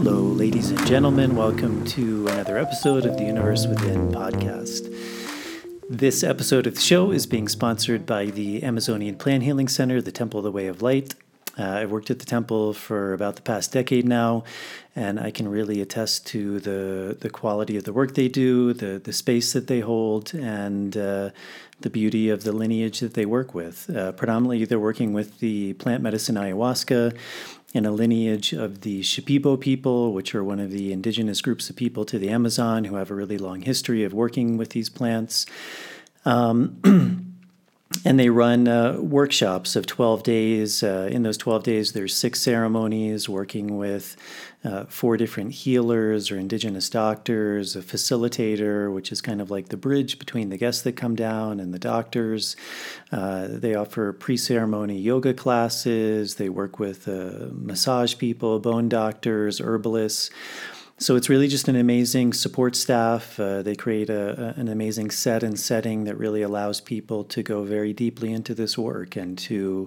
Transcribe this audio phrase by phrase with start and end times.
[0.00, 1.34] Hello, ladies and gentlemen.
[1.34, 4.94] Welcome to another episode of the Universe Within podcast.
[5.90, 10.12] This episode of the show is being sponsored by the Amazonian Plant Healing Center, the
[10.12, 11.16] Temple of the Way of Light.
[11.58, 14.44] Uh, I've worked at the temple for about the past decade now,
[14.94, 19.00] and I can really attest to the the quality of the work they do, the
[19.00, 21.30] the space that they hold, and uh,
[21.80, 23.90] the beauty of the lineage that they work with.
[23.90, 27.16] Uh, predominantly, they're working with the plant medicine ayahuasca
[27.74, 31.76] in a lineage of the Shipibo people, which are one of the indigenous groups of
[31.76, 35.44] people to the Amazon who have a really long history of working with these plants.
[36.24, 36.80] Um,
[38.04, 40.82] and they run uh, workshops of 12 days.
[40.82, 44.16] Uh, in those 12 days, there's six ceremonies working with
[44.64, 49.76] uh, four different healers or indigenous doctors, a facilitator, which is kind of like the
[49.76, 52.56] bridge between the guests that come down and the doctors.
[53.10, 59.60] Uh, they offer pre ceremony yoga classes, they work with uh, massage people, bone doctors,
[59.60, 60.30] herbalists.
[61.00, 63.38] So it's really just an amazing support staff.
[63.38, 67.42] Uh, they create a, a, an amazing set and setting that really allows people to
[67.44, 69.86] go very deeply into this work and to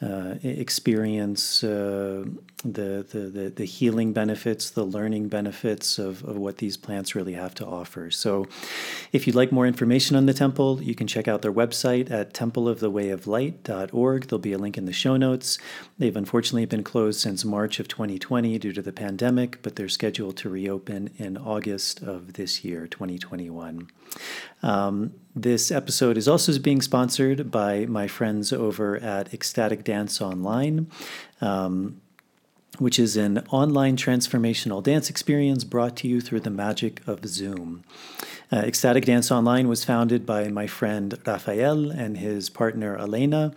[0.00, 2.24] uh, experience uh,
[2.64, 7.52] the, the, the, healing benefits, the learning benefits of, of what these plants really have
[7.52, 8.08] to offer.
[8.08, 8.46] So,
[9.12, 12.32] if you'd like more information on the temple, you can check out their website at
[12.32, 14.26] templeofthewayoflight.org.
[14.28, 15.58] There'll be a link in the show notes.
[15.98, 20.36] They've unfortunately been closed since March of 2020 due to the pandemic, but they're scheduled
[20.38, 23.88] to reopen in August of this year, 2021.
[24.62, 30.90] Um, this episode is also being sponsored by my friends over at Ecstatic Dance Online.
[31.40, 32.00] Um,
[32.78, 37.82] which is an online transformational dance experience brought to you through the magic of Zoom.
[38.52, 43.52] Uh, Ecstatic Dance Online was founded by my friend Rafael and his partner Elena.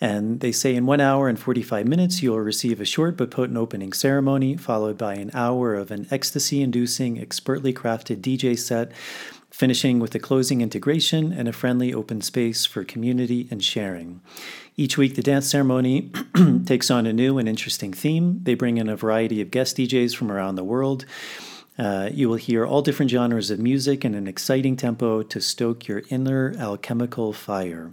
[0.00, 3.58] And they say in one hour and 45 minutes, you'll receive a short but potent
[3.58, 8.90] opening ceremony, followed by an hour of an ecstasy inducing, expertly crafted DJ set
[9.58, 14.20] finishing with a closing integration and a friendly open space for community and sharing.
[14.76, 16.12] Each week, the dance ceremony
[16.64, 18.38] takes on a new and interesting theme.
[18.44, 21.06] They bring in a variety of guest DJs from around the world.
[21.78, 25.86] Uh, you will hear all different genres of music in an exciting tempo to stoke
[25.86, 27.92] your inner alchemical fire.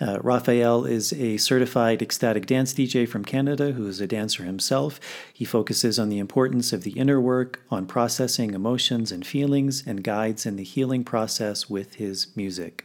[0.00, 4.98] Uh, Raphael is a certified ecstatic dance DJ from Canada who is a dancer himself.
[5.32, 10.02] He focuses on the importance of the inner work, on processing emotions and feelings, and
[10.02, 12.84] guides in the healing process with his music.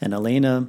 [0.00, 0.68] And Elena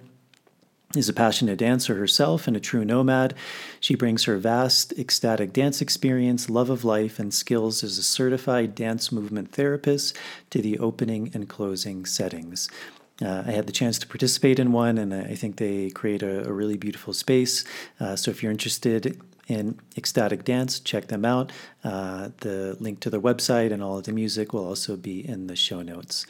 [0.96, 3.36] is a passionate dancer herself and a true nomad.
[3.80, 8.74] She brings her vast ecstatic dance experience, love of life, and skills as a certified
[8.74, 10.18] dance movement therapist
[10.50, 12.70] to the opening and closing settings.
[13.22, 16.48] Uh, I had the chance to participate in one, and I think they create a,
[16.48, 17.66] a really beautiful space.
[18.00, 21.52] Uh, so if you're interested in ecstatic dance, check them out.
[21.84, 25.48] Uh, the link to their website and all of the music will also be in
[25.48, 26.28] the show notes.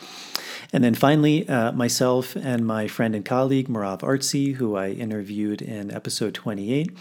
[0.72, 5.62] And then finally, uh, myself and my friend and colleague, Marav Artsy, who I interviewed
[5.62, 6.92] in episode 28,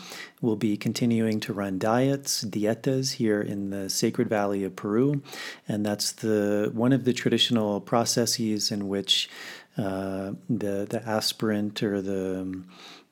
[0.41, 5.23] will be continuing to run diets, dietas, here in the Sacred Valley of Peru.
[5.69, 9.29] And that's the one of the traditional processes in which
[9.79, 12.65] uh, the, the aspirant or the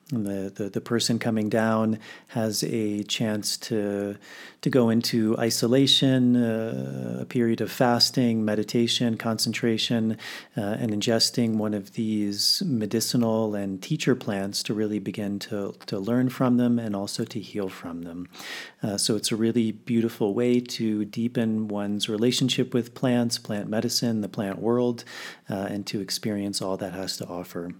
[0.09, 4.17] the, the, the person coming down has a chance to
[4.61, 10.17] to go into isolation, uh, a period of fasting, meditation, concentration,
[10.57, 15.99] uh, and ingesting one of these medicinal and teacher plants to really begin to, to
[15.99, 18.27] learn from them and also to heal from them.
[18.81, 24.21] Uh, so it's a really beautiful way to deepen one's relationship with plants, plant medicine,
[24.21, 25.03] the plant world,
[25.49, 27.71] uh, and to experience all that has to offer.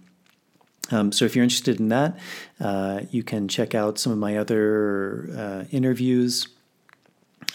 [0.90, 2.18] Um, so if you're interested in that,
[2.60, 6.48] uh, you can check out some of my other uh, interviews.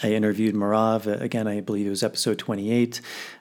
[0.02, 3.00] I interviewed Marav, uh, again, I believe it was episode 28.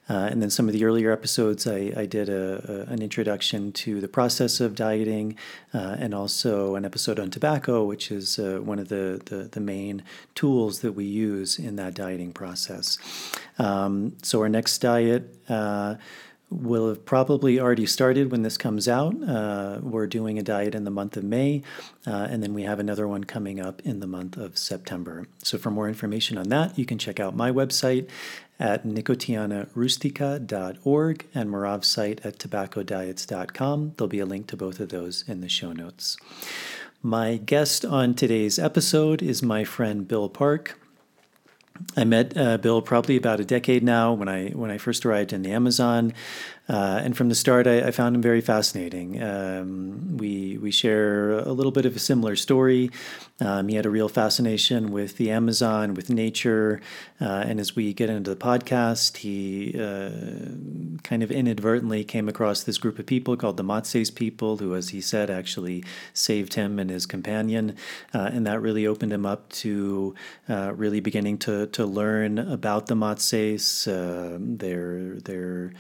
[0.10, 3.72] Uh, and then some of the earlier episodes, I, I did a, a, an introduction
[3.72, 5.36] to the process of dieting
[5.74, 9.60] uh, and also an episode on tobacco, which is uh, one of the, the, the,
[9.60, 10.04] main
[10.36, 13.00] tools that we use in that dieting process.
[13.58, 15.34] Um, so, our next diet
[16.54, 19.16] will have probably already started when this comes out.
[19.24, 21.64] Uh, we're doing a diet in the month of May,
[22.06, 25.28] uh, and then we have another one coming up in the month of September.
[25.44, 28.08] So, for more information on that, you can check out my website
[28.60, 33.94] at nicotianarustica.org and Marav's site at tobaccodiets.com.
[33.98, 36.18] There'll be a link to both of those in the show notes.
[37.02, 40.80] My guest on today's episode is my friend Bill Park.
[41.96, 45.34] I met uh, Bill probably about a decade now when I when I first arrived
[45.34, 46.14] in the Amazon.
[46.74, 49.22] Uh, and from the start, I, I found him very fascinating.
[49.22, 52.90] Um, we we share a little bit of a similar story.
[53.40, 56.82] Um, he had a real fascination with the Amazon, with nature,
[57.22, 62.64] uh, and as we get into the podcast, he uh, kind of inadvertently came across
[62.64, 65.84] this group of people called the Matses people, who, as he said, actually
[66.16, 67.76] saved him and his companion,
[68.16, 70.16] uh, and that really opened him up to
[70.50, 75.74] uh, really beginning to to learn about the Matses, uh, their their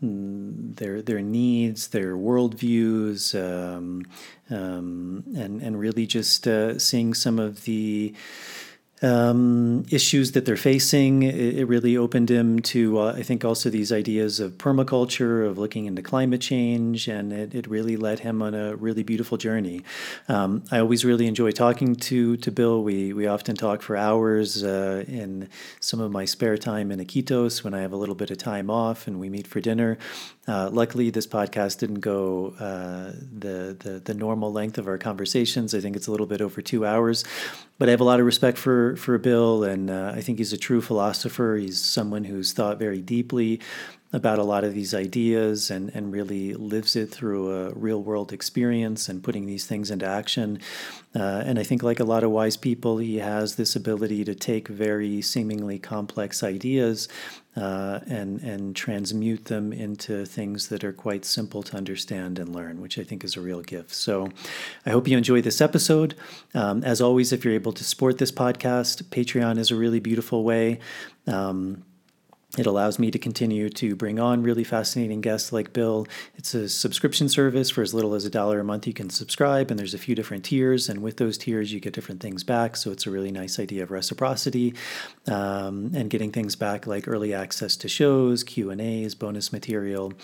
[0.00, 4.04] their their needs, their worldviews, um,
[4.50, 8.14] um, and and really just uh, seeing some of the
[9.02, 11.22] um, issues that they're facing.
[11.22, 15.58] It, it, really opened him to, uh, I think, also these ideas of permaculture, of
[15.58, 19.82] looking into climate change, and it, it really led him on a really beautiful journey.
[20.28, 22.82] Um, I always really enjoy talking to to Bill.
[22.82, 25.48] We we often talk for hours uh, in
[25.80, 28.70] some of my spare time in Iquitos when I have a little bit of time
[28.70, 29.98] off, and we meet for dinner.
[30.48, 35.74] Uh, luckily, this podcast didn't go uh, the, the the normal length of our conversations.
[35.74, 37.22] I think it's a little bit over two hours,
[37.78, 40.54] but I have a lot of respect for for Bill, and uh, I think he's
[40.54, 41.58] a true philosopher.
[41.60, 43.60] He's someone who's thought very deeply
[44.12, 48.32] about a lot of these ideas and, and really lives it through a real world
[48.32, 50.58] experience and putting these things into action.
[51.14, 54.34] Uh, and I think, like a lot of wise people, he has this ability to
[54.34, 57.08] take very seemingly complex ideas
[57.56, 62.80] uh, and and transmute them into things that are quite simple to understand and learn,
[62.80, 63.94] which I think is a real gift.
[63.94, 64.30] So,
[64.86, 66.14] I hope you enjoy this episode.
[66.54, 70.44] Um, as always, if you're able to support this podcast, Patreon is a really beautiful
[70.44, 70.78] way.
[71.26, 71.84] Um,
[72.56, 76.06] it allows me to continue to bring on really fascinating guests like Bill.
[76.34, 78.86] It's a subscription service for as little as a dollar a month.
[78.86, 80.88] You can subscribe, and there's a few different tiers.
[80.88, 82.76] And with those tiers, you get different things back.
[82.76, 84.72] So it's a really nice idea of reciprocity
[85.26, 90.14] um, and getting things back like early access to shows, Q and A's, bonus material.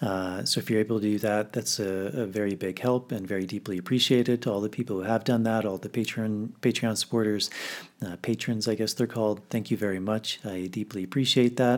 [0.00, 3.26] Uh, so if you're able to do that, that's a, a, very big help and
[3.26, 6.96] very deeply appreciated to all the people who have done that, all the Patreon Patreon
[6.96, 7.50] supporters
[8.04, 9.40] uh, patrons, I guess they're called.
[9.50, 10.40] Thank you very much.
[10.44, 11.73] I deeply appreciate that.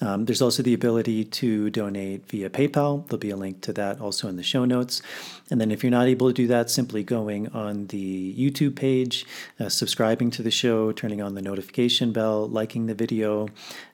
[0.00, 3.06] Um, there's also the ability to donate via PayPal.
[3.06, 5.02] There'll be a link to that also in the show notes.
[5.50, 9.24] And then if you're not able to do that, simply going on the YouTube page,
[9.58, 13.48] uh, subscribing to the show, turning on the notification bell, liking the video.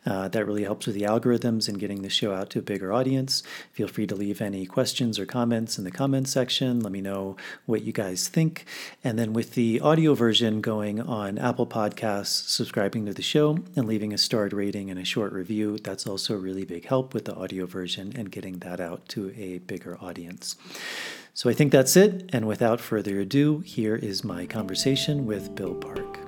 [0.06, 2.92] Uh, that really helps with the algorithms and getting the show out to a bigger
[2.92, 3.42] audience.
[3.72, 6.80] Feel free to leave any questions or comments in the comments section.
[6.80, 7.36] Let me know
[7.66, 8.66] what you guys think.
[9.02, 13.86] And then with the audio version going on Apple Podcasts, subscribing to the show and
[13.86, 17.24] leaving a starred rating and a short review, that's also a really big help with
[17.24, 20.56] the audio version and getting that out to a bigger audience.
[21.34, 22.31] So I think that's it.
[22.32, 26.24] And without further ado, here is my conversation with Bill Park.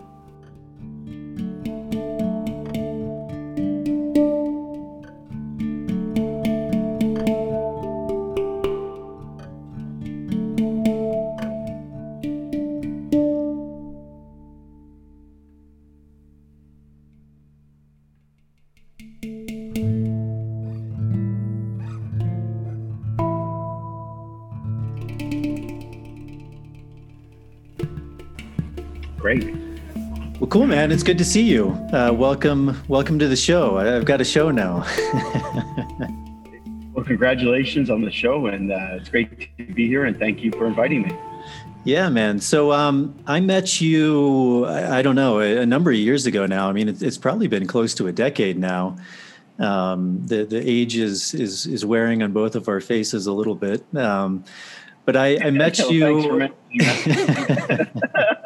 [30.49, 30.93] Cool, man.
[30.93, 31.71] It's good to see you.
[31.93, 33.79] Uh, welcome, welcome to the show.
[33.79, 34.87] I've got a show now.
[36.95, 40.05] well, congratulations on the show, and uh, it's great to be here.
[40.05, 41.17] And thank you for inviting me.
[41.85, 42.41] Yeah, man.
[42.41, 46.47] So um, I met you, I, I, don't know, a, a, number of years ago
[46.47, 46.69] now.
[46.69, 48.97] I mean, it, it's probably been close to a decade now.
[49.59, 53.55] Um, the the age is is is wearing on both of our faces a little
[53.55, 53.85] bit.
[53.97, 54.45] Um,
[55.05, 56.51] but I, I met you.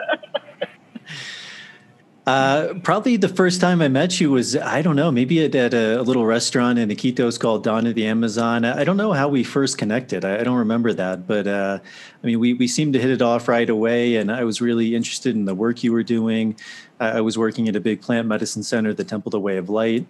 [2.31, 5.75] Uh, probably the first time I met you was I don't know maybe at, at
[5.75, 8.65] a, a, little restaurant in Iquitos called Dawn of the Amazon.
[8.65, 10.25] I, don't know how we first connected.
[10.25, 11.81] I, I don't remember that, but uh,
[12.23, 14.95] I mean we we seemed to hit it off right away, and I was really
[14.95, 16.57] interested in the work you were doing.
[17.01, 19.57] I, I was working at a big plant medicine center, the Temple of the Way
[19.57, 20.07] of Light.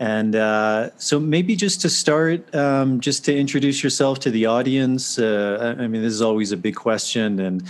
[0.00, 5.18] And uh, so, maybe just to start, um, just to introduce yourself to the audience.
[5.18, 7.62] Uh, I mean, this is always a big question, and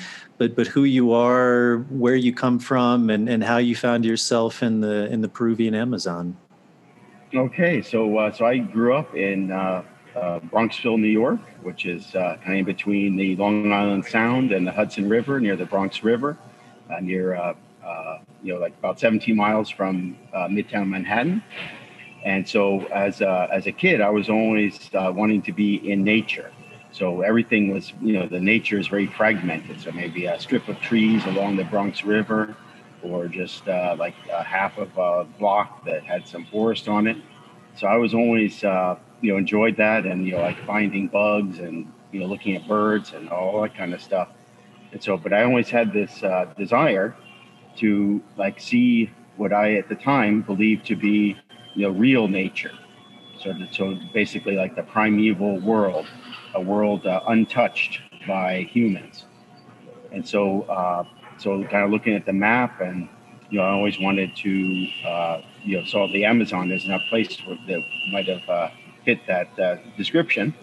[0.44, 4.62] but but who you are, where you come from, and, and how you found yourself
[4.62, 6.36] in the in the Peruvian Amazon.
[7.34, 9.82] Okay, so uh, so I grew up in uh,
[10.14, 14.66] uh, Bronxville, New York, which is uh, kind of between the Long Island Sound and
[14.66, 16.36] the Hudson River, near the Bronx River,
[16.90, 17.54] uh, near uh,
[18.42, 21.42] you know like about 17 miles from Midtown Manhattan.
[22.22, 26.50] And so as a, as a kid, I was always wanting to be in nature.
[26.94, 29.80] So everything was, you know, the nature is very fragmented.
[29.80, 32.54] So maybe a strip of trees along the Bronx River,
[33.02, 37.16] or just uh, like a half of a block that had some forest on it.
[37.76, 41.58] So I was always, uh, you know, enjoyed that and, you know, like finding bugs
[41.58, 44.28] and, you know, looking at birds and all that kind of stuff.
[44.92, 47.16] And so, but I always had this uh, desire
[47.78, 51.36] to like see what I at the time believed to be,
[51.74, 52.70] you know, real nature.
[53.44, 56.06] So, so basically like the primeval world,
[56.54, 59.26] a world uh, untouched by humans.
[60.12, 61.04] And so, uh,
[61.36, 63.08] so kind of looking at the map and
[63.50, 67.36] you know, I always wanted to, uh, you know, saw the Amazon as a place
[67.68, 68.70] that might have uh,
[69.04, 70.54] fit that uh, description.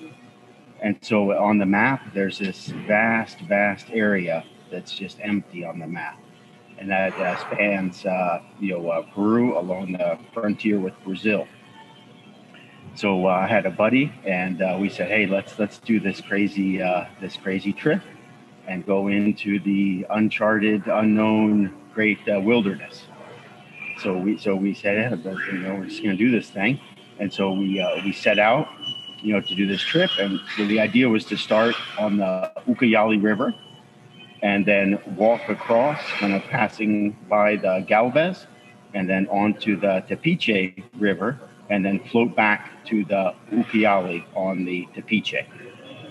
[0.82, 5.88] And so on the map, there's this vast, vast area that's just empty on the
[5.88, 6.20] map.
[6.80, 11.48] And that uh, spans, uh, you know, uh, Peru along the frontier with Brazil.
[12.96, 16.78] So I had a buddy, and we said, "Hey, let's let's do this crazy
[17.22, 18.02] this crazy trip,
[18.68, 23.06] and go into the uncharted, unknown great uh, wilderness.
[24.00, 26.80] So we so we said, yeah, you know, we're just going to do this thing,
[27.20, 28.68] and so we uh, we set out,
[29.22, 30.10] you know, to do this trip.
[30.20, 33.54] And so the idea was to start on the Ucayali River,
[34.42, 38.48] and then walk across, kind of passing by the Galvez,
[38.94, 41.40] and then onto the Tapiche River,
[41.72, 45.46] and then float back to the Ucayali on the Tapiche.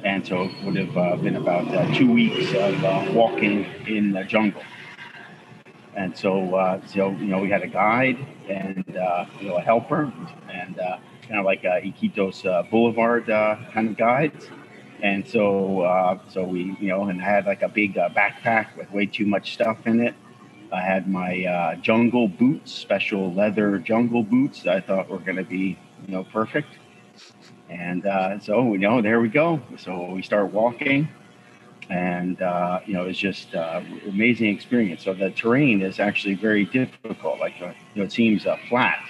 [0.02, 4.12] And so it would have uh, been about uh, two weeks of uh, walking in
[4.12, 4.62] the jungle.
[5.94, 8.16] And so, uh, so you know, we had a guide
[8.48, 10.10] and uh, you know a helper,
[10.48, 10.96] and uh,
[11.28, 14.48] kind of like a Iquitos Boulevard kind of guides.
[15.02, 19.26] And so, so we you know, and had like a big backpack with way too
[19.26, 20.14] much stuff in it.
[20.72, 24.66] I had my jungle boots, special leather jungle boots.
[24.66, 26.68] I thought were going to be you know perfect.
[27.68, 28.02] And
[28.42, 29.60] so you know, there we go.
[29.76, 31.08] So we start walking
[31.90, 35.02] and uh, you know it's just uh, amazing experience.
[35.04, 37.40] So the terrain is actually very difficult.
[37.40, 39.00] Like uh, you know, it seems uh, flat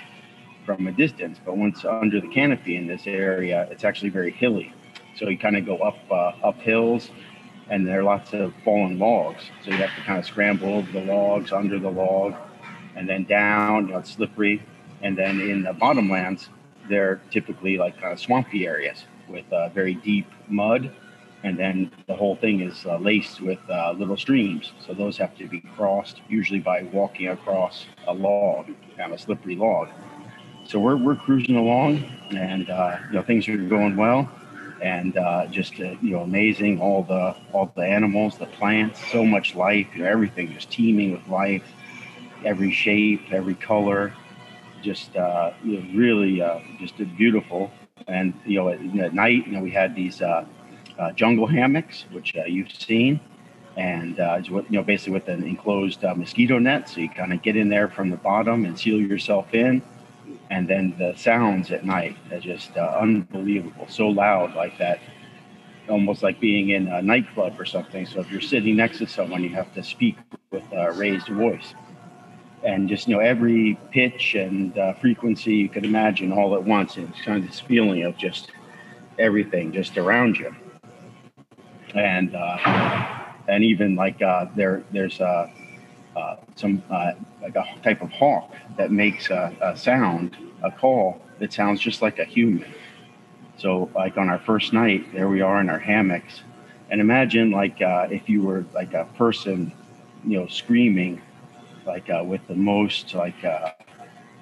[0.65, 4.73] from a distance, but once under the canopy in this area, it's actually very hilly.
[5.17, 7.11] So you kind of go up uh, up hills,
[7.71, 9.45] and there are lots of fallen logs.
[9.65, 12.35] So you have to kind of scramble over the logs, under the log,
[12.97, 13.87] and then down.
[13.87, 14.63] You know, it's slippery.
[15.03, 16.49] And then in the bottomlands,
[16.89, 20.93] they're typically like kind of swampy areas with uh, very deep mud
[21.43, 24.73] and then the whole thing is uh, laced with uh, little streams.
[24.87, 29.19] So those have to be crossed, usually by walking across a log, kind of a
[29.19, 29.89] slippery log.
[30.67, 34.31] So we're, we're cruising along, and uh, you know things are going well,
[34.83, 36.81] and uh, just uh, you know amazing.
[36.81, 41.13] All the all the animals, the plants, so much life, you know everything just teeming
[41.13, 41.65] with life,
[42.45, 44.13] every shape, every color,
[44.83, 46.37] just uh, you know, really
[46.79, 47.71] just beautiful.
[48.07, 50.23] And you know at, at, night, you know we had these
[51.01, 53.21] uh, jungle hammocks, which uh, you've seen,
[53.77, 57.43] and uh, you know basically with an enclosed uh, mosquito net, so you kind of
[57.43, 59.83] get in there from the bottom and seal yourself in,
[60.51, 65.01] and then the sounds at night are just uh, unbelievable, so loud like that,
[65.89, 68.07] almost like being in a nightclub or something.
[68.07, 70.17] So if you're sitting next to someone, you have to speak
[70.51, 71.75] with a raised voice.
[72.65, 76.97] And just you know every pitch and uh, frequency you could imagine all at once,
[76.97, 78.51] and it's kind of this feeling of just
[79.19, 80.55] everything just around you
[81.95, 82.59] and uh,
[83.49, 85.49] and even like uh, there there's uh,
[86.21, 87.13] uh some uh,
[87.43, 92.03] like a type of hawk that makes a, a, sound, a call that sounds just
[92.03, 92.73] like a human.
[93.57, 96.43] So like on our first night, there we are in our hammocks,
[96.91, 99.73] and imagine like uh, if you were like a person,
[100.25, 101.21] you know, screaming,
[101.87, 103.43] like with the most like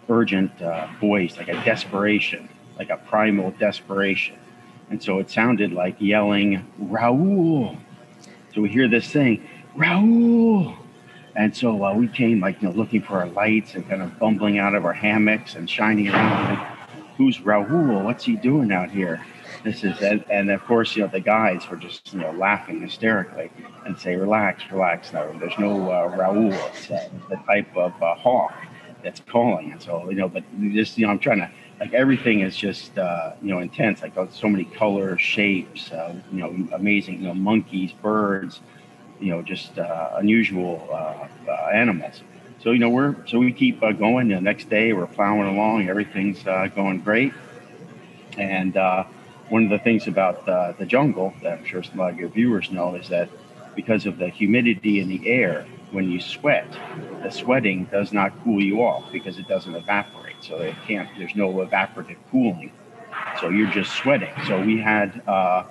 [0.08, 0.52] urgent
[1.00, 4.36] voice, like a desperation, like a primal desperation
[4.90, 7.76] and so it sounded like yelling, Raoul.
[8.54, 10.74] So we hear this thing, Raoul.
[11.36, 14.18] And so uh, we came like, you know, looking for our lights and kind of
[14.18, 16.54] bumbling out of our hammocks and shining around.
[16.54, 16.68] Like,
[17.16, 18.04] Who's Raoul?
[18.04, 19.24] What's he doing out here?
[19.64, 22.80] This is, and, and, of course, you know, the guys were just, you know, laughing
[22.80, 23.50] hysterically
[23.84, 25.12] and say, relax, relax.
[25.12, 26.52] No, there's no uh, Raoul.
[26.52, 28.54] It's uh, the type of uh, hawk
[29.02, 29.72] that's calling.
[29.72, 32.98] And so, you know, but just, you know, I'm trying to like everything is just
[32.98, 34.02] uh, you know intense.
[34.02, 37.20] Like so many colors, shapes, uh, you know, amazing.
[37.20, 38.60] You know, monkeys, birds,
[39.20, 42.22] you know, just uh, unusual uh, uh, animals.
[42.60, 44.28] So you know we're so we keep uh, going.
[44.28, 45.88] The next day we're plowing along.
[45.88, 47.32] Everything's going great.
[48.36, 48.74] And
[49.48, 52.70] one of the things about the jungle that I'm sure a lot of your viewers
[52.70, 53.28] know is that
[53.74, 56.66] because of the humidity in the air, when you sweat,
[57.22, 61.08] the sweating does not cool you off because it doesn't evaporate so it can't.
[61.18, 62.72] There's no evaporative cooling,
[63.40, 64.32] so you're just sweating.
[64.46, 65.64] So we had uh,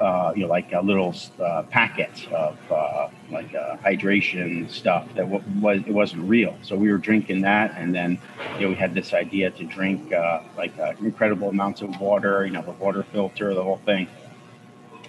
[0.00, 5.30] uh, you know, like uh, little uh, packets of uh, like uh, hydration stuff that
[5.30, 6.56] w- was it wasn't real.
[6.62, 8.18] So we were drinking that, and then
[8.58, 12.52] you know we had this idea to drink uh, like incredible amounts of water, you
[12.52, 14.08] know, the water filter, the whole thing.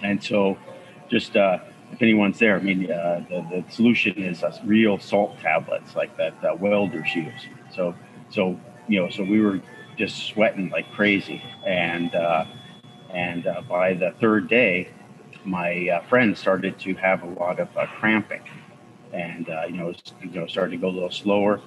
[0.02, 0.58] And so,
[1.10, 6.60] just if anyone's there, I mean, the, the solution is real salt tablets like that
[6.60, 7.48] welders use.
[7.74, 7.94] So
[8.30, 9.60] so you know, so we were
[9.96, 12.14] just sweating like crazy, and
[13.14, 14.88] and uh, by the third day,
[15.44, 18.42] my uh, friend started to have a lot of uh, cramping,
[19.12, 21.60] and uh, you know, you know, started to go a little slower.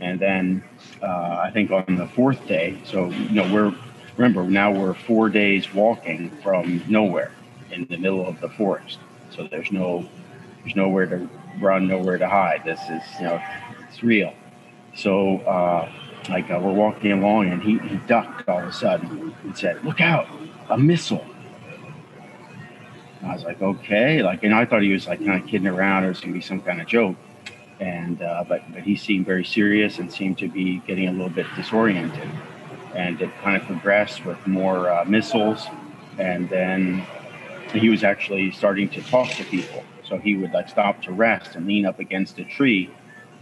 [0.00, 0.62] And then
[1.02, 3.74] uh, I think on the fourth day, so you know, we're
[4.16, 7.32] remember now we're four days walking from nowhere
[7.72, 8.98] in the middle of the forest.
[9.30, 10.08] So there's no
[10.62, 11.28] there's nowhere to
[11.60, 12.62] run, nowhere to hide.
[12.64, 13.42] This is you know,
[13.88, 14.32] it's real.
[14.94, 15.90] So uh,
[16.28, 20.00] like we're walking along, and he, he ducked all of a sudden and said, "Look
[20.00, 20.28] out!"
[20.70, 21.24] A missile.
[23.22, 26.04] I was like, okay, like, and I thought he was like kind of kidding around
[26.04, 27.16] or it's gonna be some kind of joke.
[27.80, 31.30] And uh, but but he seemed very serious and seemed to be getting a little
[31.30, 32.28] bit disoriented.
[32.94, 35.66] And it kind of progressed with more uh, missiles,
[36.18, 37.04] and then
[37.72, 39.82] he was actually starting to talk to people.
[40.04, 42.90] So he would like stop to rest and lean up against a tree,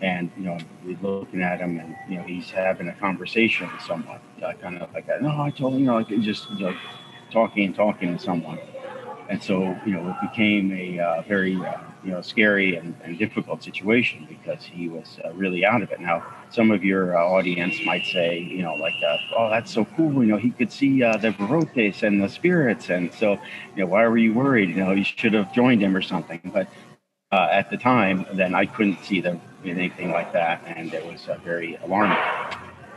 [0.01, 3.83] and you know, we're looking at him, and you know, he's having a conversation with
[3.83, 5.23] someone, uh, kind of like, that.
[5.23, 6.77] no, I told you know, like just you know,
[7.33, 8.59] talking and talking to someone.
[9.29, 13.19] And so, you know, it became a uh, very, uh, you know, scary and, and,
[13.19, 16.01] difficult situation because he was uh, really out of it.
[16.01, 19.87] Now, some of your uh, audience might say, you know, like, uh, oh, that's so
[19.97, 20.23] cool.
[20.23, 22.91] You know, he could see uh, the Barotes and the spirits.
[22.91, 23.33] And so,
[23.75, 24.71] you know, why were you worried?
[24.71, 26.41] You know, you should have joined him or something.
[26.53, 26.69] But
[27.31, 30.63] at the time, then I couldn't see them anything like that.
[30.67, 32.19] And it was very alarming.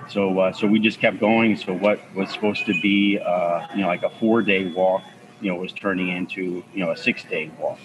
[0.08, 1.58] So, uh, so we just kept going.
[1.58, 5.04] So, what was supposed to be, uh, you know, like a four-day walk,
[5.42, 7.80] you know, was turning into, you know, a six-day walk,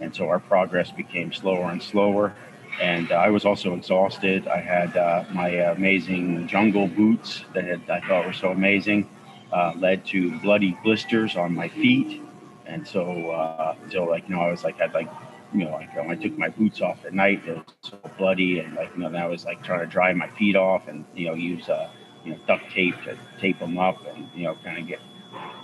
[0.00, 2.34] and so our progress became slower and slower.
[2.80, 4.46] And uh, I was also exhausted.
[4.46, 9.08] I had uh, my amazing jungle boots that had, I thought were so amazing,
[9.52, 12.22] uh, led to bloody blisters on my feet,
[12.66, 15.08] and so, uh, so like, you know, I was like, I'd like
[15.54, 18.74] you know, like I took my boots off at night, it was so bloody, and
[18.74, 21.28] like you know, then I was like trying to dry my feet off, and you
[21.28, 21.90] know, use uh,
[22.24, 25.00] you know, duct tape to tape them up, and you know, kind of get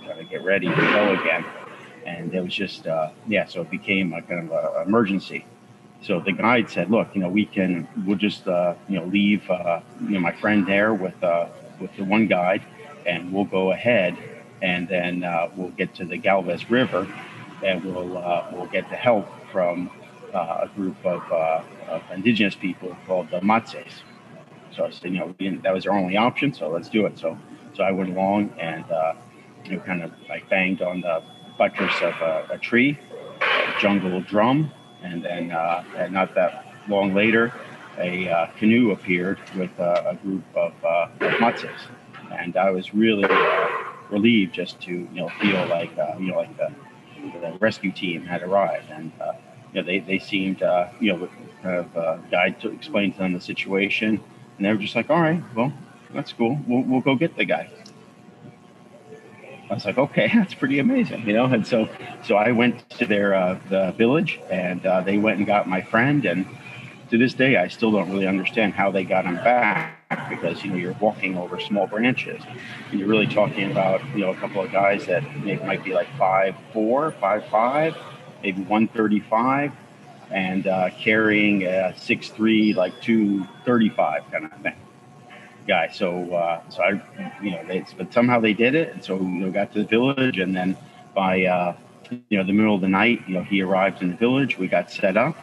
[0.05, 1.45] kind of get ready to go again.
[2.05, 5.45] And it was just uh, yeah, so it became a kind of an emergency.
[6.01, 9.49] So the guide said, look, you know, we can we'll just uh, you know leave
[9.49, 11.47] uh, you know my friend there with uh,
[11.79, 12.63] with the one guide,
[13.05, 14.17] and we'll go ahead,
[14.63, 17.07] and then uh, we'll get to the Galvez River,
[17.63, 19.89] and we'll uh, we'll get the help from
[20.33, 24.03] uh, a group of, uh, of, indigenous people called the Matses.
[24.75, 27.17] So I said, you know, that was our only option, so let's do it.
[27.17, 27.37] So,
[27.73, 29.13] so I went along and uh,
[29.63, 31.23] you know, kind of like banged on the
[31.57, 32.99] buttress of a, a tree,
[33.39, 34.69] a jungle drum,
[35.01, 37.53] and then uh, and not that long later,
[37.97, 41.79] a uh, canoe appeared with uh, a group of, uh, of Matses,
[42.33, 43.23] and I was really
[44.09, 46.73] relieved just to you know feel like you know like the
[47.41, 49.13] the rescue team had arrived, and
[49.75, 51.29] know, they they seemed uh, you know
[51.61, 54.21] kind of uh, guide to explain to them the situation,
[54.57, 55.73] and they were just like, all right, well,
[56.13, 56.59] that's cool.
[56.67, 57.69] We'll we'll go get the guy.
[59.69, 61.45] I was like, okay, that's pretty amazing, you know.
[61.45, 61.89] And so,
[62.23, 65.81] so I went to their uh, the village, and uh, they went and got my
[65.81, 66.25] friend.
[66.25, 66.45] And
[67.09, 69.95] to this day, I still don't really understand how they got him back
[70.29, 72.41] because you know you're walking over small branches
[72.91, 75.93] and you're really talking about you know a couple of guys that maybe might be
[75.93, 77.95] like five four five five
[78.45, 79.71] maybe 135
[80.29, 84.75] and uh, carrying a six three like 235 kind of thing
[85.67, 86.89] guy so uh, so i
[87.41, 89.87] you know they, but somehow they did it and so you know got to the
[89.87, 90.77] village and then
[91.15, 91.75] by uh,
[92.29, 94.67] you know the middle of the night you know he arrived in the village we
[94.67, 95.35] got set up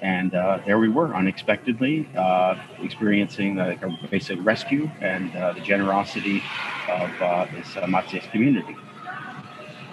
[0.00, 5.60] and uh, there we were, unexpectedly, uh, experiencing like a basic rescue and uh, the
[5.60, 6.40] generosity
[6.88, 8.76] of uh, this Matses community.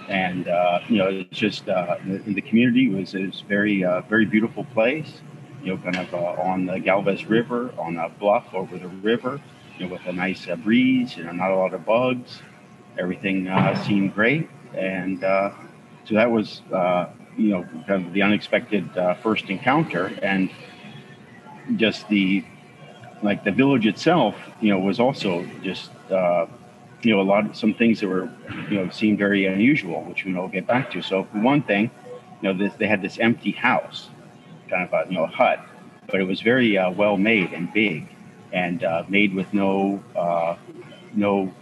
[0.08, 4.64] And uh, you know, it's just uh, in the community was was very very beautiful
[4.64, 5.20] place.
[5.62, 9.40] You know, kind of on the Galvez River, on a bluff over the river.
[9.78, 11.16] You know, with a nice breeze.
[11.16, 12.40] You know, not a lot of bugs.
[12.98, 13.50] Everything
[13.84, 16.62] seemed great, and so that was
[17.36, 20.50] you know, kind of the unexpected uh, first encounter, and
[21.76, 22.44] just the
[23.22, 26.46] like the village itself, you know, was also just uh,
[27.02, 28.30] you know a lot of some things that were
[28.70, 31.02] you know seemed very unusual, which we will get back to.
[31.02, 31.90] So one thing,
[32.42, 34.08] you know, this, they had this empty house,
[34.68, 35.60] kind of a you know a hut,
[36.08, 38.08] but it was very uh, well made and big,
[38.52, 40.56] and uh, made with no uh,
[41.12, 41.52] no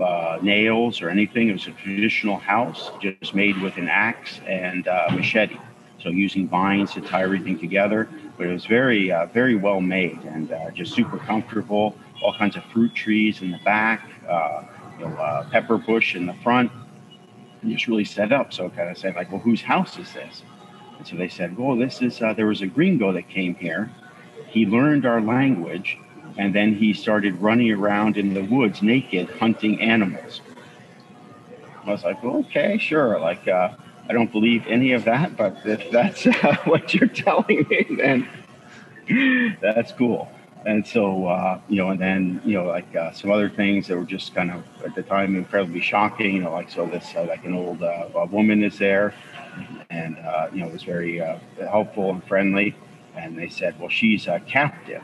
[0.00, 1.48] uh, nails or anything.
[1.48, 5.58] It was a traditional house, just made with an axe and uh, machete.
[6.02, 10.18] So using vines to tie everything together, but it was very, uh, very well made
[10.24, 11.94] and just super comfortable.
[12.22, 14.08] All kinds of fruit trees in the back,
[15.06, 16.70] uh, pepper bush in the front,
[17.62, 18.52] and just really set up.
[18.52, 20.42] So kind of said like, well, whose house is this?
[20.98, 22.18] And so they said, well, this is.
[22.18, 23.90] there was a gringo that came here.
[24.48, 25.98] He learned our language
[26.36, 30.40] and then he started running around in the woods naked hunting animals.
[31.84, 33.18] I was like, well, okay, sure.
[33.18, 33.74] Like, uh,
[34.08, 39.56] I don't believe any of that, but if that's uh, what you're telling me, then
[39.60, 40.30] that's cool.
[40.66, 43.96] And so, uh, you know, and then, you know, like uh, some other things that
[43.96, 47.24] were just kind of at the time incredibly shocking, you know, like, so this, uh,
[47.24, 49.14] like an old uh, woman is there
[49.88, 50.16] and,
[50.52, 51.22] you know, was very
[51.58, 52.76] helpful and friendly.
[53.16, 55.02] And they said, well, she's a captive.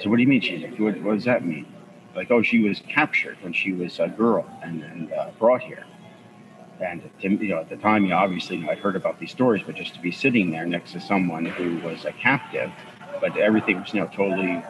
[0.00, 1.66] So what do you mean she's what, what does that mean?
[2.14, 5.84] Like, oh, she was captured when she was a girl and, and uh, brought here.
[6.80, 9.30] And you know, at the time, you know, obviously, you know, I'd heard about these
[9.30, 12.70] stories, but just to be sitting there next to someone who was a captive,
[13.20, 14.62] but everything was you know totally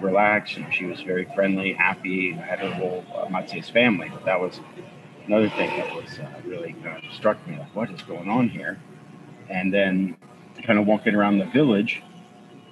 [0.00, 4.10] relaxed, and she was very friendly, happy, I had her whole uh, family.
[4.12, 4.60] But that was
[5.26, 8.48] another thing that was uh, really kind of struck me, like, what is going on
[8.48, 8.78] here?
[9.48, 10.16] And then,
[10.64, 12.02] kind of walking around the village,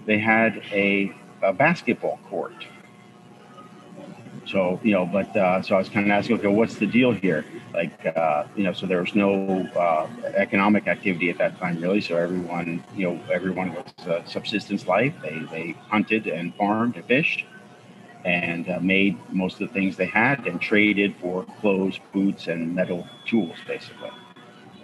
[0.07, 2.55] they had a a basketball court.
[4.45, 7.13] So, you know, but uh, so I was kind of asking, okay, what's the deal
[7.13, 7.45] here?
[7.73, 12.01] Like, uh, you know, so there was no uh, economic activity at that time, really.
[12.01, 15.15] So everyone, you know, everyone was a subsistence life.
[15.23, 17.45] They, they hunted and farmed and fished
[18.25, 22.75] and uh, made most of the things they had and traded for clothes, boots, and
[22.75, 24.11] metal tools, basically.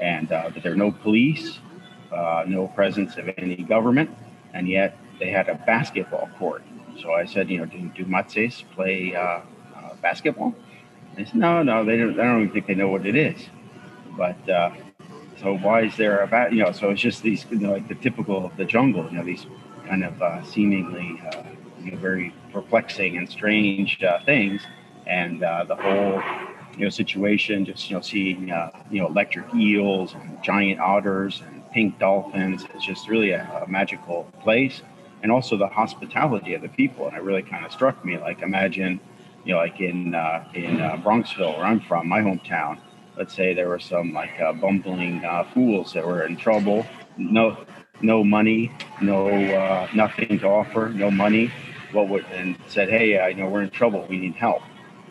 [0.01, 1.59] And uh, there were no police,
[2.13, 4.11] uh, no presence of any government,
[4.55, 6.63] and yet they had a basketball court.
[7.01, 9.41] So I said, you know, do, do Matses play uh,
[9.77, 10.55] uh, basketball?
[11.17, 13.49] They said, no, no, they don't, I don't even think they know what it is.
[14.17, 14.71] But uh,
[15.41, 16.53] so why is there a bat?
[16.53, 19.05] You know, so it's just these, you know, like the typical of the jungle.
[19.11, 19.47] You know, these
[19.87, 21.43] kind of uh, seemingly, uh,
[21.83, 24.63] you know, very perplexing and strange uh, things,
[25.07, 26.23] and the whole,
[26.77, 27.65] you know, situation.
[27.65, 28.49] Just you know, seeing
[28.91, 32.65] you know electric eels and giant otters and pink dolphins.
[32.75, 34.83] It's just really a, a magical place
[35.23, 37.07] and also the hospitality of the people.
[37.07, 38.19] And it really kind of struck me.
[38.19, 39.01] Like imagine,
[39.45, 42.79] you know, like in uh, in uh, Bronxville, where I'm from, my hometown.
[43.17, 46.87] Let's say there were some like uh, bumbling uh, fools that were in trouble.
[47.17, 47.65] No,
[48.01, 51.51] no money, no uh, nothing to offer, no money.
[51.93, 54.07] What would and said, hey, I know we're in trouble.
[54.09, 54.63] We need help.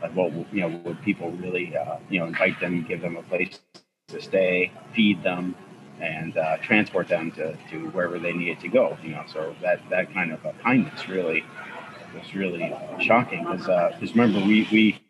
[0.01, 3.23] Like, what you know, would people really, uh, you know, invite them, give them a
[3.23, 3.59] place
[4.09, 5.55] to stay, feed them,
[5.99, 8.97] and uh, transport them to, to wherever they needed to go.
[9.03, 11.43] You know, so that that kind of kindness really
[12.13, 15.01] was really shocking because uh, remember we we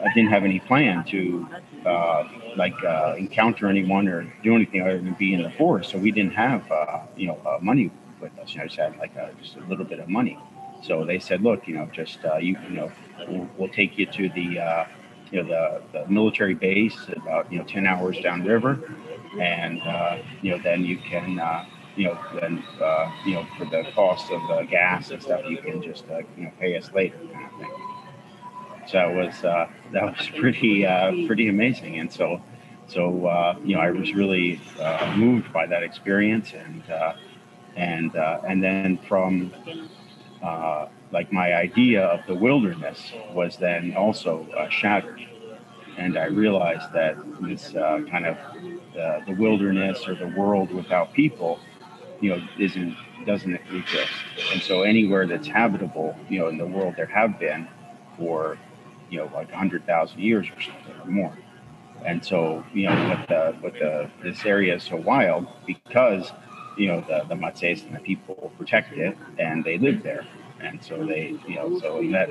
[0.00, 1.46] uh, didn't have any plan to
[1.86, 5.90] uh, like uh, encounter anyone or do anything other than be in the forest.
[5.90, 8.52] So we didn't have uh, you know money with us.
[8.52, 10.38] You know, just had like a, just a little bit of money.
[10.82, 12.92] So they said, look, you know, just you you know,
[13.28, 14.86] we'll, we'll take you to the
[15.32, 15.48] you know
[15.92, 18.78] the, the military base about you know 10 hours downriver
[19.40, 21.64] and uh, you know then you can uh,
[21.96, 25.58] you know then uh, you know for the cost of the gas and stuff you
[25.58, 27.70] can just uh, you know pay us later kind of thing.
[28.88, 32.40] So that was uh, that was pretty uh, pretty amazing, and so
[32.86, 34.60] so you know I was really
[35.16, 36.82] moved by that experience, and
[37.76, 39.52] and and then from
[41.12, 45.24] like my idea of the wilderness was then also shattered
[45.96, 48.36] and I realized that this uh, kind of
[48.98, 51.58] uh, the wilderness or the world without people,
[52.20, 54.12] you know, isn't doesn't exist.
[54.52, 57.68] And so anywhere that's habitable, you know, in the world there have been
[58.16, 58.58] for
[59.10, 61.38] you know like hundred thousand years or something or more.
[62.04, 66.30] And so you know, with the with the this area is so wild because
[66.76, 70.26] you know the the Matses and the people protect it and they live there,
[70.60, 72.30] and so they you know so that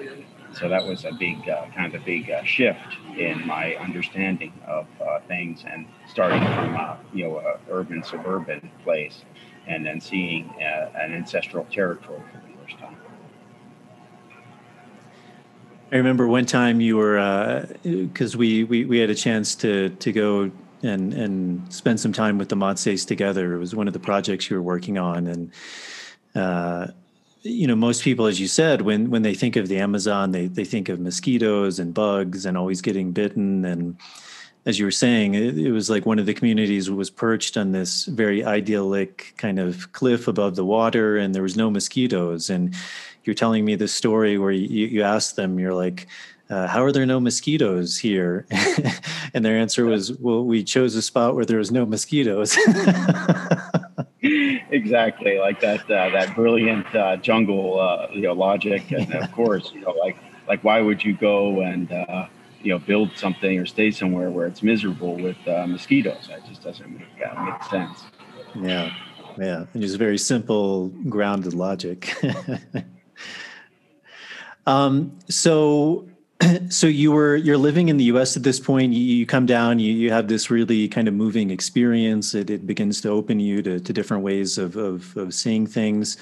[0.55, 4.53] so that was a big, uh, kind of a big uh, shift in my understanding
[4.65, 9.23] of uh, things, and starting from uh, you know a urban suburban place,
[9.67, 12.95] and then seeing uh, an ancestral territory for the first time.
[15.91, 19.89] I remember one time you were because uh, we, we we had a chance to
[19.89, 20.51] to go
[20.83, 23.53] and and spend some time with the Matses together.
[23.53, 26.93] It was one of the projects you were working on, and
[27.45, 30.47] you know most people as you said when when they think of the amazon they
[30.47, 33.95] they think of mosquitoes and bugs and always getting bitten and
[34.65, 37.71] as you were saying it, it, was like one of the communities was perched on
[37.71, 42.73] this very idyllic kind of cliff above the water and there was no mosquitoes and
[43.23, 46.08] you're telling me this story where you, you asked them you're like
[46.49, 48.45] uh, how are there no mosquitoes here?
[49.34, 52.55] and their answer was, well, we chose a spot where there was no mosquitoes.
[54.69, 59.71] exactly, like that uh, that brilliant uh, jungle uh, you know logic, and of course,
[59.73, 60.17] you know, like
[60.47, 62.27] like why would you go and uh,
[62.61, 66.27] you know build something or stay somewhere where it's miserable with uh, mosquitoes?
[66.27, 67.07] That just doesn't make,
[67.43, 68.03] make sense.
[68.61, 68.91] Yeah,
[69.37, 72.15] yeah, and just very simple, grounded logic.
[74.65, 76.07] um, so
[76.69, 78.35] so you were you're living in the U.S.
[78.35, 78.93] at this point.
[78.93, 79.79] You, you come down.
[79.79, 82.33] You, you have this really kind of moving experience.
[82.33, 86.17] It, it begins to open you to, to different ways of, of, of seeing things.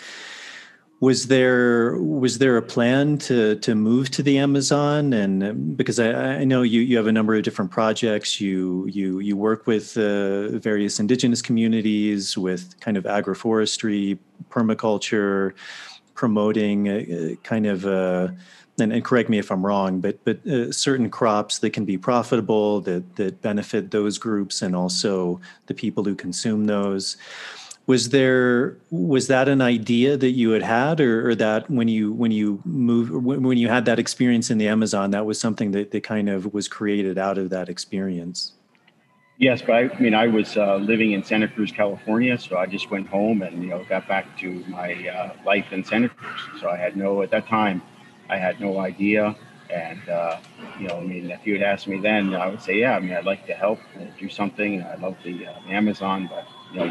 [0.99, 5.11] Was there was there a plan to to move to the Amazon?
[5.11, 8.39] And um, because I, I know you you have a number of different projects.
[8.39, 14.17] You you you work with uh, various indigenous communities with kind of agroforestry,
[14.49, 15.53] permaculture,
[16.13, 16.97] promoting a,
[17.31, 17.85] a kind of.
[17.85, 18.35] A,
[18.79, 21.97] and, and, correct me if I'm wrong, but but uh, certain crops that can be
[21.97, 27.17] profitable that that benefit those groups and also the people who consume those.
[27.85, 32.13] Was there was that an idea that you had had, or, or that when you
[32.13, 35.91] when you move when you had that experience in the Amazon, that was something that,
[35.91, 38.53] that kind of was created out of that experience?
[39.37, 42.67] Yes, but I, I mean, I was uh, living in Santa Cruz, California, so I
[42.67, 46.61] just went home and you know got back to my uh, life in Santa Cruz.
[46.61, 47.81] So I had no at that time
[48.33, 49.35] I had no idea.
[49.69, 50.37] And, uh,
[50.79, 52.99] you know, I mean, if you had asked me then, I would say, yeah, I
[52.99, 53.79] mean, I'd like to help
[54.19, 54.83] do something.
[54.83, 56.89] I love the uh, Amazon, but, you know,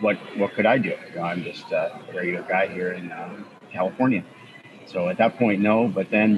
[0.00, 0.94] what what could I do?
[1.10, 4.22] You know, I'm just a regular guy here in um, California.
[4.86, 5.88] So at that point, no.
[5.88, 6.28] But then,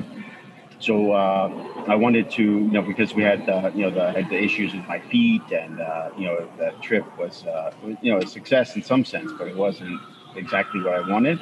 [0.79, 1.49] so uh,
[1.87, 4.73] I wanted to, you know, because we had, uh, you know, the, had the issues
[4.73, 8.77] with my feet, and uh, you know, the trip was, uh, you know, a success
[8.77, 10.01] in some sense, but it wasn't
[10.37, 11.39] exactly what I wanted.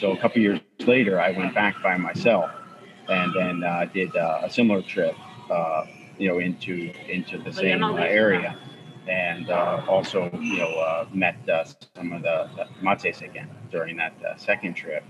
[0.00, 2.50] So a couple years later, I went back by myself
[3.10, 5.14] and then uh, did uh, a similar trip,
[5.50, 5.84] uh,
[6.16, 8.56] you know, into into the same uh, area,
[9.06, 11.36] and uh, also you know uh, met
[11.94, 15.04] some of the, the Matses again during that second trip,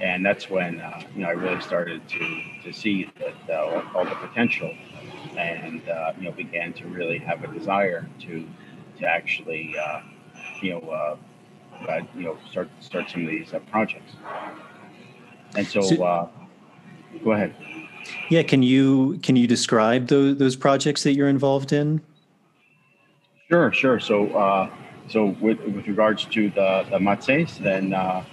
[0.00, 0.82] and that's when
[1.14, 4.74] you know I really started to to see that all the potential,
[5.36, 5.82] and
[6.16, 8.48] you know began to really have a desire to
[8.98, 9.76] to actually
[10.62, 11.18] you know
[11.88, 14.12] uh, you know, start start some of these uh, projects.
[15.56, 16.28] And so, so uh,
[17.24, 17.54] go ahead.
[18.30, 22.00] Yeah, can you can you describe those those projects that you're involved in?
[23.48, 24.00] Sure, sure.
[24.00, 24.70] So, uh,
[25.08, 28.24] so with with regards to the the matses, then uh,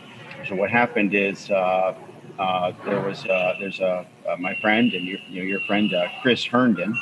[0.48, 1.94] so what happened is uh,
[2.40, 5.94] uh, there was uh, there's a uh, my friend and your you know your friend
[5.94, 6.96] uh, Chris Herndon,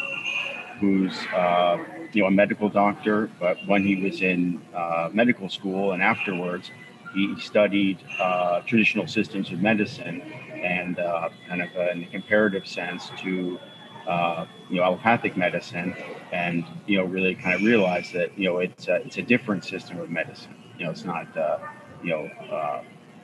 [0.80, 1.78] who's uh,
[2.14, 6.72] you know a medical doctor, but when he was in uh, medical school and afterwards,
[7.14, 13.10] he studied uh, traditional systems of medicine and uh, kind of in a comparative sense
[13.20, 13.60] to
[14.08, 15.96] uh, you know allopathic medicine,
[16.32, 19.64] and you know really kind of realized that you know it's a, it's a different
[19.66, 20.56] system of medicine.
[20.78, 21.60] You know, it's not uh,
[22.04, 22.30] you know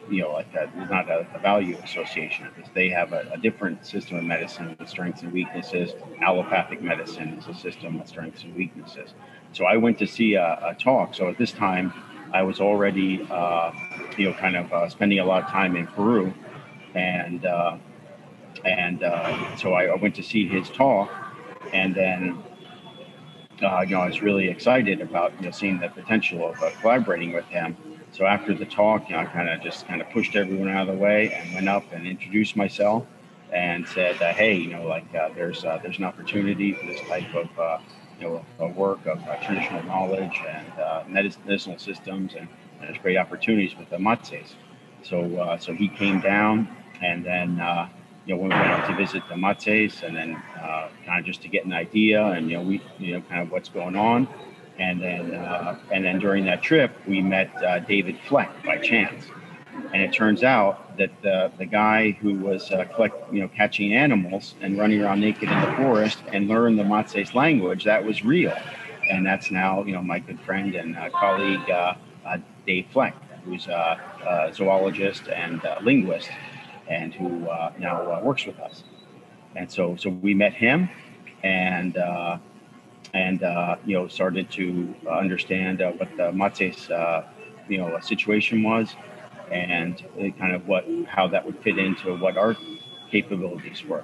[0.09, 2.47] you know, like a, there's not a, a, value association.
[2.73, 5.93] They have a, a, different system of medicine with strengths and weaknesses.
[6.21, 9.13] Allopathic medicine is a system with strengths and weaknesses.
[9.53, 11.13] So I went to see a, a talk.
[11.13, 11.93] So at this time,
[12.33, 13.71] I was already, uh,
[14.17, 16.33] you know, kind of uh, spending a lot of time in Peru,
[16.95, 17.77] and uh,
[18.65, 21.11] and uh, so I, I, went to see his talk,
[21.71, 22.43] and then.
[23.61, 26.71] Uh, you know, I was really excited about you know seeing the potential of uh,
[26.81, 27.77] collaborating with him,
[28.13, 30.88] so after the talk, you know, I kind of just kind of pushed everyone out
[30.88, 33.08] of the way and went up and introduced myself
[33.52, 37.34] and said, "Hey, you know, like uh, there's uh, there's an opportunity for this type
[37.34, 37.80] of uh,
[38.19, 42.47] you know of work of uh, traditional knowledge and uh, medicinal systems, and,
[42.80, 44.56] and, there's great opportunities with the matses."
[45.02, 46.67] So so he came down,
[47.02, 47.49] and then
[48.28, 50.41] you know we went up to visit the matses, and then
[51.04, 53.52] kind of just to get an idea, and you know we you know kind of
[53.52, 54.28] what's going on
[54.79, 59.25] and then uh, and then during that trip we met uh, David Fleck by chance,
[59.93, 63.93] and it turns out that the the guy who was uh, collect, you know catching
[63.93, 68.23] animals and running around naked in the forest and learned the Matses language that was
[68.23, 68.55] real,
[69.09, 71.93] and that's now you know my good friend and uh, colleague uh,
[72.25, 73.99] uh, Dave Fleck, who's a,
[74.49, 76.29] a zoologist and linguist,
[76.88, 78.83] and who now works with us,
[79.55, 80.89] and so so we met him,
[81.43, 81.95] and
[83.13, 87.23] and uh, you know started to understand uh, what the Matses uh,
[87.67, 88.95] you know situation was,
[89.52, 90.04] and
[90.39, 92.56] kind of what how that would fit into what our
[93.12, 94.04] capabilities were.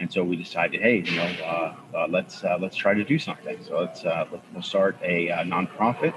[0.00, 3.18] And so we decided, hey, you know, uh, uh, let's uh, let's try to do
[3.18, 3.58] something.
[3.64, 6.14] So let's we'll start a nonprofit,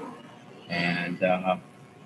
[0.70, 1.20] and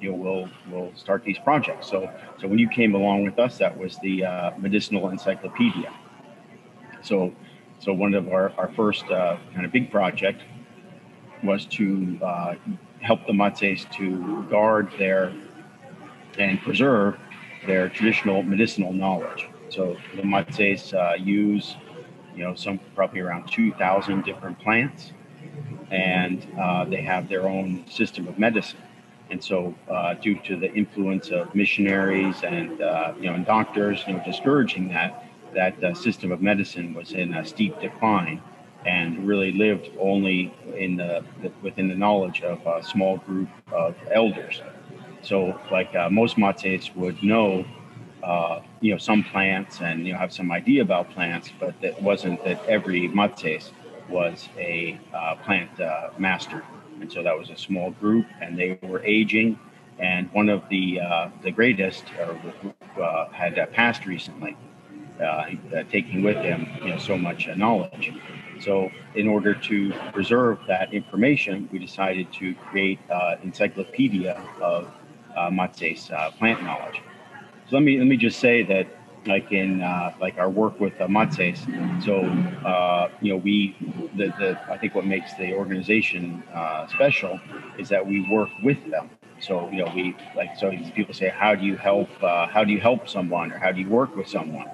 [0.01, 1.89] you know we'll we'll start these projects.
[1.89, 4.23] So so when you came along with us, that was the
[4.57, 5.91] medicinal encyclopedia.
[7.01, 7.33] So,
[7.79, 10.41] so one of our, our first uh, kind of big project
[11.43, 12.55] was to uh,
[13.01, 15.33] help the Matses to guard their
[16.37, 17.17] and preserve
[17.65, 19.47] their traditional medicinal knowledge.
[19.69, 21.75] So the Matses uh, use,
[22.35, 25.13] you know, some probably around 2,000 different plants,
[25.91, 28.79] and uh, they have their own system of medicine.
[29.29, 34.03] And so, uh, due to the influence of missionaries and uh, you know and doctors,
[34.07, 35.24] you know, discouraging that,
[35.55, 38.41] that uh, system of medicine was in a steep decline,
[38.85, 41.23] and really lived only in the,
[41.63, 44.61] within the knowledge of a small group of elders.
[45.23, 47.65] So, like uh, most Matses would know,
[48.23, 51.99] uh, you know, some plants and you know have some idea about plants, but that
[52.01, 53.71] wasn't that every Matses
[54.07, 55.71] was a uh, plant
[56.19, 56.63] master
[57.01, 59.59] and so that was a small group, and they were aging.
[59.99, 64.57] And one of the uh, the greatest uh, uh had uh, passed recently,
[65.21, 65.45] uh,
[65.89, 68.13] taking with him you know so much knowledge.
[68.59, 74.87] So, in order to preserve that information, we decided to create an encyclopedia of
[75.35, 77.01] uh, plant knowledge.
[77.69, 78.87] So let me let me just say that
[79.25, 81.65] like in uh, like our work with uh.
[82.03, 82.21] So
[82.65, 83.75] uh, you know, we
[84.15, 87.39] the, the I think what makes the organization uh, special
[87.77, 89.09] is that we work with them.
[89.39, 92.09] So you know, we like so people say, how do you help?
[92.23, 94.67] Uh, how do you help someone, or how do you work with someone?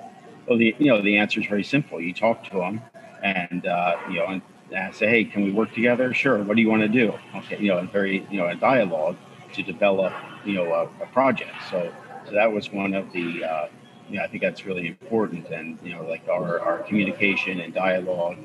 [0.51, 2.01] Well, the you know the answer is very simple.
[2.01, 2.81] You talk to them,
[3.23, 4.41] and uh, you know,
[4.73, 6.13] and, say, hey, can we work together?
[6.13, 6.43] Sure.
[6.43, 7.13] What do you want to do?
[7.35, 9.15] Okay, you know, and very you know a dialogue
[9.53, 10.11] to develop
[10.43, 11.53] you know a, a project.
[11.69, 11.93] So
[12.25, 13.67] so that was one of the uh,
[14.09, 15.47] you know, I think that's really important.
[15.47, 18.35] And, you know, like our, our communication and dialogue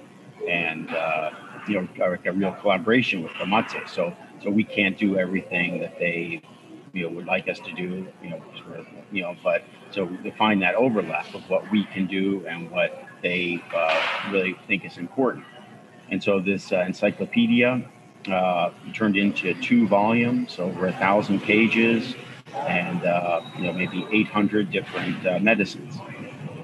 [0.48, 1.30] and, uh,
[1.68, 3.88] you know, a real collaboration with Kamatse.
[3.88, 4.14] So,
[4.44, 6.40] so we can't do everything that they,
[6.92, 8.40] you know, would like us to do, you know,
[9.12, 13.06] you know, but so to find that overlap of what we can do and what
[13.22, 15.44] they uh, really think is important.
[16.10, 17.88] And so this uh, encyclopedia
[18.28, 22.14] uh, turned into two volumes, over a thousand pages
[22.54, 25.96] and uh, you know maybe 800 different uh, medicines.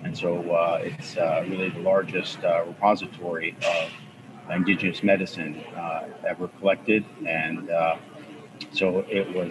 [0.04, 1.16] And so uh, it's
[1.48, 3.90] really the largest repository of
[4.50, 5.62] indigenous medicine
[6.26, 7.70] ever collected, and
[8.72, 9.50] so it was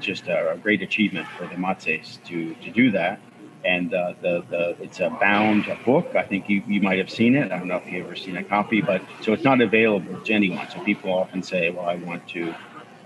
[0.00, 3.20] just a great achievement for the Matses to to do that.
[3.64, 6.14] And the, the it's a bound book.
[6.14, 7.50] I think you, you might have seen it.
[7.50, 10.32] I don't know if you've ever seen a copy, but so it's not available to
[10.32, 10.68] anyone.
[10.70, 12.54] So people often say, "Well, I want to."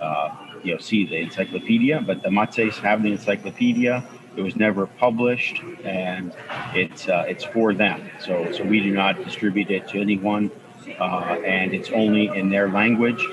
[0.01, 4.05] Uh, you know see the encyclopedia, but the Matses have the encyclopedia.
[4.37, 6.33] It was never published, and
[6.75, 8.09] it's uh, it's for them.
[8.21, 10.51] So so we do not distribute it to anyone,
[10.99, 13.25] uh, and it's only in their language.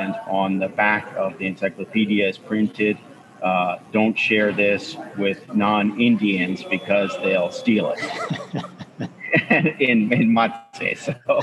[0.00, 2.98] And on the back of the encyclopedia is printed.
[3.42, 9.10] Uh, don't share this with non-Indians because they'll steal it.
[9.80, 11.06] in in Matse.
[11.06, 11.40] So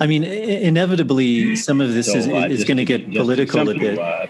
[0.00, 3.74] I mean, inevitably, some of this so, is, uh, is going to get political a
[3.74, 3.98] bit.
[3.98, 4.26] Uh,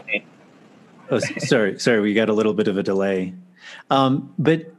[1.11, 3.35] oh, sorry, sorry, we got a little bit of a delay.
[3.89, 4.73] Um, but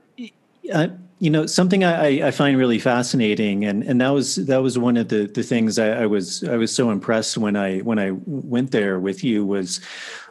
[0.73, 0.89] uh,
[1.21, 4.97] you know, something I, I, find really fascinating, and, and that was that was one
[4.97, 8.13] of the, the things I, I was I was so impressed when I when I
[8.25, 9.79] went there with you was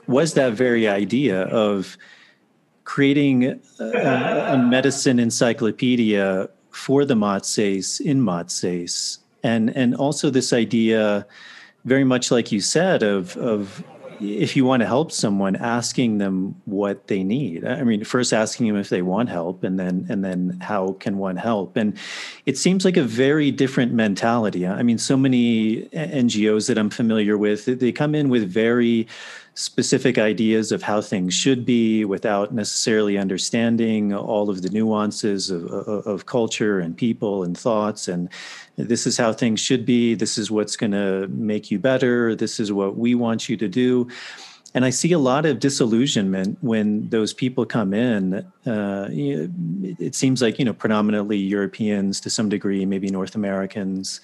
[0.09, 1.97] was that very idea of
[2.83, 11.25] creating a, a medicine encyclopedia for the Matses in Matses and and also this idea
[11.85, 13.85] very much like you said of of
[14.21, 17.65] if you want to help someone asking them what they need.
[17.65, 21.19] I mean first asking them if they want help and then and then how can
[21.19, 21.77] one help?
[21.77, 21.97] And
[22.47, 24.67] it seems like a very different mentality.
[24.67, 29.07] I mean so many ngos that i'm familiar with they come in with very
[29.61, 35.67] specific ideas of how things should be without necessarily understanding all of the nuances of,
[35.67, 38.09] of, of, culture and people and thoughts.
[38.09, 38.31] And
[38.77, 40.15] this is how things should be.
[40.15, 42.35] This is what's going to make you better.
[42.35, 44.09] This is what we want you to do
[44.75, 48.47] and I see a lot of disillusionment when those people come in.
[48.65, 54.21] Uh, it seems like you know predominantly Europeans to some degree, maybe North Americans,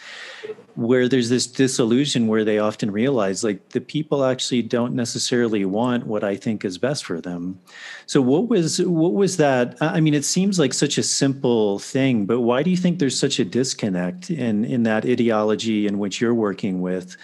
[0.77, 6.07] where there's this disillusion where they often realize like the people actually don't necessarily want
[6.07, 7.59] what I think is best for them.
[8.07, 9.77] So what was what was that?
[9.81, 13.19] I mean, it seems like such a simple thing, but why do you think there's
[13.19, 17.17] such a disconnect in in that ideology in which you're working with?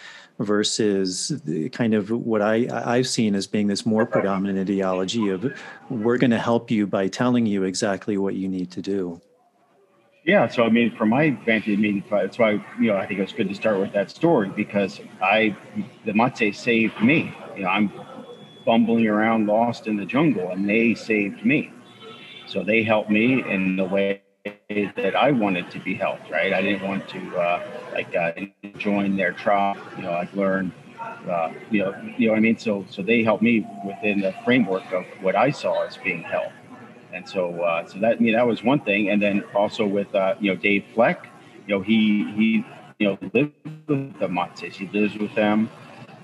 [0.43, 1.40] Versus
[1.72, 5.53] kind of what I, I've seen as being this more predominant ideology of
[5.90, 9.20] we're going to help you by telling you exactly what you need to do.
[10.24, 13.18] Yeah, so I mean, from my vantage, I mean, that's why you know I think
[13.18, 15.57] it's good to start with that story because I,
[16.05, 17.34] the Matse saved me.
[17.57, 17.93] You know, I'm
[18.64, 21.72] bumbling around, lost in the jungle, and they saved me.
[22.47, 26.53] So they helped me in the way that I wanted to be helped, right?
[26.53, 27.62] I didn't want to uh,
[27.93, 28.32] like uh,
[28.76, 30.72] join their tribe, you know, like learn,
[31.28, 32.59] uh, you know, you know what I mean.
[32.59, 36.55] So so they helped me within the framework of what I saw as being helped,
[37.12, 40.12] and so uh, so that I mean that was one thing, and then also with
[40.14, 41.28] uh, you know Dave Fleck,
[41.66, 42.64] you know he he
[42.99, 43.53] you know lived
[43.86, 45.70] with the Matses, he lives with them,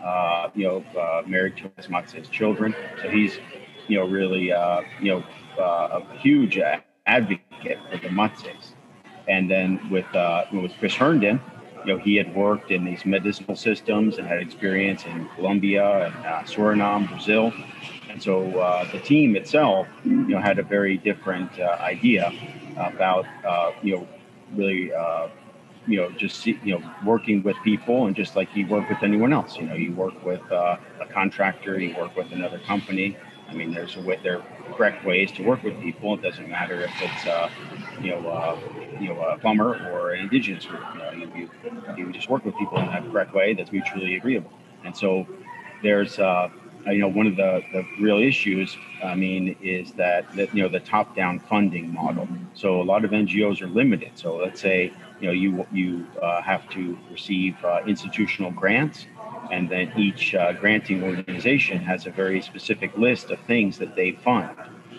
[0.02, 3.38] uh, you know, married to his Matses children, so he's
[3.86, 4.46] you know really
[5.00, 5.24] you know
[5.58, 6.58] a huge
[7.08, 8.74] advocate for the Matses.
[9.26, 11.40] And then with uh, with Chris Herndon,
[11.84, 16.26] you know, he had worked in these medicinal systems and had experience in Colombia and
[16.26, 17.52] uh, Suriname, Brazil.
[18.10, 22.32] And so uh, the team itself, you know, had a very different uh, idea
[22.76, 24.08] about, uh, you know,
[24.54, 25.28] really, uh,
[25.86, 29.32] you know, just you know, working with people and just like you work with anyone
[29.32, 29.56] else.
[29.56, 33.16] You know, you work with uh, a contractor, you work with another company.
[33.48, 34.44] I mean, there's a way, there are
[34.74, 36.14] correct ways to work with people.
[36.14, 37.50] It doesn't matter if it's, uh,
[38.00, 38.58] you know, uh,
[39.00, 40.82] you know, a plumber or an indigenous group.
[40.92, 41.50] You, know, you,
[41.96, 44.52] you, you, just work with people in that correct way that's mutually agreeable.
[44.84, 45.26] And so
[45.82, 46.50] there's, uh,
[46.86, 50.68] you know, one of the, the real issues, I mean, is that, that, you know,
[50.68, 52.28] the top down funding model.
[52.54, 54.12] So a lot of NGOs are limited.
[54.14, 59.06] So let's say, you know, you, you uh, have to receive uh, institutional grants
[59.50, 64.12] and then each uh, granting organization has a very specific list of things that they
[64.12, 64.56] fund.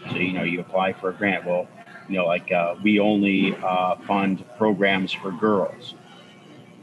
[0.09, 1.45] So you know, you apply for a grant.
[1.45, 1.67] Well,
[2.07, 5.93] you know, like uh, we only uh, fund programs for girls.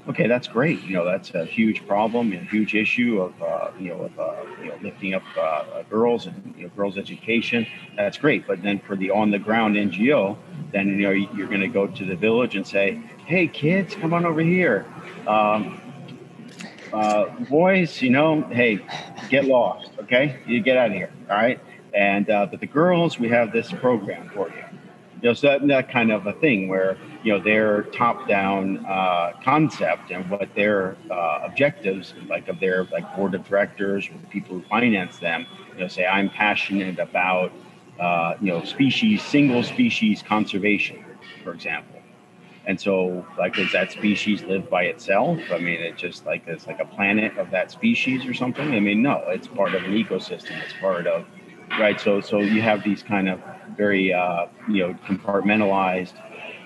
[0.08, 0.80] Okay, that's great.
[0.82, 4.18] You know, that's a huge problem and a huge issue of uh, you know of
[4.18, 7.66] uh, you know lifting up uh, girls and you know, girls' education.
[7.96, 8.46] That's great.
[8.46, 10.36] But then for the on the ground NGO,
[10.72, 14.14] then you know you're going to go to the village and say, "Hey, kids, come
[14.14, 14.86] on over here."
[15.26, 15.80] Um,
[16.96, 18.80] uh, boys, you know, hey,
[19.28, 20.38] get lost, okay?
[20.46, 21.60] You get out of here, all right?
[21.94, 24.64] And uh, but the girls, we have this program for you.
[25.22, 29.32] You know, so that, that kind of a thing where you know their top-down uh,
[29.42, 34.26] concept and what their uh, objectives, like of their like board of directors or the
[34.28, 37.52] people who finance them, you know, say I'm passionate about
[38.00, 41.04] uh, you know species, single species conservation,
[41.44, 41.96] for example
[42.66, 45.38] and so, like, does that species live by itself?
[45.52, 48.72] I mean, it just like it's like a planet of that species or something.
[48.74, 50.60] I mean, no, it's part of an ecosystem.
[50.64, 51.24] It's part of
[51.78, 52.00] right.
[52.00, 53.40] So, so you have these kind of
[53.76, 56.14] very uh, you know compartmentalized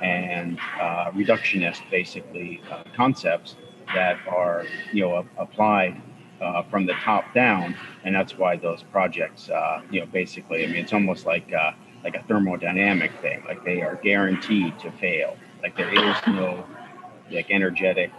[0.02, 3.56] and uh, reductionist, basically, uh, concepts
[3.94, 6.00] that are you know applied
[6.40, 10.66] uh, from the top down, and that's why those projects, uh, you know, basically, I
[10.68, 11.72] mean, it's almost like uh,
[12.04, 13.42] like a thermodynamic thing.
[13.46, 15.36] Like they are guaranteed to fail.
[15.62, 16.64] Like there is no
[17.30, 18.10] like energetic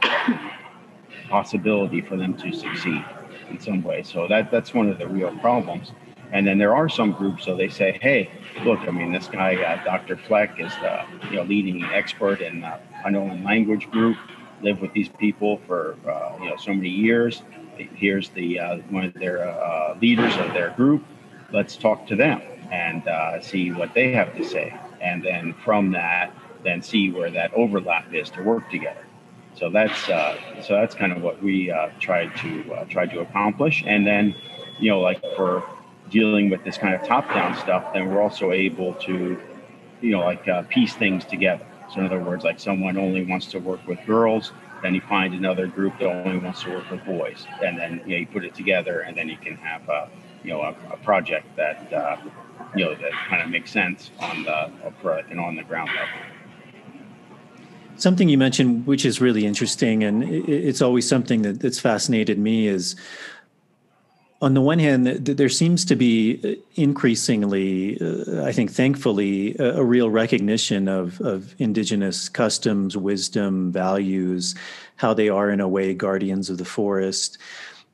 [1.29, 3.03] possibility for them to succeed
[3.49, 4.03] in some way.
[4.03, 5.91] So that that's one of the real problems.
[6.33, 8.29] And then there are some groups, so they say, hey,
[8.63, 10.15] look, I mean, this guy, uh, Dr.
[10.15, 14.17] Fleck, is the you know leading expert in the Panoan language group.
[14.61, 17.43] Lived with these people for uh, you know so many years.
[17.77, 21.03] Here's the uh, one of their uh, leaders of their group.
[21.51, 24.73] Let's talk to them and uh, see what they have to say.
[25.01, 26.31] And then from that,
[26.63, 29.05] then see where that overlap is to work together.
[29.55, 33.19] So that's uh, so that's kind of what we uh, tried to uh, try to
[33.19, 33.83] accomplish.
[33.85, 34.35] And then,
[34.79, 35.63] you know, like for
[36.09, 39.39] dealing with this kind of top-down stuff, then we're also able to,
[40.01, 41.65] you know, like uh, piece things together.
[41.93, 44.51] So in other words, like someone only wants to work with girls,
[44.81, 48.11] then you find another group that only wants to work with boys, and then you,
[48.11, 50.09] know, you put it together, and then you can have a,
[50.43, 52.17] you know, a, a project that uh,
[52.75, 54.71] you know that kind of makes sense on the
[55.39, 56.30] on the ground level.
[58.01, 62.65] Something you mentioned, which is really interesting, and it's always something that, that's fascinated me,
[62.65, 62.95] is
[64.41, 70.09] on the one hand, there seems to be increasingly, uh, I think, thankfully, a, real
[70.09, 74.55] recognition of, of indigenous customs, wisdom, values,
[74.95, 77.37] how they are, in a way, guardians of the forest.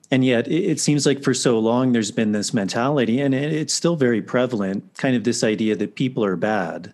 [0.09, 3.97] And yet, it seems like for so long there's been this mentality, and it's still
[3.97, 6.93] very prevalent kind of this idea that people are bad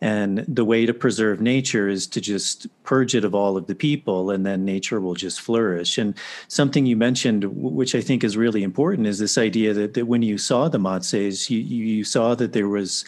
[0.00, 3.74] and the way to preserve nature is to just purge it of all of the
[3.74, 5.98] people, and then nature will just flourish.
[5.98, 6.14] And
[6.46, 10.22] something you mentioned, which I think is really important, is this idea that, that when
[10.22, 13.04] you saw the Matses, you, you saw that there was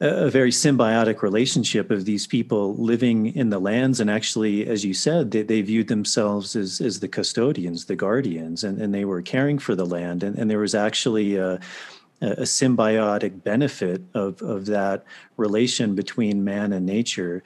[0.00, 4.92] a very symbiotic relationship of these people living in the lands and actually as you
[4.92, 9.22] said they, they viewed themselves as, as the custodians the guardians and, and they were
[9.22, 11.60] caring for the land and, and there was actually a,
[12.22, 15.04] a symbiotic benefit of, of that
[15.36, 17.42] relation between man and nature.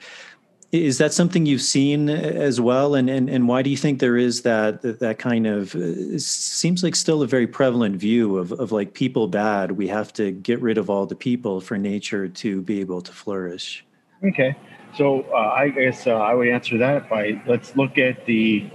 [0.71, 2.93] Is that something you've seen as well?
[2.93, 5.75] And, and, and why do you think there is that, that kind of,
[6.21, 10.31] seems like still a very prevalent view of, of like people bad, we have to
[10.31, 13.85] get rid of all the people for nature to be able to flourish?
[14.23, 14.55] Okay.
[14.95, 18.69] So uh, I guess uh, I would answer that by let's look at the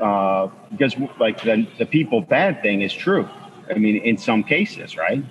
[0.00, 3.28] uh, because like the, the people bad thing is true.
[3.70, 5.24] I mean, in some cases, right?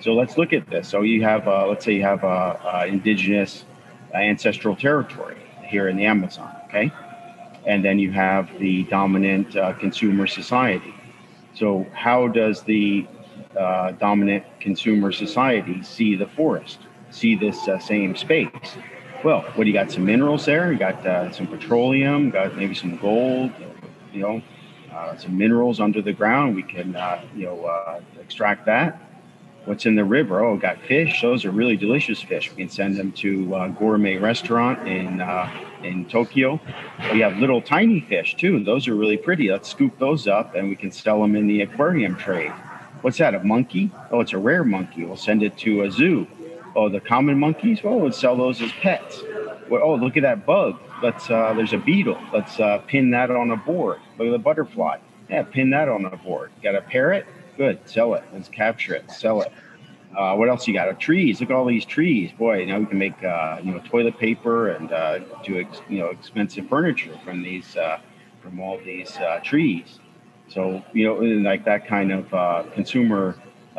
[0.00, 0.88] So let's look at this.
[0.88, 3.64] So you have, uh, let's say you have a, a indigenous
[4.14, 6.90] ancestral territory here in the Amazon, okay?
[7.66, 10.94] And then you have the dominant uh, consumer society.
[11.54, 13.06] So how does the
[13.58, 16.78] uh, dominant consumer society see the forest,
[17.10, 18.76] see this uh, same space?
[19.22, 19.92] Well, what do you got?
[19.92, 20.72] Some minerals there.
[20.72, 22.30] You got uh, some petroleum.
[22.30, 23.52] Got maybe some gold.
[24.14, 24.42] You know,
[25.00, 26.56] uh, some minerals under the ground.
[26.56, 29.00] We can uh, you know extract that
[29.64, 30.44] what's in the river.
[30.44, 31.20] Oh, got fish.
[31.22, 32.50] Those are really delicious fish.
[32.50, 35.50] We can send them to a gourmet restaurant in uh,
[35.82, 36.60] in Tokyo.
[37.12, 38.62] We have little tiny fish too.
[38.64, 39.50] Those are really pretty.
[39.50, 42.52] Let's scoop those up and we can sell them in the aquarium trade.
[43.02, 43.34] What's that?
[43.34, 43.90] A monkey?
[44.10, 45.04] Oh, it's a rare monkey.
[45.04, 46.26] We'll send it to a zoo.
[46.76, 47.80] Oh, the common monkeys.
[47.82, 49.22] Oh, we'll sell those as pets.
[49.68, 50.78] Well, oh, look at that bug.
[51.02, 51.30] Let's.
[51.30, 52.20] Uh, there's a beetle.
[52.32, 54.00] Let's uh, pin that on a board.
[54.18, 54.98] Look at the butterfly.
[55.28, 56.50] Yeah, pin that on a board.
[56.62, 57.26] Got a parrot
[57.60, 57.78] Good.
[57.84, 58.24] Sell it.
[58.32, 59.10] Let's capture it.
[59.10, 59.52] Sell it.
[60.16, 60.88] Uh, what else you got?
[60.88, 61.40] Uh, trees.
[61.40, 62.32] Look at all these trees.
[62.32, 65.98] Boy, now we can make uh, you know toilet paper and uh, do ex- you
[65.98, 67.98] know expensive furniture from these uh,
[68.40, 70.00] from all these uh, trees.
[70.48, 71.16] So you know,
[71.48, 72.32] like that kind of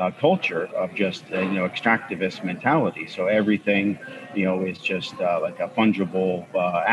[0.01, 3.07] uh, culture of just you know extractivist mentality.
[3.07, 3.99] So everything
[4.35, 6.35] you know is just like a fungible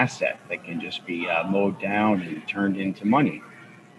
[0.04, 3.42] asset that can just be mowed down and turned into money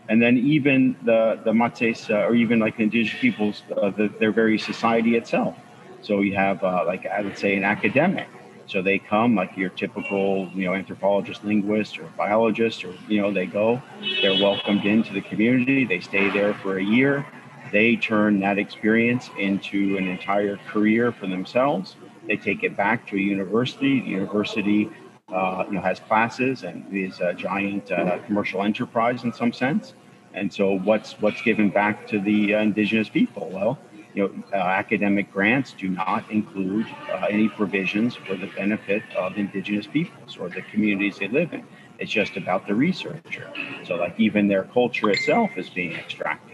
[0.09, 4.31] and then even the the Matses uh, or even like indigenous peoples, uh, the, their
[4.31, 5.55] very society itself.
[6.01, 8.27] So you have uh, like I would say an academic.
[8.67, 13.31] So they come like your typical you know anthropologist, linguist, or biologist, or you know
[13.33, 13.81] they go,
[14.21, 15.85] they're welcomed into the community.
[15.85, 17.25] They stay there for a year.
[17.71, 21.95] They turn that experience into an entire career for themselves.
[22.27, 23.99] They take it back to a university.
[24.01, 24.89] The university
[25.31, 29.93] uh, you know, has classes and is a giant uh, commercial enterprise in some sense.
[30.33, 33.49] And so, what's what's given back to the uh, indigenous people?
[33.51, 33.79] Well,
[34.13, 39.37] you know, uh, academic grants do not include uh, any provisions for the benefit of
[39.37, 41.65] indigenous peoples or the communities they live in.
[41.99, 43.49] It's just about the researcher.
[43.85, 46.48] So, like even their culture itself is being extracted.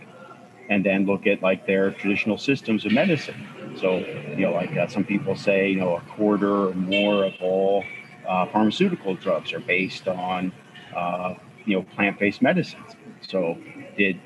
[0.70, 3.48] And then look at like their traditional systems of medicine.
[3.80, 7.34] So, you know, like uh, some people say, you know, a quarter or more of
[7.42, 7.84] all
[8.28, 10.52] uh, pharmaceutical drugs are based on,
[10.96, 11.36] uh,
[11.66, 12.96] you know, plant-based medicines.
[13.22, 13.58] So,
[13.98, 14.20] did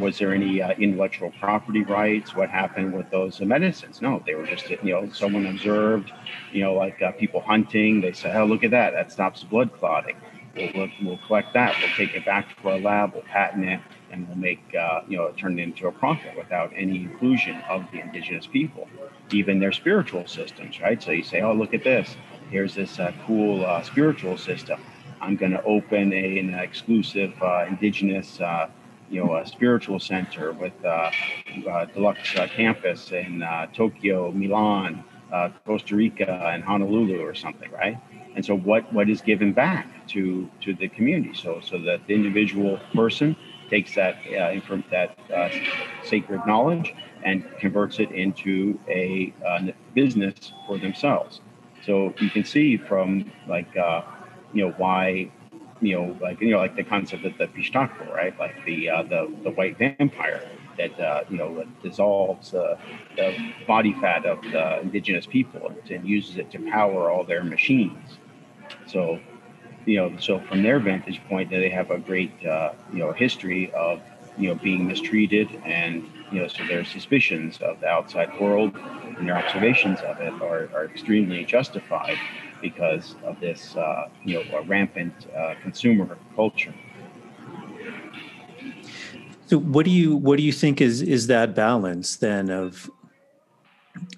[0.00, 2.34] was there any uh, intellectual property rights?
[2.34, 4.02] What happened with those medicines?
[4.02, 6.12] No, they were just you know someone observed,
[6.52, 8.00] you know, like uh, people hunting.
[8.00, 8.92] They said, "Oh, look at that!
[8.92, 10.16] That stops blood clotting."
[10.56, 11.76] We'll, we'll, we'll, collect that.
[11.80, 13.12] We'll take it back to our lab.
[13.12, 13.80] We'll patent it,
[14.16, 17.84] and we'll make uh, you know turn it into a profit without any inclusion of
[17.92, 18.88] the indigenous people,
[19.30, 20.80] even their spiritual systems.
[20.80, 21.00] Right.
[21.02, 22.16] So you say, "Oh, look at this!
[22.50, 24.80] Here's this uh, cool uh, spiritual system."
[25.20, 28.68] I'm going to open a, an exclusive uh, indigenous, uh,
[29.10, 31.10] you know, spiritual center with uh,
[31.94, 35.04] deluxe campus in Tokyo, Milan,
[35.64, 37.98] Costa Rica, and Honolulu or something, right?
[38.34, 41.32] And so, what what is given back to to the community?
[41.34, 43.34] So so that the individual person
[43.70, 44.52] takes that uh,
[44.90, 45.18] that
[46.02, 46.94] sacred knowledge
[47.24, 49.32] and converts it into a
[49.94, 51.40] business for themselves.
[51.84, 53.68] So you can see from like
[54.52, 55.30] you know why
[55.80, 58.38] you know like you know like the concept of the Pishtaco, right?
[58.38, 60.42] Like the uh, the the white vampire
[60.78, 62.76] that uh, you know dissolves uh,
[63.16, 63.36] the
[63.66, 68.18] body fat of the indigenous people and uses it to power all their machines.
[68.86, 69.20] So
[69.86, 73.72] you know so from their vantage point, they have a great uh, you know history
[73.72, 74.02] of
[74.38, 78.72] you know being mistreated and you know so their suspicions of the outside world
[79.18, 82.18] and their observations of it are, are extremely justified
[82.60, 86.74] because of this, uh, you know, rampant uh, consumer culture.
[89.46, 92.90] So, what do you what do you think is is that balance then of?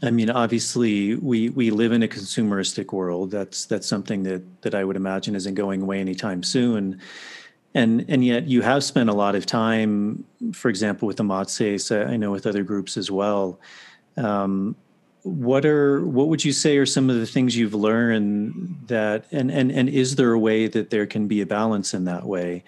[0.02, 3.30] I mean, obviously, we we live in a consumeristic world.
[3.30, 7.00] That's that's something that that I would imagine isn't going away anytime soon.
[7.74, 11.90] And and yet, you have spent a lot of time, for example, with the Matses.
[11.90, 13.60] I know with other groups as well.
[14.16, 14.76] Um,
[15.22, 19.50] what are what would you say are some of the things you've learned that and
[19.50, 22.62] and and is there a way that there can be a balance in that way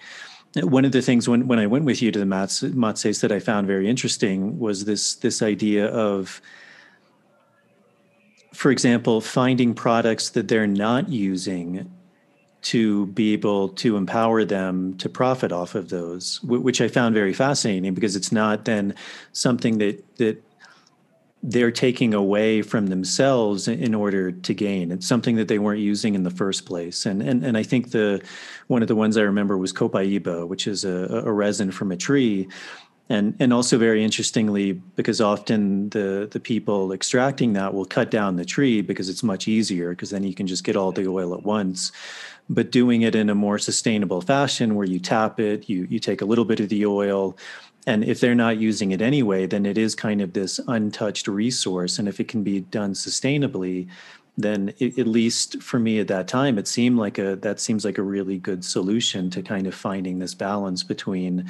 [0.55, 3.39] one of the things when when I went with you to the Matses that I
[3.39, 6.41] found very interesting was this this idea of
[8.61, 11.91] for example finding products that they're not using
[12.61, 17.33] to be able to empower them to profit off of those which I found very
[17.33, 18.93] fascinating because it's not then
[19.33, 20.43] something that that
[21.43, 24.91] they're taking away from themselves in order to gain.
[24.91, 27.07] It's something that they weren't using in the first place.
[27.07, 28.21] And and and I think the
[28.67, 31.97] one of the ones I remember was copaiba, which is a, a resin from a
[31.97, 32.47] tree.
[33.11, 38.37] And and also very interestingly, because often the the people extracting that will cut down
[38.37, 41.33] the tree because it's much easier because then you can just get all the oil
[41.33, 41.91] at once.
[42.49, 46.21] But doing it in a more sustainable fashion where you tap it, you you take
[46.21, 47.37] a little bit of the oil,
[47.85, 51.99] and if they're not using it anyway then it is kind of this untouched resource
[51.99, 53.87] and if it can be done sustainably
[54.37, 57.83] then it, at least for me at that time it seemed like a that seems
[57.83, 61.45] like a really good solution to kind of finding this balance between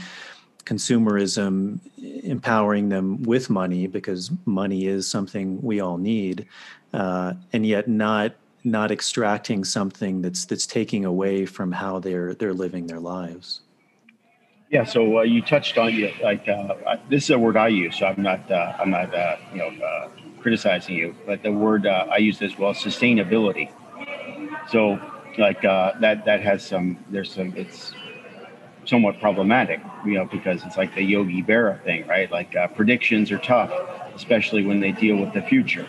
[0.71, 1.79] consumerism
[2.23, 6.45] empowering them with money because money is something we all need
[6.93, 12.53] uh, and yet not not extracting something that's that's taking away from how they're they're
[12.53, 13.61] living their lives
[14.69, 16.75] yeah, so uh, you touched on you like uh,
[17.09, 19.85] this is a word I use, so I'm not uh, I'm not uh, you know
[19.85, 20.07] uh,
[20.39, 23.69] criticizing you, but the word uh, I use as well sustainability.
[24.69, 24.97] So
[25.37, 27.93] like that that has some there's some it's
[28.85, 32.31] somewhat problematic, you know, because it's like the Yogi Berra thing, right?
[32.31, 33.71] Like uh, predictions are tough,
[34.15, 35.87] especially when they deal with the future,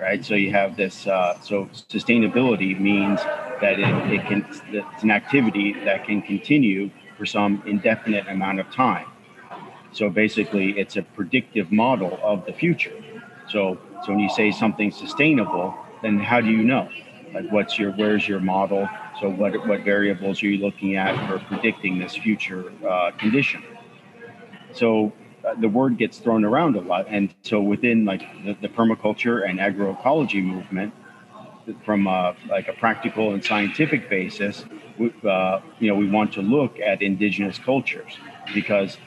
[0.00, 0.24] right?
[0.24, 3.20] So you have this uh, so sustainability means
[3.60, 8.70] that it, it can it's an activity that can continue for some indefinite amount of
[8.70, 9.06] time.
[9.92, 12.92] So basically, it's a predictive model of the future.
[13.48, 16.88] So, so when you say something sustainable, then how do you know?
[17.34, 18.88] Like, what's your where's your model?
[19.20, 23.62] So, what what variables are you looking at for predicting this future uh, condition?
[24.72, 25.12] So,
[25.44, 29.48] uh, the word gets thrown around a lot, and so within like the, the permaculture
[29.48, 30.92] and agroecology movement,
[31.84, 34.64] from a, like a practical and scientific basis,
[34.98, 38.16] we, uh, you know, we want to look at indigenous cultures
[38.54, 38.98] because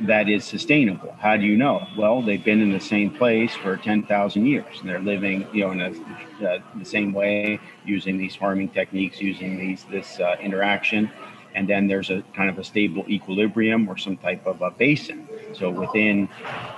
[0.00, 1.14] that is sustainable.
[1.18, 1.86] How do you know?
[1.96, 5.80] Well, they've been in the same place for 10,000 years they're living, you know, in
[5.80, 11.10] a, uh, the same way, using these farming techniques, using these this uh, interaction.
[11.54, 15.28] And then there's a kind of a stable equilibrium or some type of a basin.
[15.54, 16.28] So within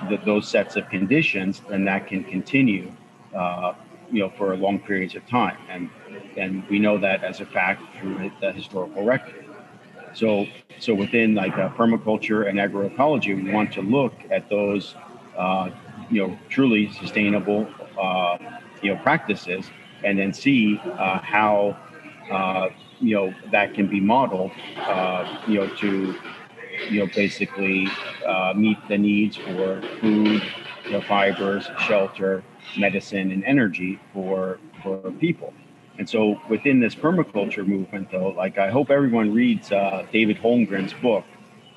[0.08, 2.92] the, those sets of conditions, then that can continue
[3.34, 3.74] uh,
[4.10, 5.56] you know, for long periods of time.
[5.68, 5.90] And,
[6.36, 9.44] and we know that as a fact through the historical record.
[10.14, 10.46] So,
[10.78, 14.94] so within like uh, permaculture and agroecology, we want to look at those,
[15.36, 15.70] uh,
[16.10, 17.68] you know, truly sustainable,
[18.00, 18.38] uh,
[18.82, 19.70] you know, practices,
[20.04, 21.76] and then see uh, how,
[22.30, 22.68] uh,
[23.00, 26.14] you know, that can be modeled, uh, you know, to,
[26.90, 27.86] you know, basically
[28.56, 30.42] meet the needs for food,
[30.86, 32.42] you know, fibers, shelter,
[32.78, 35.52] medicine and energy for for people.
[36.00, 40.94] And so within this permaculture movement, though, like I hope everyone reads uh, David Holmgren's
[40.94, 41.26] book,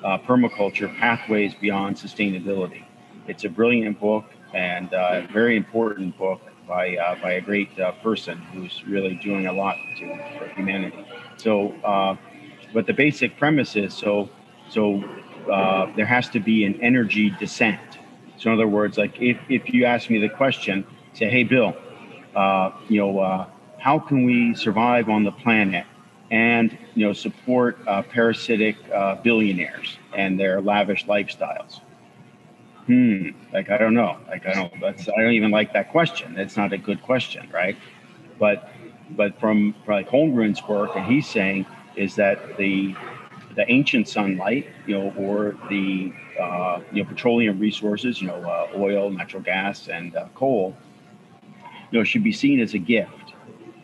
[0.02, 2.84] uh, Permaculture: Pathways Beyond Sustainability.
[3.28, 7.78] It's a brilliant book and uh, a very important book by uh, by a great
[7.78, 10.06] uh, person who's really doing a lot to
[10.38, 11.06] for humanity.
[11.36, 12.16] So, uh,
[12.72, 14.30] but the basic premise is so
[14.70, 15.04] so
[15.96, 17.98] there has to be an energy descent
[18.38, 21.74] so in other words, like if, if you ask me the question, say, hey, Bill,
[22.34, 23.46] uh, you know, uh,
[23.84, 25.84] how can we survive on the planet
[26.30, 31.80] and, you know, support uh, parasitic uh, billionaires and their lavish lifestyles?
[32.86, 34.16] Hmm, like, I don't know.
[34.26, 36.38] Like, I don't, that's, I don't even like that question.
[36.38, 37.76] It's not a good question, right?
[38.38, 38.70] But,
[39.10, 42.96] but from, from like Holmgren's work, and he's saying is that the,
[43.54, 46.10] the ancient sunlight, you know, or the
[46.40, 50.74] uh, you know petroleum resources, you know, uh, oil, natural gas, and uh, coal,
[51.90, 53.23] you know, should be seen as a gift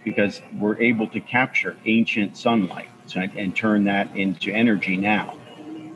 [0.04, 5.36] because we're able to capture ancient sunlight and, turn that into energy now.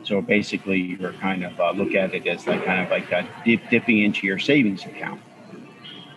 [0.03, 3.09] So basically, you're kind of uh, look at it as like kind of like
[3.45, 5.21] dip, dipping into your savings account,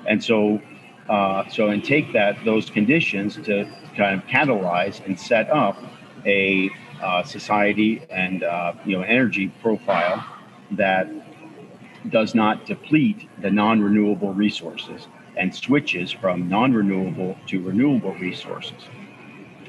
[0.07, 0.61] and so.
[1.09, 3.64] Uh, so and take that those conditions to
[3.97, 5.82] kind of catalyze and set up
[6.26, 6.68] a
[7.03, 10.22] uh, society and uh, you know energy profile
[10.72, 11.09] that
[12.11, 15.07] does not deplete the non-renewable resources
[15.39, 18.82] and switches from non-renewable to renewable resources.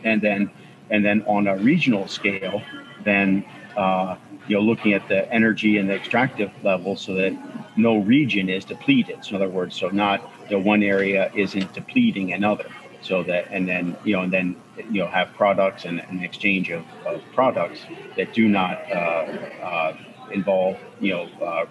[0.03, 0.51] And then
[0.89, 2.61] and then on a regional scale
[3.03, 3.45] then
[3.77, 4.15] uh,
[4.47, 7.37] you know looking at the energy and the extractive level so that
[7.77, 9.23] no region is depleted.
[9.23, 12.69] So in other words so not the one area isn't depleting another.
[13.01, 14.55] So that and then you know and then
[14.91, 17.81] you know have products and an exchange of, of, products
[18.17, 19.97] that do not uh, uh,
[20.31, 21.65] involve you know uh,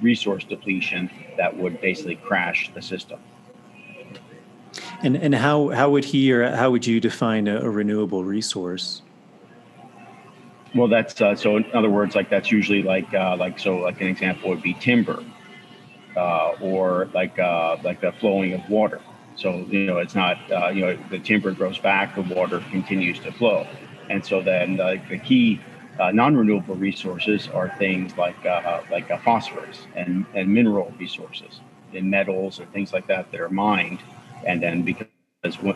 [0.00, 3.20] resource depletion that would basically crash the system.
[5.02, 9.02] And and how how would he or how would you define a, a renewable resource?
[10.74, 11.56] Well, that's uh, so.
[11.56, 13.78] In other words, like that's usually like uh, like so.
[13.78, 15.22] Like an example would be timber,
[16.16, 19.00] uh, or like uh, like the flowing of water.
[19.34, 23.18] So you know it's not uh, you know the timber grows back, the water continues
[23.20, 23.66] to flow,
[24.08, 25.60] and so then like the key
[25.98, 28.42] uh, non-renewable resources are things like
[28.90, 31.60] like phosphorus and, and mineral resources
[31.94, 33.98] and metals and things like that that are mined,
[34.46, 35.06] and then because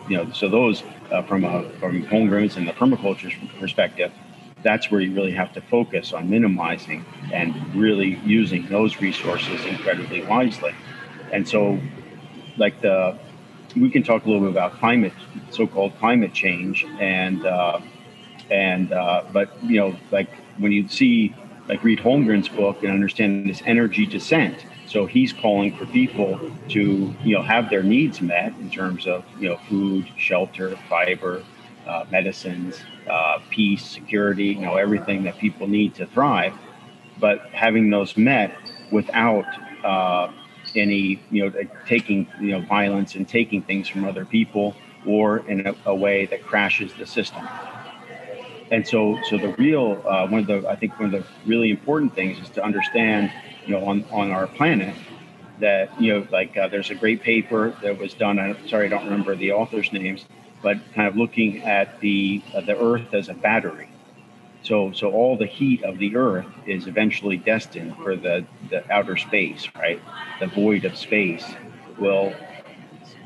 [0.09, 4.11] you know so those uh, from a, from Holmgren's and the permaculture perspective,
[4.63, 10.23] that's where you really have to focus on minimizing and really using those resources incredibly
[10.23, 10.73] wisely,
[11.31, 11.79] and so
[12.57, 13.17] like the
[13.75, 15.13] we can talk a little bit about climate
[15.51, 17.79] so-called climate change and uh,
[18.49, 21.35] and uh, but you know, like when you see
[21.67, 24.65] like read Holmgren's book and understand this energy descent.
[24.87, 29.25] So he's calling for people to you know have their needs met in terms of
[29.39, 31.43] you know food, shelter, fiber,
[31.87, 36.53] uh, medicines, uh, peace, security, you know everything that people need to thrive,
[37.19, 38.57] but having those met
[38.91, 39.45] without
[39.85, 40.31] uh,
[40.75, 44.75] any you know taking you know violence and taking things from other people
[45.05, 47.47] or in a, a way that crashes the system
[48.71, 51.69] and so so the real uh, one of the I think one of the really
[51.71, 53.31] important things is to understand
[53.65, 54.95] you know on on our planet
[55.59, 58.89] that you know like uh, there's a great paper that was done I'm sorry I
[58.89, 60.25] don't remember the authors names
[60.61, 63.89] but kind of looking at the uh, the earth as a battery.
[64.63, 69.17] So so all the heat of the earth is eventually destined for the the outer
[69.17, 70.01] space right?
[70.39, 71.45] The void of space
[71.97, 72.33] will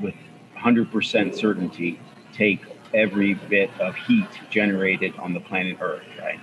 [0.01, 0.15] with
[0.57, 1.99] 100% certainty
[2.33, 2.61] take
[2.93, 6.39] every bit of heat generated on the planet Earth, right?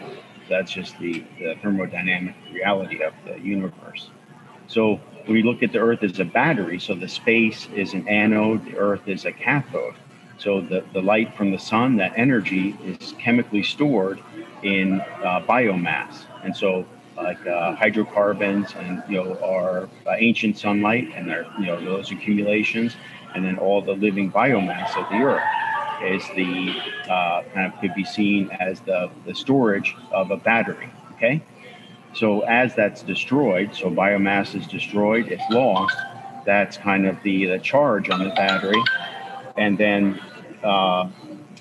[0.49, 4.11] That's just the, the thermodynamic reality of the universe.
[4.66, 8.64] So we look at the Earth as a battery, so the space is an anode,
[8.64, 9.94] the Earth is a cathode.
[10.38, 14.20] So the, the light from the sun, that energy is chemically stored
[14.62, 16.24] in uh, biomass.
[16.44, 16.86] And so
[17.16, 22.11] like uh, hydrocarbons and you know our uh, ancient sunlight and their you know those
[22.11, 22.94] accumulations
[23.34, 25.42] and then all the living biomass of the earth
[26.05, 26.74] is the
[27.11, 30.90] uh, kind of could be seen as the, the storage of a battery.
[31.12, 31.42] Okay.
[32.14, 35.96] So as that's destroyed, so biomass is destroyed, it's lost.
[36.46, 38.82] That's kind of the, the charge on the battery.
[39.57, 40.20] And then
[40.62, 41.11] uh,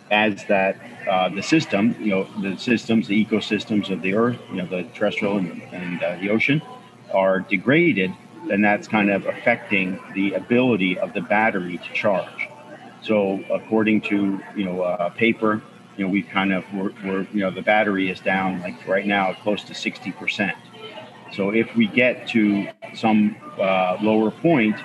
[0.10, 0.78] as that
[1.08, 4.84] uh, the system, you know, the systems, the ecosystems of the earth, you know, the
[4.94, 6.62] terrestrial and, and uh, the ocean
[7.14, 8.12] are degraded,
[8.48, 12.47] then that's kind of affecting the ability of the battery to charge.
[13.08, 15.62] So according to you know uh, paper,
[15.96, 19.06] you know we kind of we're, we're, you know the battery is down like right
[19.06, 20.58] now close to sixty percent.
[21.32, 24.76] So if we get to some uh, lower point,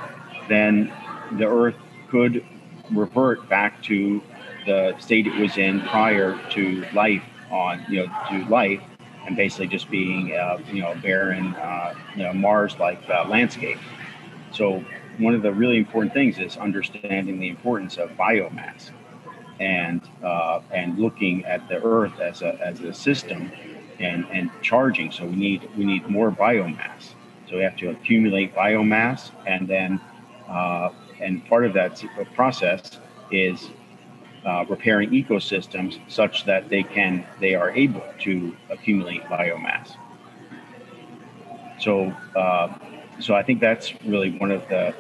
[0.49, 0.93] then
[1.33, 1.75] the Earth
[2.11, 2.45] could
[2.93, 4.23] revert back to
[4.67, 8.81] the state it was in prior to life on you know to life
[9.27, 13.79] and basically just being uh, you know barren uh, you know Mars like uh, landscape.
[14.53, 14.85] So
[15.19, 18.91] one of the really important things is understanding the importance of biomass
[19.61, 23.51] and uh, and looking at the earth as a, as a system
[24.01, 25.11] and, and charging.
[25.11, 27.15] So we need we need more biomass.
[27.49, 30.01] So we have to accumulate biomass and then
[30.49, 30.91] uh,
[31.21, 32.03] and part of that
[32.35, 32.99] process
[33.31, 33.71] is
[34.45, 39.95] uh, repairing ecosystems such that they can they are able to accumulate biomass.
[41.79, 42.77] So uh,
[43.21, 44.95] so I think that's really one of the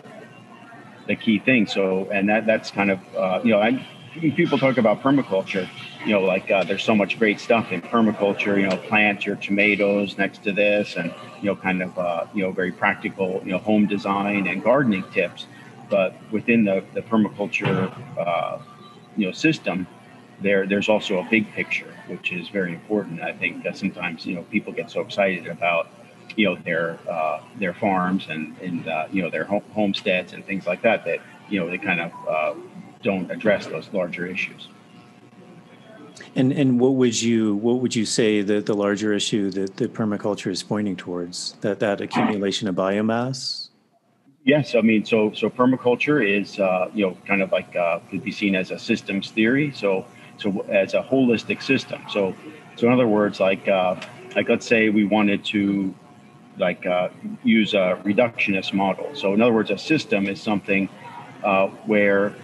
[1.06, 1.72] the key things.
[1.72, 3.84] So and that that's kind of uh, you know I,
[4.20, 5.68] people talk about permaculture.
[6.04, 8.60] You know, like uh, there's so much great stuff in permaculture.
[8.60, 12.42] You know, plant your tomatoes next to this, and you know, kind of uh, you
[12.42, 15.46] know very practical you know home design and gardening tips.
[15.88, 18.58] But within the the permaculture uh,
[19.16, 19.86] you know system,
[20.40, 23.22] there there's also a big picture, which is very important.
[23.22, 25.88] I think that sometimes you know people get so excited about
[26.36, 30.66] you know their uh, their farms and and uh, you know their homesteads and things
[30.66, 32.54] like that that you know they kind of uh,
[33.02, 34.68] don't address those larger issues.
[36.34, 39.92] And and what would you what would you say that the larger issue that, that
[39.92, 43.68] permaculture is pointing towards that that accumulation of biomass?
[44.44, 48.24] Yes, I mean so so permaculture is uh, you know kind of like uh, could
[48.24, 49.72] be seen as a systems theory.
[49.74, 50.06] So
[50.38, 52.02] so as a holistic system.
[52.10, 52.34] So
[52.76, 53.96] so in other words, like uh,
[54.34, 55.94] like let's say we wanted to
[56.58, 57.08] like uh,
[57.42, 59.10] use a reductionist model.
[59.14, 60.88] So, in other words, a system is something
[61.42, 62.34] uh, where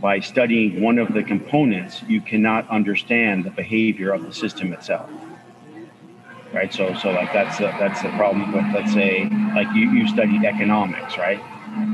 [0.00, 5.10] by studying one of the components, you cannot understand the behavior of the system itself.
[6.52, 6.72] Right.
[6.72, 10.44] So, so like that's the, that's the problem with let's say like you you studied
[10.44, 11.40] economics, right?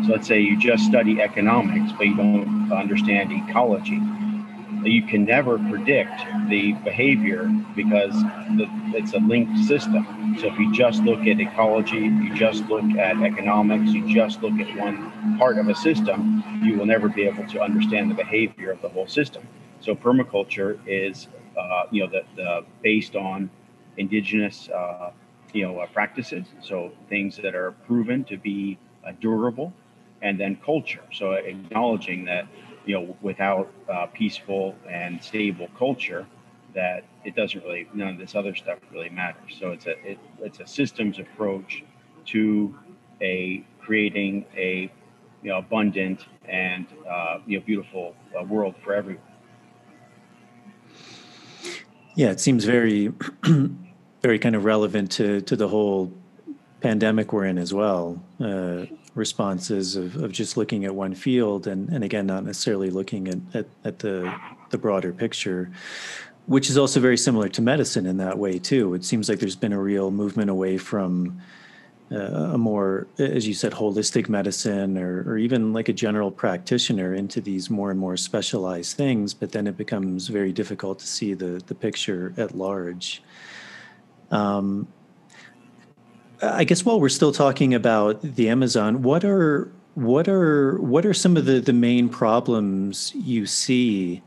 [0.06, 4.00] So let's say you just study economics, but you don't understand ecology.
[4.84, 8.14] You can never predict the behavior because
[8.94, 10.36] it's a linked system.
[10.40, 14.54] So if you just look at ecology, you just look at economics, you just look
[14.54, 18.70] at one part of a system, you will never be able to understand the behavior
[18.70, 19.46] of the whole system.
[19.80, 23.50] So permaculture is, uh, you know, the, the, based on
[23.96, 25.10] indigenous, uh,
[25.52, 26.46] you know, uh, practices.
[26.62, 29.72] So things that are proven to be uh, durable,
[30.22, 31.02] and then culture.
[31.12, 32.46] So acknowledging that
[32.86, 36.26] you know, without uh, peaceful and stable culture,
[36.74, 39.56] that it doesn't really none of this other stuff really matters.
[39.58, 41.84] So it's a it, it's a systems approach
[42.26, 42.74] to
[43.20, 44.90] a creating a
[45.42, 49.22] you know abundant and uh, you know beautiful uh, world for everyone.
[52.14, 53.12] Yeah, it seems very
[54.22, 56.12] very kind of relevant to to the whole
[56.80, 58.22] pandemic we're in as well.
[58.40, 58.86] Uh,
[59.16, 63.38] responses of, of just looking at one field and, and again not necessarily looking at,
[63.54, 64.32] at, at the
[64.70, 65.70] the broader picture
[66.46, 68.94] which is also very similar to medicine in that way too.
[68.94, 71.40] It seems like there's been a real movement away from
[72.12, 72.16] uh,
[72.54, 77.40] a more as you said holistic medicine or, or even like a general practitioner into
[77.40, 81.60] these more and more specialized things but then it becomes very difficult to see the
[81.66, 83.22] the picture at large.
[84.30, 84.86] Um,
[86.42, 91.14] I guess while we're still talking about the Amazon, what are what are what are
[91.14, 94.22] some of the the main problems you see,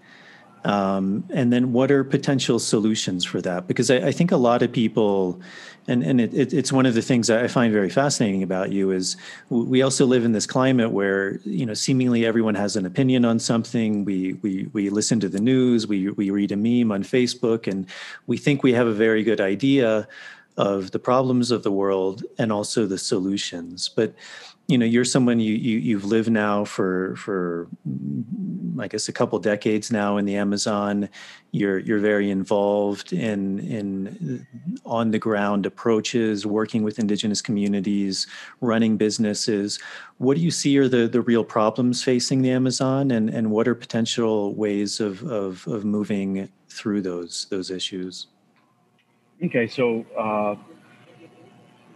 [0.66, 3.68] um, and then what are potential solutions for that?
[3.68, 5.40] Because I, I think a lot of people,
[5.88, 8.90] and and it, it, it's one of the things I find very fascinating about you
[8.90, 9.16] is
[9.50, 13.38] we also live in this climate where you know seemingly everyone has an opinion on
[13.38, 14.04] something.
[14.06, 17.86] We we we listen to the news, we we read a meme on Facebook, and
[18.26, 20.08] we think we have a very good idea
[20.60, 23.88] of the problems of the world and also the solutions.
[23.88, 24.14] But
[24.68, 27.68] you know, you're someone you, you you've lived now for for
[28.80, 31.10] I guess a couple decades now in the Amazon.
[31.52, 34.46] You're you're very involved in in
[34.86, 38.28] on the ground approaches, working with indigenous communities,
[38.60, 39.80] running businesses.
[40.18, 43.68] What do you see are the the real problems facing the Amazon, and and what
[43.68, 48.28] are potential ways of of, of moving through those those issues?
[49.42, 50.56] Okay, so uh,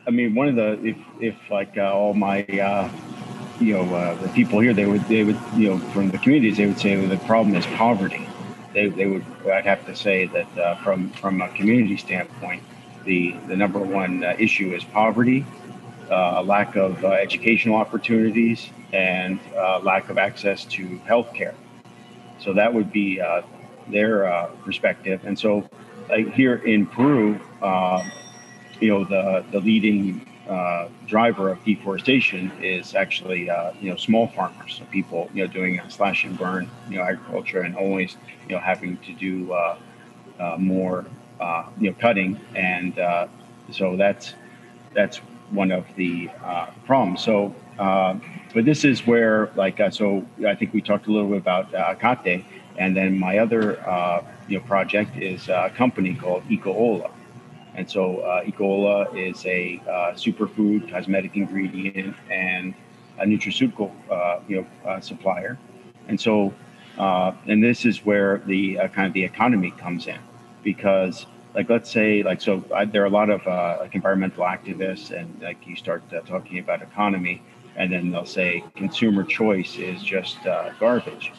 [0.07, 2.89] I mean, one of the if if like uh, all my uh,
[3.59, 6.55] you know uh, the people here, they would they would you know from the communities,
[6.55, 8.29] they would say the problem is poverty.
[8.73, 12.63] They, they would I'd have to say that uh, from from a community standpoint,
[13.03, 15.45] the the number one uh, issue is poverty,
[16.09, 19.37] lack of educational opportunities, and
[19.83, 21.55] lack of access to health care.
[22.39, 23.21] So that would be
[23.89, 25.69] their perspective, and so
[26.13, 28.03] like here in Peru, uh,
[28.79, 34.27] you know, the the leading uh, driver of deforestation is actually uh, you know small
[34.27, 38.55] farmers, so people you know doing slash and burn you know agriculture and always you
[38.55, 39.77] know having to do uh,
[40.39, 41.05] uh, more
[41.39, 42.93] uh, you know cutting, and
[43.71, 44.33] so that's
[44.93, 45.17] that's
[45.49, 46.29] one of the
[46.85, 47.23] problems.
[47.23, 51.71] So, but this is where like so I think we talked a little bit about
[51.71, 52.43] Acate,
[52.77, 53.79] and then my other
[54.47, 57.11] you know, project is a company called EcoOla.
[57.75, 58.43] And so uh,
[59.15, 62.73] is a uh, superfood, cosmetic ingredient, and
[63.17, 65.57] a nutraceutical uh, you know, uh, supplier.
[66.07, 66.53] And so,
[66.97, 70.19] uh, and this is where the uh, kind of the economy comes in,
[70.63, 71.25] because
[71.55, 73.45] like let's say like so I, there are a lot of
[73.79, 77.41] like environmental activists, and like you start talking about economy,
[77.75, 80.37] and then they'll say consumer choice is just
[80.79, 81.31] garbage.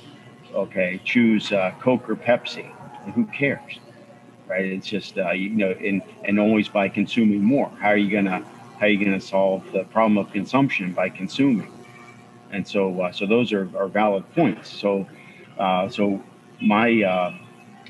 [0.53, 2.74] Okay, choose Coke or Pepsi
[3.13, 3.79] who cares,
[4.49, 4.65] right?
[4.65, 7.71] It's just uh, you know, and and always by consuming more.
[7.81, 8.41] How are you gonna
[8.79, 11.71] how are you gonna solve the problem of consumption by consuming?
[12.51, 14.69] And so uh, so those are, are valid points.
[14.71, 15.07] So
[15.59, 16.23] uh, so
[16.61, 17.35] my uh,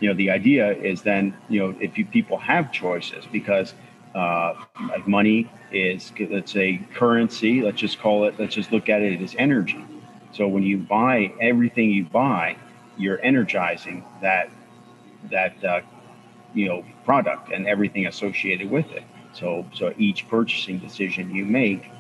[0.01, 3.75] you know the idea is then you know if you people have choices because
[4.15, 4.55] uh,
[4.89, 9.21] like money is let's say currency let's just call it let's just look at it
[9.21, 9.85] as energy
[10.33, 12.57] so when you buy everything you buy
[12.97, 14.49] you're energizing that
[15.31, 15.81] that uh,
[16.55, 19.03] you know product and everything associated with it.
[19.33, 21.91] So so each purchasing decision you make,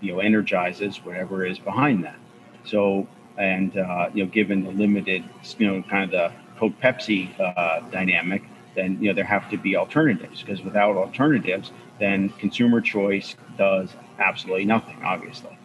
[0.00, 2.16] you know, energizes whatever is behind that.
[2.64, 3.06] So
[3.36, 5.24] and uh, you know, given the limited,
[5.58, 8.42] you know, kind of the Coke Pepsi uh, dynamic,
[8.74, 13.90] then you know there have to be alternatives because without alternatives, then consumer choice does
[14.18, 15.56] absolutely nothing, obviously.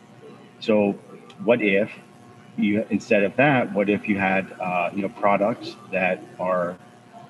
[0.59, 0.93] So
[1.43, 1.91] what if
[2.57, 6.77] you instead of that, what if you had uh, you know products that are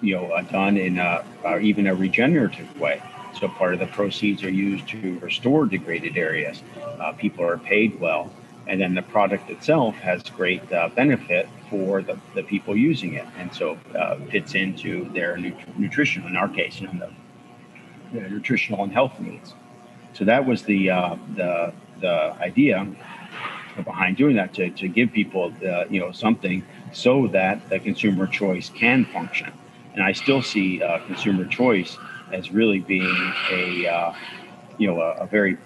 [0.03, 1.23] you know, uh, done in a,
[1.61, 3.01] even a regenerative way.
[3.39, 6.61] So part of the proceeds are used to restore degraded areas.
[6.99, 8.31] Uh, people are paid well,
[8.67, 13.25] and then the product itself has great uh, benefit for the, the people using it.
[13.37, 17.11] And so uh, fits into their nut- nutrition, in our case, you know,
[18.13, 19.55] the, the, nutritional and health needs.
[20.13, 22.85] So that was the, uh, the, the idea
[23.81, 28.27] behind doing that to, to give people the, you know something so that the consumer
[28.27, 29.51] choice can function.
[29.93, 31.97] And I still see uh, consumer choice
[32.31, 34.13] as really being a uh,
[34.77, 35.57] you know a, a, very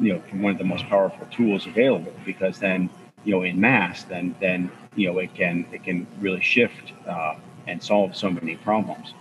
[0.00, 2.90] you know one of the most powerful tools available because then
[3.24, 7.36] you know in mass then then you know it can it can really shift uh,
[7.66, 9.14] and solve so many problems.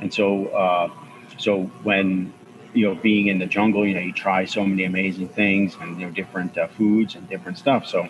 [0.00, 0.90] And so uh,
[1.38, 2.32] so when
[2.76, 5.98] you know, being in the jungle, you know, you try so many amazing things and
[5.98, 7.86] you know different uh, foods and different stuff.
[7.86, 8.06] So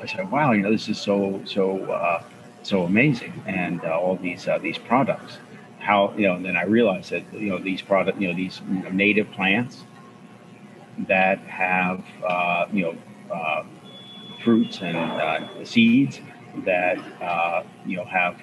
[0.00, 2.22] I said, wow, you know, this is so so uh,
[2.64, 5.38] so amazing, and uh, all these uh, these products.
[5.78, 6.40] How you know?
[6.40, 8.60] Then I realized that you know these product, you know, these
[8.90, 9.84] native plants
[11.08, 13.64] that have uh, you know uh,
[14.42, 16.20] fruits and seeds
[16.64, 16.98] that
[17.86, 18.40] you know have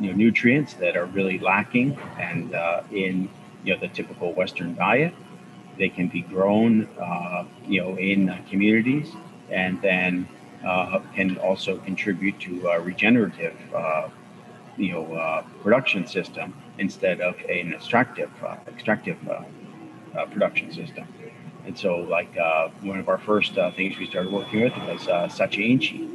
[0.00, 2.52] you know nutrients that are really lacking and
[2.92, 3.28] in
[3.64, 5.14] you know the typical Western diet.
[5.78, 9.12] They can be grown, uh, you know, in uh, communities,
[9.48, 10.28] and then
[10.64, 14.08] uh, can also contribute to a regenerative, uh,
[14.76, 19.18] you know, uh, production system instead of an extractive, uh, extractive
[20.32, 21.06] production system.
[21.64, 22.34] And so, like
[22.82, 26.06] one of our first things we started working with was uh, sacha inchi,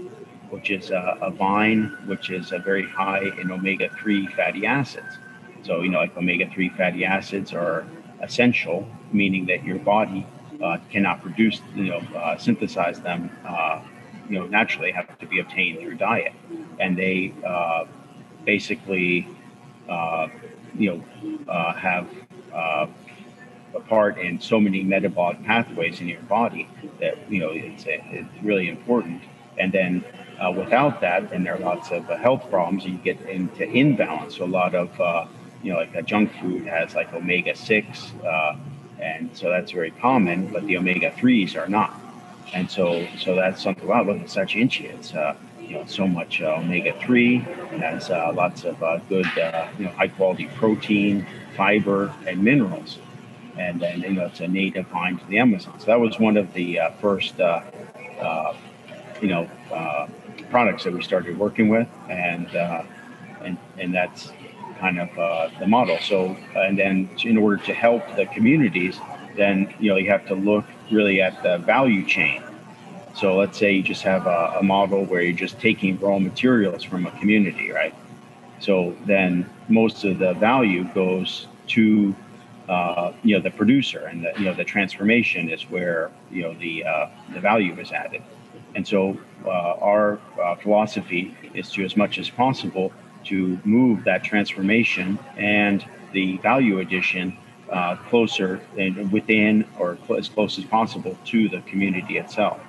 [0.50, 5.18] which is a vine which is very high in omega-3 fatty acids.
[5.64, 7.86] So, you know, like omega 3 fatty acids are
[8.22, 10.26] essential, meaning that your body
[10.62, 13.82] uh, cannot produce, you know, uh, synthesize them, uh,
[14.34, 16.34] you know, naturally have to be obtained through diet.
[16.80, 17.86] And they uh,
[18.46, 19.28] basically,
[19.88, 20.28] uh,
[20.76, 21.00] you know,
[21.48, 22.08] uh, have
[22.54, 26.68] a part in so many metabolic pathways in your body
[27.00, 29.22] that, you know, it's, it's really important.
[29.60, 30.04] And then
[30.58, 32.86] without that, then there are lots of health problems.
[32.86, 34.38] You get into imbalance.
[34.38, 34.90] So a lot of
[35.64, 38.56] you know, like a junk food has like omega six, uh,
[39.00, 40.48] and so that's very common.
[40.48, 41.98] But the omega threes are not,
[42.54, 43.88] and so so that's something.
[43.88, 44.88] Wow, look at sacha inchi.
[44.88, 47.40] It's uh, you know so much uh, omega three.
[47.80, 51.26] Has uh, lots of uh, good uh, you know high quality protein,
[51.56, 53.00] fiber, and minerals.
[53.58, 55.80] And then you know it's a native vine to the Amazon.
[55.80, 59.48] So that was one of the first you know
[60.50, 62.48] products that we started working with, and
[63.42, 64.32] and and that's
[64.84, 65.98] kind of uh, the model.
[66.00, 69.00] So, and then in order to help the communities,
[69.36, 72.44] then you know you have to look really at the value chain.
[73.16, 76.84] So let's say you just have a, a model where you're just taking raw materials
[76.84, 77.94] from a community, right?
[78.60, 82.16] So then most of the value goes to
[82.70, 86.54] uh, you know the producer, and the, you know the transformation is where you know
[86.56, 88.24] the uh, the value is added.
[88.76, 92.92] And so uh, our uh, philosophy is to, as much as possible,
[93.26, 97.38] to move that transformation and the value addition
[97.70, 102.60] uh, closer and within or as close as possible to the community itself.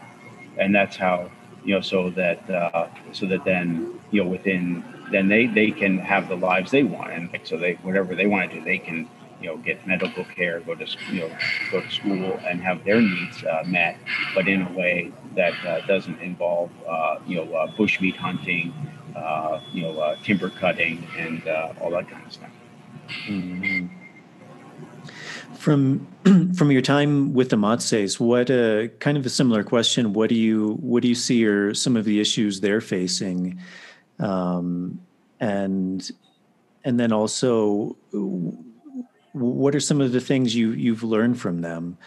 [0.57, 1.31] And that's how,
[1.65, 5.99] you know, so that, uh, so that then, you know, within, then they, they can
[5.99, 7.13] have the lives they want.
[7.13, 9.09] And like, so they, whatever they want to do, they can,
[9.41, 11.37] you know, get medical care, go to, you know,
[11.71, 13.99] go to school and have their needs uh, met,
[14.35, 18.73] but in a way that uh, doesn't involve, uh, you know, uh, bushmeat hunting,
[19.17, 21.47] uh, you know, timber cutting and
[21.81, 22.51] all that kind of stuff.
[23.27, 24.04] Mm-hmm.
[25.57, 26.07] From
[26.57, 30.13] from your time with the Matses, what uh, kind of a similar question?
[30.13, 33.59] What do you what do you see are some of the issues they're facing,
[34.19, 35.01] um,
[35.41, 36.11] and
[36.85, 37.97] and then also
[39.33, 41.99] what are some of the things you you've learned from them?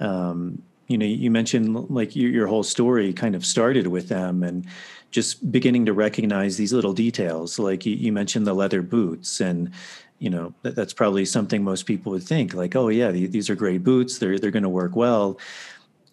[0.00, 4.42] Um, you know, you mentioned like your, your whole story kind of started with them,
[4.42, 4.66] and
[5.10, 9.70] just beginning to recognize these little details like you, you mentioned the leather boots and
[10.18, 13.54] you know that, that's probably something most people would think like oh yeah these are
[13.54, 15.38] great boots they're they're going to work well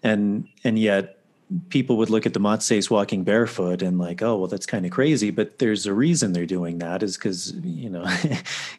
[0.03, 1.21] and and yet
[1.69, 4.91] people would look at the Matses walking barefoot and like, oh, well, that's kind of
[4.91, 5.31] crazy.
[5.31, 8.03] But there's a reason they're doing that is because, you know,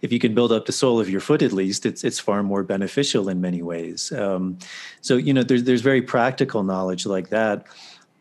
[0.03, 2.43] if you can build up the sole of your foot at least, it's it's far
[2.43, 4.11] more beneficial in many ways.
[4.13, 4.59] Um,
[5.01, 7.67] so, you know, there's there's very practical knowledge like that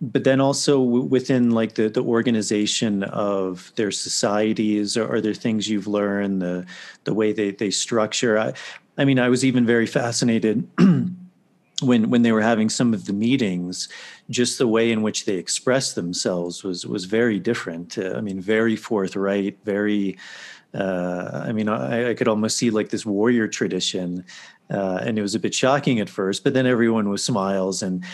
[0.01, 5.87] but then also within like the, the organization of their societies are there things you've
[5.87, 6.65] learned the
[7.03, 8.53] the way they, they structure I,
[8.97, 10.67] I mean i was even very fascinated
[11.81, 13.89] when when they were having some of the meetings
[14.29, 18.41] just the way in which they expressed themselves was was very different uh, i mean
[18.41, 20.17] very forthright very
[20.73, 24.23] uh, I mean, I, I, could almost see like this warrior tradition,
[24.69, 26.45] uh, and it was a bit shocking at first.
[26.45, 28.05] But then everyone was smiles, and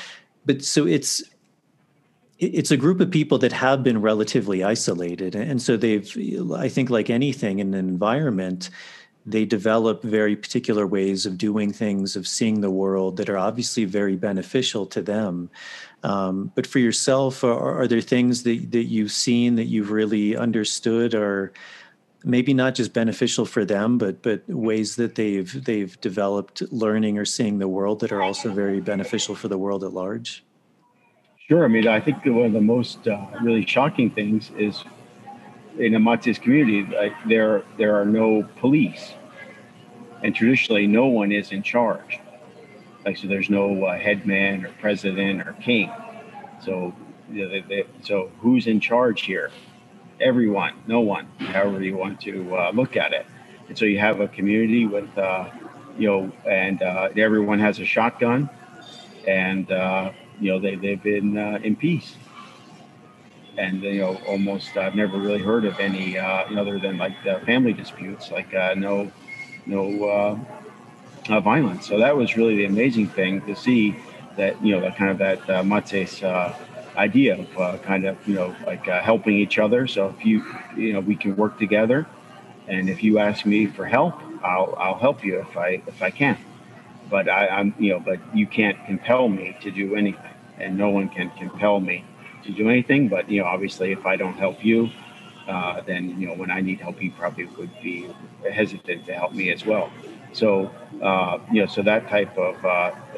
[0.44, 1.22] but so it's
[2.40, 6.16] it's a group of people that have been relatively isolated and so they've
[6.56, 8.70] i think like anything in an environment
[9.28, 13.84] they develop very particular ways of doing things of seeing the world that are obviously
[13.84, 15.50] very beneficial to them.
[16.02, 20.38] Um, but for yourself are, are, there things that, that you've seen that you've really
[20.38, 21.52] understood or
[22.24, 27.26] maybe not just beneficial for them but but ways that they've they've developed learning or
[27.26, 30.44] seeing the world that are also very beneficial for the world at large
[31.48, 31.64] Sure.
[31.64, 34.84] I mean, I think one of the most uh, really shocking things is
[35.80, 39.14] in a Matses community, like there there are no police,
[40.24, 42.20] and traditionally, no one is in charge.
[43.06, 45.91] Like, so there's no uh, headman or president or king.
[46.64, 46.93] So,
[47.32, 49.52] you know, they, they, so who's in charge here?
[50.20, 53.26] Everyone, no one, however you want to uh, look at it.
[53.70, 55.50] And so you have a community with, uh,
[55.98, 58.50] you know, and uh, everyone has a shotgun,
[59.28, 62.16] and uh, you know, they, they've been uh, in peace.
[63.58, 67.42] And, you know, almost I've never really heard of any, uh, other than like the
[67.46, 69.12] family disputes, like uh, no,
[69.66, 70.40] no uh,
[71.34, 71.88] uh, violence.
[71.88, 73.98] So that was really the amazing thing to see
[74.38, 76.56] that, you know, that kind of that uh, Matses uh,
[76.96, 79.88] idea of uh, kind of, you know, like uh, helping each other.
[79.88, 82.08] So if you, you know, we can work together.
[82.68, 86.12] And if you ask me for help, I'll, I'll help you if I, if I
[86.12, 86.38] can
[87.10, 90.26] but I, I'm, you know, but you can't compel me to do anything,
[90.60, 92.03] and no one can compel me
[92.43, 93.08] to do anything.
[93.08, 94.89] But you know, obviously, if I don't help you,
[95.47, 98.10] uh, then you know, when I need help, you probably would be
[98.51, 99.91] hesitant to help me as well.
[100.34, 102.70] So, uh, you know, so that type of, uh,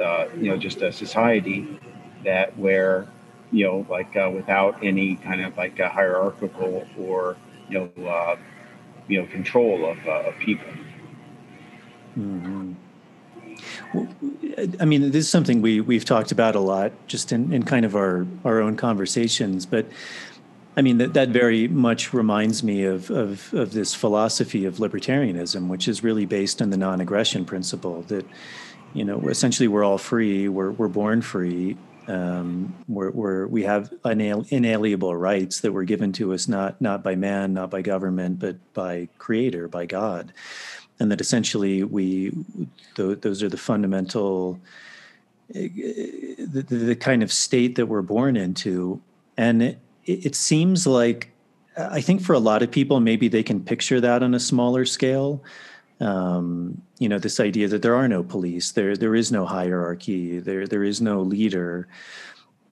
[0.02, 1.80] uh you know, just a society
[2.24, 3.08] that where,
[3.52, 7.38] you know, like uh, without any kind of like a hierarchical or
[7.70, 8.38] you know, uh,
[9.08, 10.68] you know, control of, of people.
[12.18, 12.74] Mm-hmm.
[14.80, 17.86] I mean, this is something we we've talked about a lot, just in, in kind
[17.86, 19.66] of our our own conversations.
[19.66, 19.86] But
[20.76, 25.68] I mean, that that very much reminds me of of of this philosophy of libertarianism,
[25.68, 28.04] which is really based on the non-aggression principle.
[28.04, 28.26] That
[28.94, 30.50] you know, essentially, we're all free.
[30.50, 31.78] We're we're born free.
[32.08, 37.14] Um, we're, we're, we have inalienable rights that were given to us not not by
[37.14, 40.34] man, not by government, but by Creator, by God
[41.00, 42.32] and that essentially we
[42.96, 44.60] th- those are the fundamental
[45.50, 49.02] the, the, kind of state that we're born into.
[49.36, 51.32] And it, it seems like
[51.78, 54.86] i think for a lot of people maybe they can picture that on a smaller
[54.86, 55.44] scale.
[56.02, 60.40] Um, you know this idea that there are no police there there is no hierarchy
[60.40, 61.88] there there is no leader.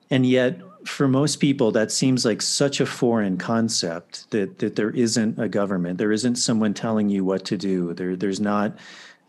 [0.10, 4.92] And yet for most people that seems like such a foreign concept that that there
[4.92, 5.98] isn't a government.
[5.98, 7.94] There isn't someone telling you what to do.
[7.94, 8.78] There there's not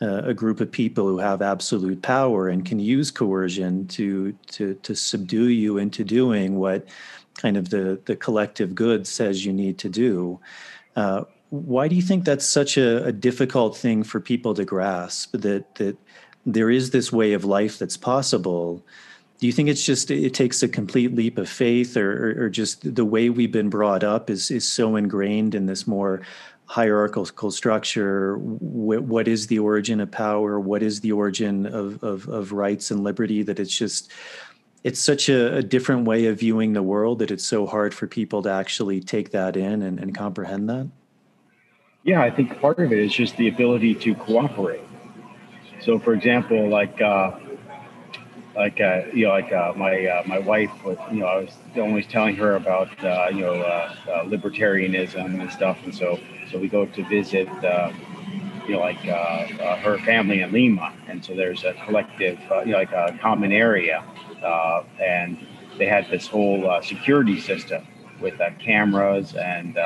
[0.00, 4.74] uh, a group of people who have absolute power and can use coercion to to
[4.74, 6.86] to subdue you into doing what
[7.36, 10.40] kind of the the collective good says you need to do.
[10.96, 15.32] Uh, why do you think that's such a, a difficult thing for people to grasp
[15.32, 15.96] that that
[16.46, 18.84] there is this way of life that's possible
[19.38, 22.48] do you think it's just it takes a complete leap of faith or, or, or,
[22.48, 26.22] just the way we've been brought up is is so ingrained in this more
[26.66, 28.36] hierarchical structure?
[28.38, 30.58] What, what is the origin of power?
[30.58, 34.10] What is the origin of, of, of rights and liberty that it's just
[34.84, 38.06] it's such a, a, different way of viewing the world that it's so hard for
[38.06, 40.88] people to actually take that in and, and comprehend that?
[42.02, 44.84] Yeah i think part of it is just the ability to cooperate.
[45.80, 47.38] So for example like uh,
[48.58, 51.56] like uh, you know, like uh, my uh, my wife was, you know, I was
[51.76, 56.18] always telling her about uh, you know uh, uh, libertarianism and stuff, and so
[56.50, 57.48] so we go to visit,
[58.66, 62.90] you know, like her family in Lima, and so there's a collective, you know, like
[62.92, 64.04] a common area,
[65.00, 65.38] and
[65.78, 67.86] they had this whole security system
[68.20, 69.78] with cameras and.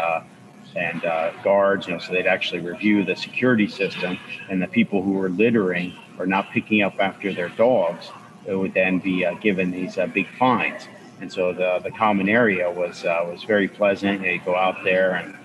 [0.75, 1.03] and
[1.45, 4.19] guards, you know, so they'd actually review the security system,
[4.49, 8.11] and the people who were littering or not picking up after their dogs
[8.47, 10.89] it would then be uh, given these uh, big fines.
[11.21, 14.23] And so the, the common area was uh, was very pleasant.
[14.23, 15.37] You go out there and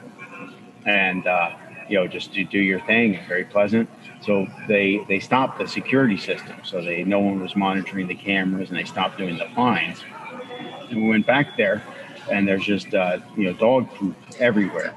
[0.85, 1.25] and
[1.89, 3.89] you know just to do your thing, very pleasant.
[4.21, 8.69] So they they stopped the security system, so they no one was monitoring the cameras,
[8.69, 10.03] and they stopped doing the fines.
[10.89, 11.83] And we went back there,
[12.31, 14.93] and there's just uh, you know dog poop everywhere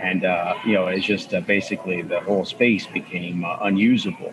[0.00, 4.32] and uh, you know it's just uh, basically the whole space became unusable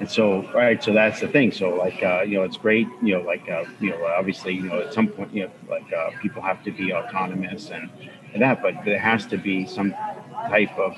[0.00, 1.52] and so, right, so that's the thing.
[1.52, 4.62] So, like, uh, you know, it's great, you know, like, uh, you know, obviously, you
[4.62, 7.90] know, at some point, you know, like, uh, people have to be autonomous and,
[8.34, 9.92] and that, but there has to be some
[10.48, 10.96] type of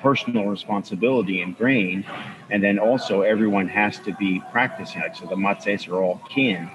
[0.00, 2.04] personal responsibility ingrained.
[2.50, 5.02] And then also, everyone has to be practicing.
[5.02, 6.70] Like, so the Matses are all kin.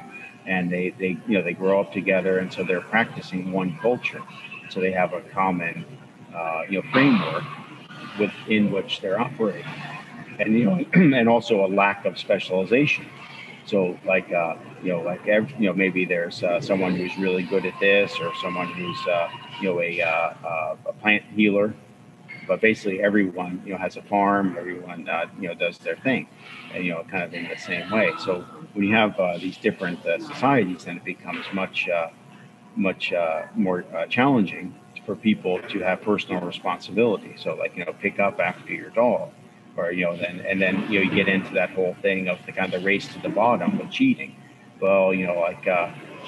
[0.46, 4.22] and they they you know they grow up together, and so they're practicing one culture,
[4.70, 5.86] so they have a common
[6.36, 7.44] uh, you know framework
[8.20, 9.66] within which they're operating,
[10.40, 13.06] and you know and also a lack of specialization.
[13.66, 17.44] So like uh, you know like every, you know maybe there's uh, someone who's really
[17.44, 19.30] good at this, or someone who's uh,
[19.62, 21.74] you know a, uh, uh, a plant healer.
[22.48, 26.28] But basically everyone you know has a farm everyone uh, you know does their thing.
[26.74, 28.12] And you know kind of in the same way.
[28.26, 31.88] So when you have these different societies then it becomes much
[32.76, 33.14] much
[33.56, 34.74] more challenging
[35.06, 37.36] for people to have personal responsibility.
[37.38, 39.30] So like you know pick up after your dog
[39.78, 42.38] or you know then and then you know you get into that whole thing of
[42.46, 44.36] the kind of race to the bottom with cheating
[44.82, 45.68] well you know like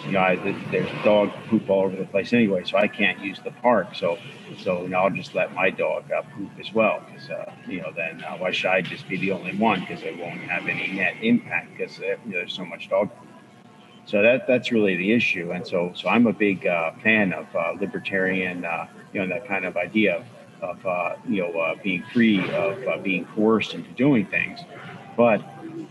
[0.06, 0.36] you know, I,
[0.72, 3.96] there's dog poop all over the place anyway, so I can't use the park.
[3.96, 4.18] So,
[4.60, 7.82] so you know, I'll just let my dog uh, poop as well, because uh, you
[7.82, 9.82] know, then uh, why should I just be the only one?
[9.82, 13.10] Because it won't have any net impact because uh, you know, there's so much dog.
[13.10, 13.28] Poop.
[14.06, 17.46] So that that's really the issue, and so so I'm a big uh, fan of
[17.56, 18.66] uh, libertarian,
[19.14, 20.26] you know, that kind of idea of,
[20.62, 24.62] of you know being free of being coerced into doing things,
[25.18, 25.42] but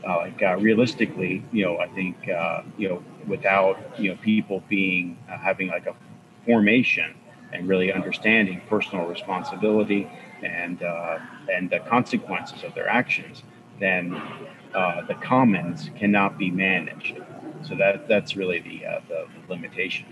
[0.06, 4.62] uh, like uh, realistically, you know, I think uh, you know without you know people
[4.68, 5.94] being uh, having like a
[6.44, 7.14] formation
[7.52, 10.08] and really understanding personal responsibility
[10.42, 11.18] and uh,
[11.52, 13.42] and the consequences of their actions,
[13.78, 14.14] then
[14.74, 17.18] uh, the commons cannot be managed.
[17.62, 20.06] So that that's really the, the limitation.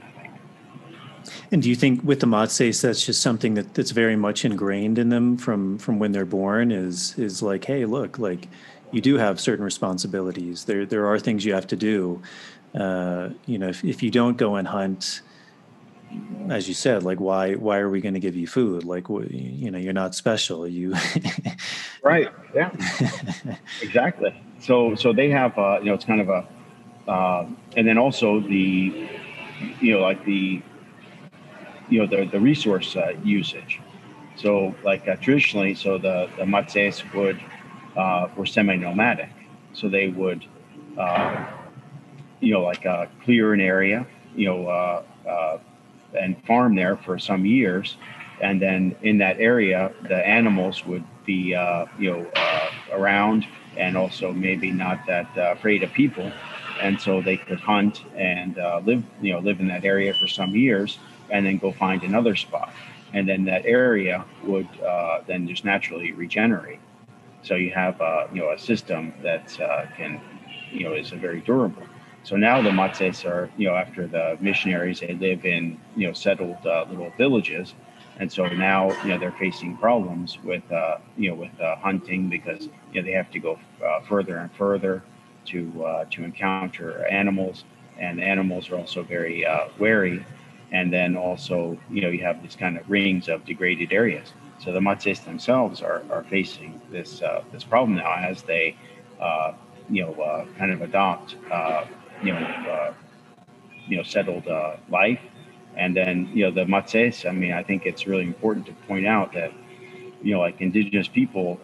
[1.53, 4.99] And do you think with the Matses, that's just something that, that's very much ingrained
[4.99, 6.73] in them from from when they're born?
[6.73, 8.49] Is is like, hey, look, like
[8.93, 10.65] you do have certain responsibilities.
[10.65, 12.23] There there are things you have to do.
[12.75, 15.23] Uh, you know, if, if you don't go and hunt,
[16.49, 18.85] as you said, like why why are we going to give you food?
[18.85, 20.67] Like you know, you're not special.
[20.67, 20.95] You
[22.03, 22.29] right?
[22.55, 22.71] Yeah,
[23.83, 24.35] exactly.
[24.61, 26.49] So so they have uh, you know it's kind of a
[27.11, 27.47] uh,
[27.77, 29.09] and then also the
[29.81, 30.63] you know like the
[31.89, 33.81] you know the the resource uh, usage.
[34.37, 37.41] So like uh, traditionally, so the the Matses would
[37.97, 39.31] uh, were semi-nomadic.
[39.73, 40.45] So they would,
[40.97, 41.47] uh,
[42.41, 45.59] you know, like uh, clear an area, you know, uh,
[46.19, 47.97] and farm there for some years,
[48.41, 51.55] and then in that area, the animals would be,
[51.99, 52.27] you know,
[52.93, 53.47] around,
[53.77, 56.33] and also maybe not that afraid of people,
[56.81, 58.57] and so they could hunt and
[58.87, 60.99] live, you know, live in that area for some years,
[61.31, 62.71] and then go find another spot,
[63.13, 64.69] and then that area would
[65.27, 66.81] then just naturally regenerate.
[67.43, 70.21] So you have uh, you know a system that uh, can
[70.73, 71.83] you know is very durable.
[72.25, 76.13] So now the Matses are you know after the missionaries they live in you know
[76.13, 77.75] settled uh, little villages,
[78.19, 82.29] and so now you know they're facing problems with uh, you know with uh, hunting
[82.29, 85.03] because you know they have to go uh, further and further
[85.47, 87.65] to uh, to encounter animals,
[87.99, 90.25] and animals are also very uh, wary,
[90.73, 94.33] and then also you know you have these kind of rings of degraded areas.
[94.59, 98.77] So the Matses themselves are, are facing this uh, this problem now as they,
[99.21, 99.53] uh,
[99.89, 101.85] you know, uh, kind of adopt, uh,
[102.23, 102.93] you know, uh,
[103.87, 105.21] you know, settled uh, life,
[105.77, 107.25] and then you know the Matses.
[107.25, 109.53] I mean, I think it's really important to point out that,
[110.23, 111.61] you know, like indigenous people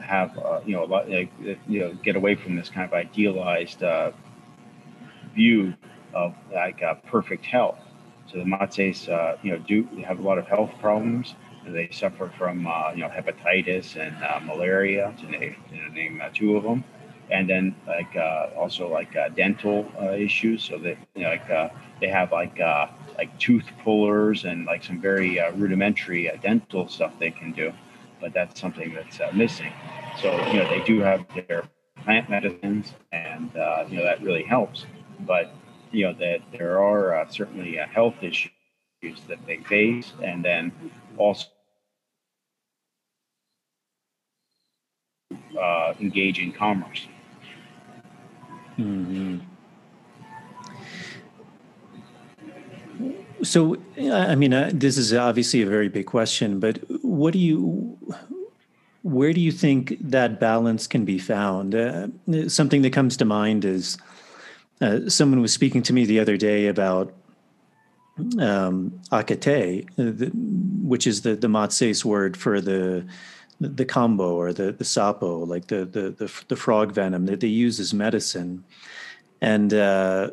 [0.00, 1.30] have, you know, a lot, like,
[1.66, 3.82] you know, get away from this kind of idealized
[5.34, 5.74] view
[6.12, 7.78] of like perfect health.
[8.34, 9.06] So the Matses,
[9.42, 11.34] you know, do have a lot of health problems
[11.66, 16.28] they suffer from uh, you know hepatitis and uh, malaria, to name, to name uh,
[16.32, 16.84] two of them,
[17.30, 20.62] and then like uh, also like uh, dental uh, issues.
[20.62, 22.58] So that you know, like they have like
[23.16, 27.72] like tooth pullers and like some very rudimentary dental stuff they can do,
[28.20, 29.72] but that's something that's missing.
[30.20, 31.64] So you know they do have their
[32.04, 33.50] plant medicines, and
[33.90, 34.86] you know that really helps.
[35.20, 35.54] But
[35.94, 38.50] you know that there are certainly health issues
[39.28, 40.72] that they face, and then
[41.16, 41.46] also
[45.60, 47.06] uh, engage in commerce.
[48.78, 49.38] Mm-hmm.
[53.42, 57.98] So, I mean, uh, this is obviously a very big question, but what do you,
[59.02, 61.74] where do you think that balance can be found?
[61.74, 62.08] Uh,
[62.48, 63.98] something that comes to mind is
[64.84, 67.12] uh, someone was speaking to me the other day about
[68.38, 70.30] um, Acaté, uh,
[70.86, 73.06] which is the the Matses word for the
[73.60, 77.48] the kambo or the the sapo, like the the the, the frog venom that they
[77.48, 78.64] use as medicine,
[79.40, 80.30] and uh,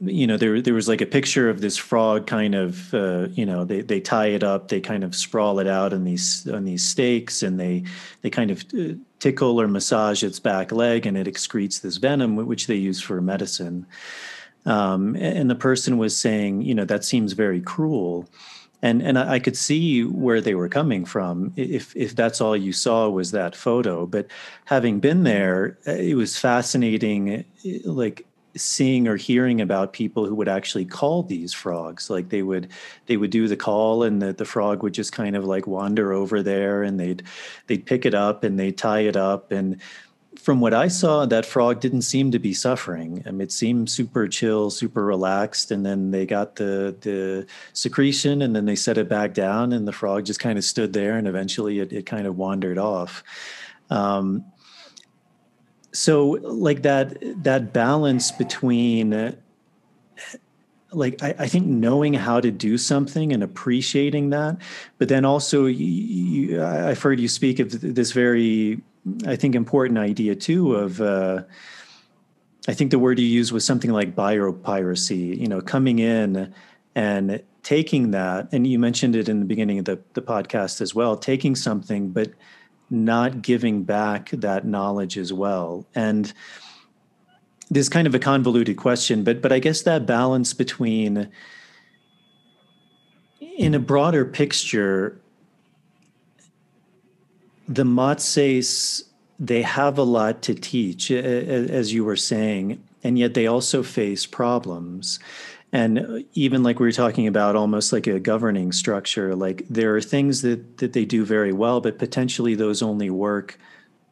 [0.00, 3.44] you know there there was like a picture of this frog kind of uh, you
[3.44, 6.64] know they they tie it up, they kind of sprawl it out on these on
[6.64, 7.84] these stakes, and they
[8.22, 12.36] they kind of uh, tickle or massage its back leg, and it excretes this venom
[12.36, 13.86] which they use for medicine.
[14.66, 18.28] Um, and the person was saying, you know, that seems very cruel.
[18.80, 22.72] And, and I could see where they were coming from if, if that's all you
[22.72, 24.06] saw was that photo.
[24.06, 24.28] But
[24.66, 27.44] having been there, it was fascinating,
[27.84, 28.24] like
[28.56, 32.68] seeing or hearing about people who would actually call these frogs like they would
[33.06, 36.12] they would do the call and the, the frog would just kind of like wander
[36.12, 37.22] over there and they'd
[37.66, 39.80] they'd pick it up and they'd tie it up and
[40.38, 43.22] from what I saw, that frog didn't seem to be suffering.
[43.26, 45.70] I mean, it seemed super chill, super relaxed.
[45.70, 49.86] And then they got the the secretion, and then they set it back down, and
[49.86, 53.24] the frog just kind of stood there, and eventually it, it kind of wandered off.
[53.90, 54.44] Um,
[55.92, 59.36] so like that that balance between
[60.92, 64.58] like I, I, think knowing how to do something and appreciating that
[64.98, 68.80] but then also you, you, i've heard you speak of this very
[69.26, 71.42] i think important idea too of uh,
[72.68, 76.52] i think the word you used was something like biopiracy you know coming in
[76.94, 80.94] and taking that and you mentioned it in the beginning of the, the podcast as
[80.94, 82.30] well taking something but
[82.90, 85.86] not giving back that knowledge as well.
[85.94, 86.32] And
[87.70, 91.28] this is kind of a convoluted question, but but I guess that balance between
[93.40, 95.20] in a broader picture,
[97.68, 99.04] the Matses
[99.40, 104.26] they have a lot to teach, as you were saying, and yet they also face
[104.26, 105.20] problems
[105.72, 109.94] and uh, even like we were talking about almost like a governing structure like there
[109.94, 113.58] are things that that they do very well but potentially those only work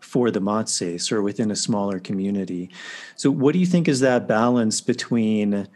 [0.07, 2.71] for the Matses or within a smaller community.
[3.17, 5.69] So what do you think is that balance between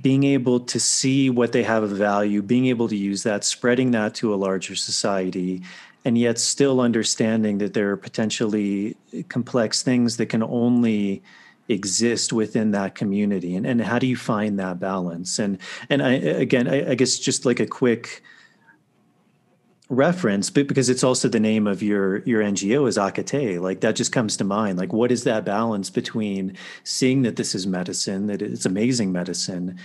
[0.00, 3.92] being able to see what they have of value being able to use that spreading
[3.92, 5.62] that to a larger society
[6.04, 8.96] and yet still understanding that there are potentially
[9.28, 11.22] complex things that can only
[11.68, 13.54] exist within that community?
[13.56, 15.38] And, and how do you find that balance?
[15.38, 15.58] And
[15.90, 18.22] and i again I, I, guess just like a quick
[19.88, 23.94] reference but because it's also the name of your your ngo is Acaté like that
[23.94, 24.78] just comes to mind.
[24.78, 29.78] Like what is that balance between seeing that this is medicine that it's amazing medicine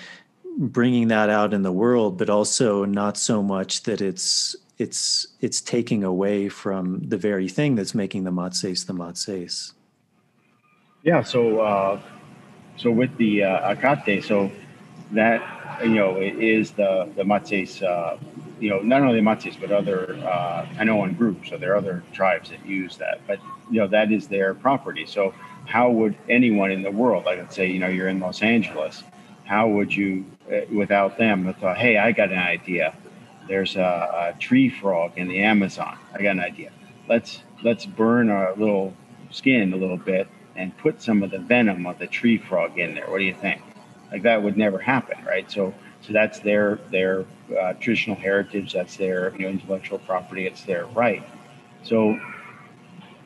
[0.57, 5.61] bringing that out in the world but also not so much that it's it's it's
[5.61, 9.73] taking away from the very thing that's making the matses the matses
[11.03, 11.23] yeah.
[11.23, 12.01] So, uh,
[12.77, 14.51] so with the uh, Acaté, so
[15.11, 15.41] that
[15.83, 18.17] you know is the the Matses, uh,
[18.59, 21.49] you know, not only the Matses but other uh, Panoan groups.
[21.49, 25.05] So there are other tribes that use that, but you know that is their property.
[25.05, 25.33] So
[25.65, 29.03] how would anyone in the world, like let's say, you know, you're in Los Angeles,
[29.45, 32.95] how would you, uh, without them, thought, hey, I got an idea.
[33.47, 35.97] There's a, a tree frog in the Amazon.
[36.13, 36.71] I got an idea.
[37.07, 38.93] Let's let's burn a little
[39.29, 42.95] skin a little bit and put some of the venom of the tree frog in
[42.95, 43.09] there.
[43.09, 43.61] What do you think?
[44.11, 45.49] Like that would never happen, right?
[45.51, 47.25] So, so that's their their
[47.59, 48.73] uh, traditional heritage.
[48.73, 50.47] That's their you know intellectual property.
[50.47, 51.23] It's their right.
[51.83, 52.19] So,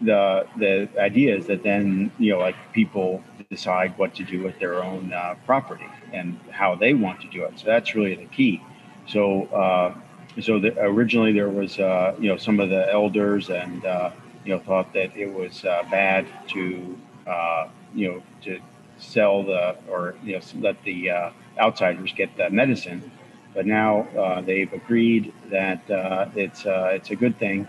[0.01, 4.59] the the idea is that then you know like people decide what to do with
[4.59, 7.59] their own uh, property and how they want to do it.
[7.59, 8.61] So that's really the key.
[9.07, 9.45] So.
[9.47, 9.95] Uh,
[10.41, 14.11] so the, originally there was, uh, you know, some of the elders and uh,
[14.45, 16.97] you know thought that it was uh, bad to
[17.27, 18.59] uh, you know, to
[18.97, 21.29] sell the or you know let the uh,
[21.59, 23.11] outsiders get the medicine.
[23.53, 27.67] But now uh, they've agreed that uh, it's uh, it's a good thing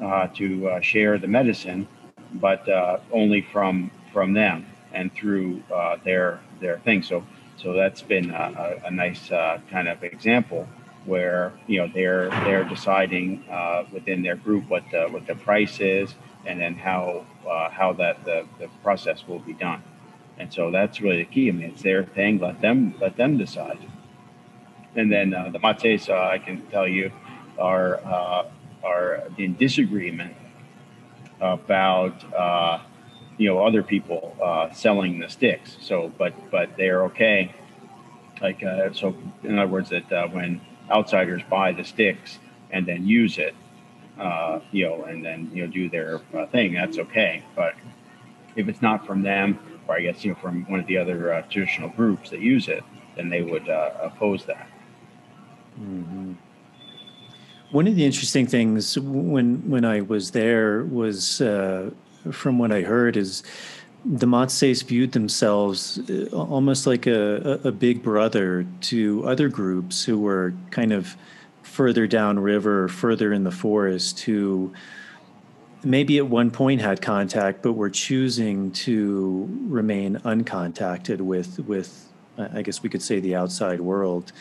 [0.00, 1.86] uh, to share the medicine,
[2.34, 2.68] but
[3.12, 5.62] only from from them and through
[6.04, 7.02] their their thing.
[7.02, 7.24] So
[7.56, 10.66] so that's been a, a nice kind of example
[11.04, 13.44] where you know they're they're deciding
[13.92, 16.14] within their group what the, what the price is
[16.46, 19.82] and then how uh, how that the, the process will be done.
[20.38, 21.48] And so that's really the key.
[21.48, 22.38] I mean, it's their thing.
[22.38, 23.78] Let them let them decide.
[24.94, 27.12] And then uh, the Matses, uh, I can tell you,
[27.58, 28.44] are uh,
[28.82, 30.34] are in disagreement
[31.40, 32.80] about uh,
[33.38, 35.76] you know other people uh, selling the sticks.
[35.80, 37.54] So, but but they're okay.
[38.40, 38.60] Like
[38.92, 40.60] so, in other words, that when
[40.90, 42.38] outsiders buy the sticks
[42.70, 43.54] and then use it,
[44.18, 46.74] uh, you know, and then you know do their uh, thing.
[46.74, 47.42] That's okay.
[47.54, 47.74] But
[48.56, 51.32] if it's not from them, or I guess you know from one of the other
[51.32, 52.82] uh, traditional groups that use it,
[53.16, 54.68] then they would uh, oppose that.
[55.80, 56.32] Mm-hmm.
[57.70, 61.90] One of the interesting things when when I was there was, uh,
[62.30, 63.42] from what I heard, is
[64.04, 70.18] the Matses viewed themselves uh, almost like a, a big brother to other groups who
[70.18, 71.16] were kind of
[71.66, 74.72] further downriver, further in the forest, who
[75.84, 82.62] maybe at one point had contact, but were choosing to remain uncontacted with with I
[82.62, 84.32] guess we could say the outside world.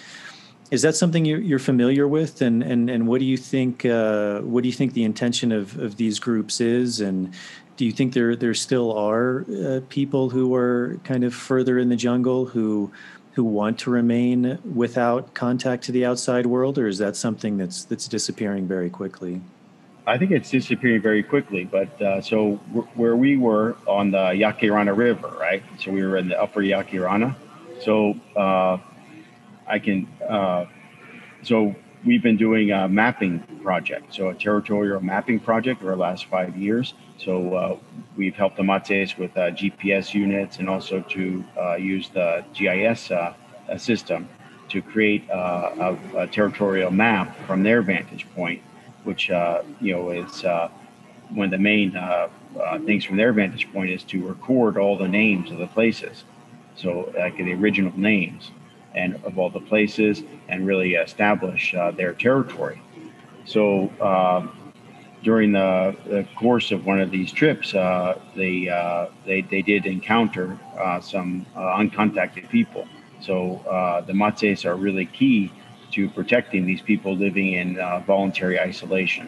[0.71, 3.85] Is that something you're, familiar with, and, and and what do you think?
[3.85, 7.33] Uh, what do you think the intention of, of these groups is, and
[7.77, 11.89] do you think there there still are uh, people who are kind of further in
[11.89, 12.91] the jungle who
[13.35, 17.83] who want to remain without contact to the outside world, or is that something that's
[17.83, 19.41] that's disappearing very quickly?
[20.07, 21.65] I think it's disappearing very quickly.
[21.65, 25.61] But uh, so w- where we were on the Yaquirana River, right?
[25.79, 27.35] So we were in the upper Yaquirana.
[27.81, 28.77] So uh,
[29.67, 30.07] I can.
[30.27, 30.65] Uh,
[31.43, 31.75] so
[32.05, 36.55] we've been doing a mapping project, so a territorial mapping project over the last five
[36.55, 36.93] years.
[37.17, 37.77] So uh,
[38.17, 43.11] we've helped the Matses with uh, GPS units and also to uh, use the GIS
[43.11, 43.33] uh,
[43.77, 44.27] system
[44.69, 48.61] to create uh, a, a, territorial map from their vantage point,
[49.03, 50.43] which uh, you know is
[51.29, 51.91] one of the main
[52.85, 56.23] things from their vantage point is to record all the names of the places,
[56.75, 58.51] so like the original names
[58.93, 62.81] and of all the places, and really establish their territory.
[63.45, 63.91] So
[65.25, 69.87] during the, the, course of one of these trips, uh, they, uh, they, they did
[69.87, 72.87] encounter uh, some uh, uncontacted people.
[73.21, 75.51] So uh, the Matses are really key
[75.93, 77.75] to protecting these people living in
[78.05, 79.27] voluntary isolation.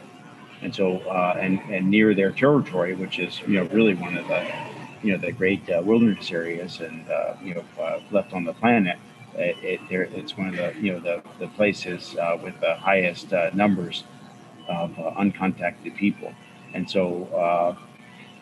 [0.62, 1.00] And so,
[1.40, 4.48] and, and near their territory, which is, you know, really one of the,
[5.02, 7.06] you know, the great wilderness areas and,
[7.44, 9.00] you know, left on the planet,
[9.36, 14.04] it, it, it's one of the, you know, the, the places with the highest numbers
[14.68, 16.34] of uh, uncontacted people.
[16.74, 17.76] And so, uh,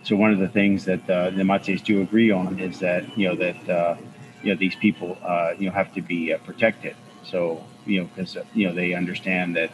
[0.04, 3.28] so one of the things that uh, the Matses do agree on is that you
[3.28, 3.98] know that uh,
[4.44, 6.96] you know these people uh, you know have to be uh, protected.
[7.24, 9.72] So you know because you know they understand that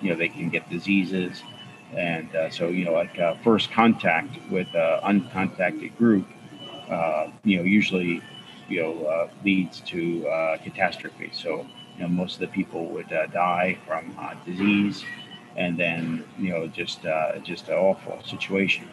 [0.00, 1.42] you know they can get diseases,
[1.94, 6.26] and so you know like first contact with uncontacted group,
[7.44, 8.22] you know usually
[8.68, 10.22] you know leads to
[10.64, 11.30] catastrophe.
[11.34, 11.66] So
[11.96, 14.16] you know most of the people would die from
[14.46, 15.04] disease
[15.56, 18.88] and then you know just uh, just an awful situation.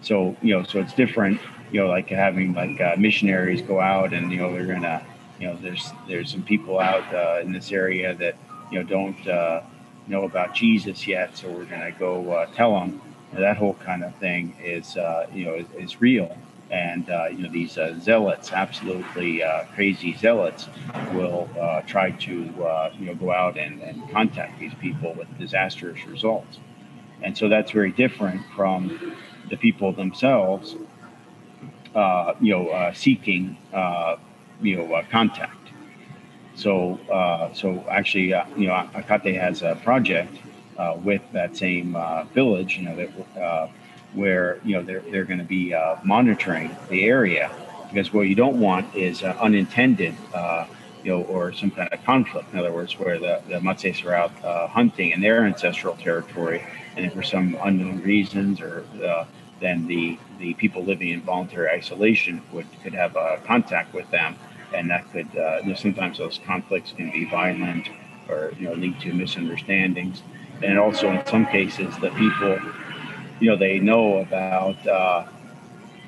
[0.00, 1.40] So you know, so it's different.
[1.70, 5.04] You know, like having like uh, missionaries go out and you know they're gonna
[5.38, 8.36] you know there's there's some people out uh, in this area that
[8.70, 9.62] you know don't uh,
[10.06, 13.00] know about Jesus yet, so we're gonna go uh, tell them.
[13.32, 16.36] You know, that whole kind of thing is uh, you know is, is real
[16.70, 20.68] and uh, you know these uh, zealots, absolutely uh, crazy zealots,
[21.12, 25.28] will uh, try to uh, you know go out and, and contact these people with
[25.38, 26.58] disastrous results,
[27.22, 29.16] and so that's very different from
[29.50, 30.76] the people themselves,
[31.94, 33.56] uh, you know, seeking
[34.60, 35.54] you know contact.
[36.54, 36.98] So
[37.54, 40.36] so actually, you know, Acaté has a project
[41.02, 41.96] with that same
[42.34, 43.70] village, you know that
[44.14, 47.50] where you know they're, they're going to be uh, monitoring the area.
[47.88, 50.66] Because what you don't want is uh, unintended uh,
[51.02, 52.52] you know or some kind of conflict.
[52.52, 56.64] In other words where the, the Matses are out uh, hunting in their ancestral territory
[56.96, 59.24] and for some unknown reasons or uh,
[59.60, 64.36] then the the people living in voluntary isolation would could have uh, contact with them.
[64.74, 67.88] And that could you know, sometimes those conflicts can be violent
[68.28, 70.22] or you know lead to misunderstandings.
[70.62, 72.58] And also in some cases the people
[73.40, 75.24] you know they know about uh,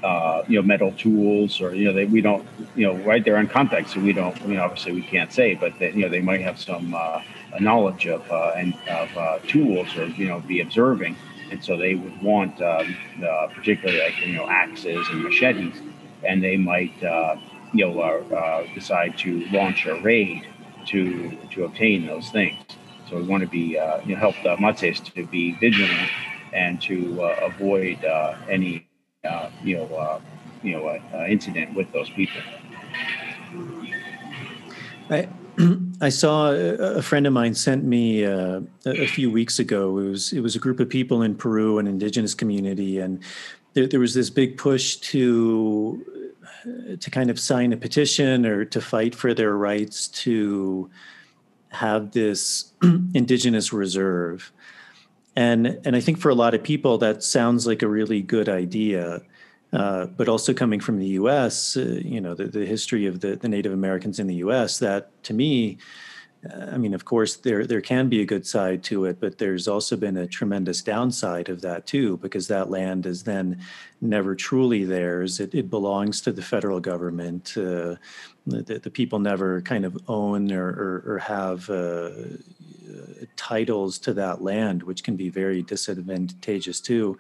[0.02, 3.36] uh, you know metal tools or you know they we don't you know right there
[3.36, 6.08] in contact so we don't you know obviously we can't say but that you know
[6.08, 7.20] they might have some uh,
[7.58, 11.16] knowledge of uh, and of uh, tools or you know be observing.
[11.50, 15.74] And so they would want um, uh, particularly like you know axes and machetes.
[16.22, 16.92] And they might
[17.72, 20.46] you know decide to launch a raid
[20.86, 22.62] to to obtain those things.
[23.08, 26.10] So we want to be you know help the Matses to be vigilant
[26.52, 28.88] and to uh, avoid uh, any
[29.24, 30.20] uh, you know
[30.62, 32.40] you know incident with those people.
[35.10, 35.28] I
[36.00, 39.98] I saw a friend of mine sent me uh, a few weeks ago.
[39.98, 43.22] It was it was a group of people in Peru, an indigenous community, and
[43.74, 46.04] there, there was this big push to
[46.98, 50.90] to kind of sign a petition or to fight for their rights to
[51.70, 52.72] have this
[53.14, 54.52] indigenous reserve
[55.40, 58.48] and and I think for a lot of people that sounds like a really good
[58.48, 59.22] idea.
[59.72, 63.36] Uh, but also coming from the U.S., uh, you know, the, the history of the,
[63.36, 64.80] the Native Americans in the U.S.
[64.80, 65.78] That to me,
[66.44, 69.38] uh, I mean, of course, there there can be a good side to it, but
[69.38, 73.60] there's also been a tremendous downside of that too, because that land is then
[74.00, 75.38] never truly theirs.
[75.38, 77.54] It, it belongs to the federal government.
[77.56, 77.94] Uh,
[78.46, 81.70] the, the, people never kind of own or, or, or have
[82.90, 87.18] uh, titles to that land, which can be very disadvantageous too.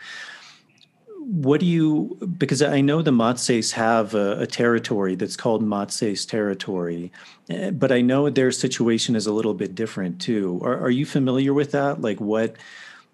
[1.46, 6.24] what do you because i know the matses have a, a, territory that's called matses
[6.24, 7.12] territory
[7.50, 10.60] eh, but i know their situation is a little bit different too.
[10.64, 12.00] Are, are you familiar with that?
[12.00, 12.56] Like what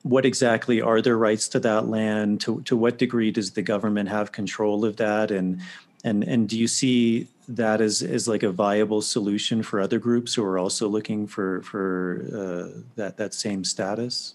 [0.03, 2.41] what exactly are their rights to that land?
[2.43, 5.31] To, to what degree does the government have control of that?
[5.31, 5.61] And
[6.05, 10.35] and and do you see that as, as like a viable solution for other groups
[10.35, 14.35] who are also looking for for uh, that that same status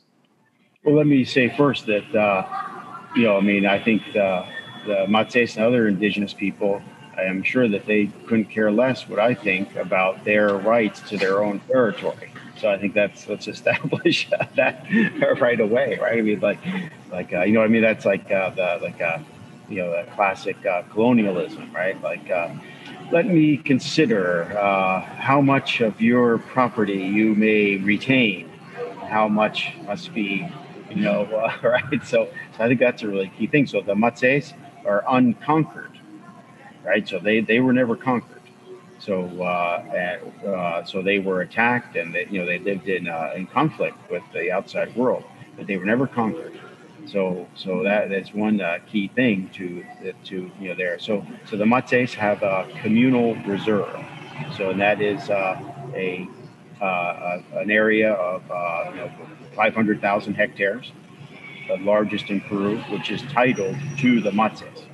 [0.84, 2.46] well let me say first that uh,
[3.16, 4.46] you know, I mean, I think the,
[4.86, 6.82] the Matses and other indigenous people,
[7.18, 11.18] I am sure that they couldn't care less what I think about their rights to
[11.18, 12.32] their own territory.
[12.58, 14.86] So I think that's let's establish that
[15.42, 16.20] right away, right?
[16.20, 16.60] I mean, like,
[17.12, 19.20] like uh, you know, I mean, that's like uh, the like uh,
[19.68, 22.00] you know, the classic uh, colonialism, right?
[22.02, 22.50] Like, uh,
[23.12, 28.50] let me consider uh, how much of your property you may retain,
[29.10, 30.48] how much must be
[30.90, 32.06] you know, uh, right?
[32.06, 32.28] So,
[32.58, 33.68] so I think that's a really key thing.
[33.68, 34.54] So the Matses
[34.86, 36.00] are unconquered,
[36.84, 37.08] right?
[37.08, 38.42] So they, they were never conquered.
[39.00, 43.34] So uh, uh, so they were attacked, and they, you know they lived in uh,
[43.36, 45.24] in conflict with the outside world,
[45.58, 46.60] but they were never conquered.
[47.12, 49.84] So so that that is one uh, key thing to
[50.26, 51.00] to you know there.
[51.00, 54.00] So so the Matses have a communal reserve.
[54.58, 55.60] So and that is uh,
[55.94, 56.28] a
[56.82, 58.42] uh, an area of
[58.96, 59.12] you know
[59.56, 60.92] 500,000 hectares,
[61.68, 64.86] the largest in Peru, which is titled to the Matses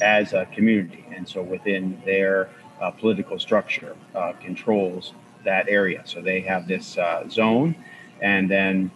[0.00, 1.04] as a community.
[1.14, 5.14] And so within their uh, political structure uh, controls
[5.44, 6.02] that area.
[6.04, 7.74] So they have this uh, zone.
[8.20, 8.90] And then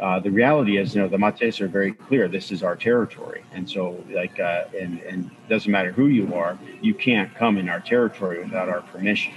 [0.00, 2.28] uh, the reality is, you know, the Matses are very clear.
[2.28, 3.44] This is our territory.
[3.52, 7.68] And so, like, uh, and, and doesn't matter who you are, you can't come in
[7.68, 9.34] our territory without our permission.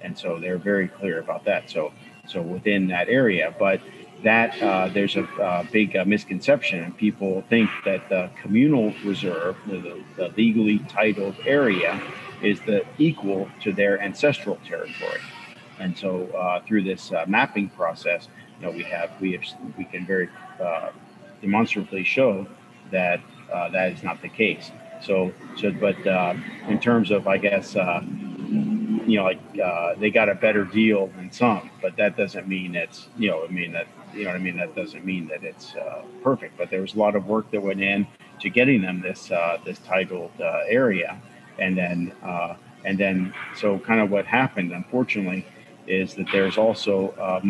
[0.00, 1.68] And so they're very clear about that.
[1.68, 1.92] So
[2.28, 3.54] so within that area.
[3.58, 3.80] But
[4.22, 9.56] that uh, there's a, a big uh, misconception, and people think that the communal reserve,
[9.66, 12.00] the, the legally titled area,
[12.42, 15.20] is the equal to their ancestral territory.
[15.78, 18.28] And so uh, through this uh, mapping process,
[18.62, 19.44] know, we have we have
[19.76, 20.28] we can very
[20.60, 20.90] uh,
[21.40, 22.46] demonstrably show
[22.90, 23.20] that
[23.52, 24.70] uh, that is not the case.
[25.02, 25.96] So, so but
[26.68, 27.76] in terms of, I guess
[29.08, 32.74] you know, like uh, they got a better deal than some, but that doesn't mean
[32.74, 34.58] it's, you know, I mean that, you know what I mean?
[34.58, 37.62] That doesn't mean that it's uh, perfect, but there was a lot of work that
[37.62, 38.06] went in
[38.40, 41.20] to getting them this, uh, this titled uh, area.
[41.58, 45.46] And then, uh, and then, so kind of what happened, unfortunately,
[45.88, 47.40] is that there's also uh,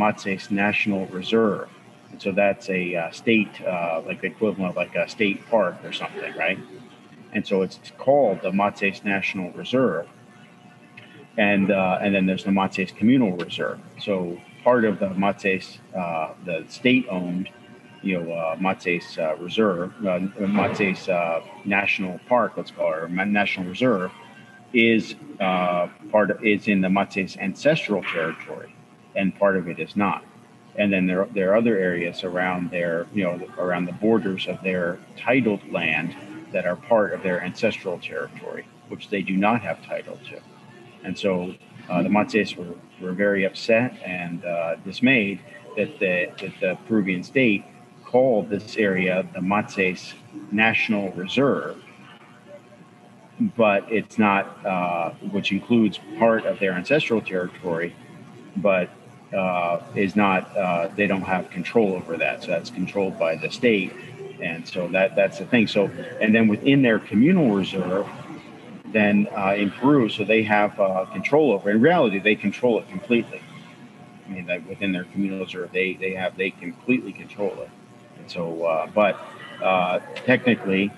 [0.51, 1.69] National Reserve.
[2.11, 5.93] And so that's a uh, state, like the equivalent of like a state park or
[5.93, 6.59] something, right?
[7.33, 10.09] And so it's called the Matses National Reserve
[11.39, 13.79] and uh, and then there's the Matses Communal Reserve.
[14.01, 17.49] So part of the Matses, uh, the state-owned,
[18.03, 18.57] you know, uh,
[19.19, 20.19] uh, Reserve, uh,
[21.09, 24.11] uh, National Park, let's call it, or National Reserve,
[24.73, 28.75] is uh, part of, is in the Matses ancestral territory,
[29.17, 30.25] and part of it is not.
[30.77, 34.63] And then there there are other areas around their you know around the borders of
[34.63, 36.15] their titled land
[36.53, 40.41] that are part of their ancestral territory, which they do not have title to.
[41.05, 41.55] And so
[41.89, 45.41] uh, the Matses were, were very upset and uh, dismayed
[45.77, 47.65] that the, that the Peruvian state
[48.05, 50.15] called this area the Matses
[50.51, 51.83] National Reserve,
[53.41, 57.95] but it's not, uh, which includes part of their ancestral territory,
[58.57, 58.91] but
[59.33, 62.43] uh, is not, uh, they don't have control over that.
[62.43, 63.93] So that's controlled by the state.
[64.41, 65.67] And so that that's the thing.
[65.67, 65.87] So,
[66.21, 68.07] and then within their communal reserve,
[68.87, 71.71] then uh, in Peru, so they have uh, control over.
[71.71, 73.43] In reality, they control it completely.
[74.27, 77.71] I mean, that within their communal reserve, they they have they completely control it.
[78.19, 79.19] And so, uh, but
[80.25, 80.93] technically,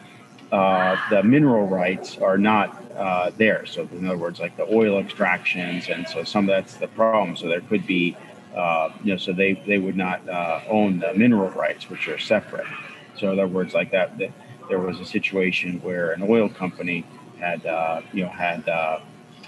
[0.52, 3.66] uh, the mineral rights are not uh, there.
[3.66, 7.36] So, in other words, like the oil extractions, and so some of that's the problem.
[7.36, 8.16] So there could be,
[8.55, 10.28] you know, so they they would not
[10.68, 12.66] own the mineral rights, which are separate.
[13.16, 14.32] So, in other words, like that, that
[14.70, 17.05] there was a situation where an oil company
[17.39, 19.01] had uh, you know had uh,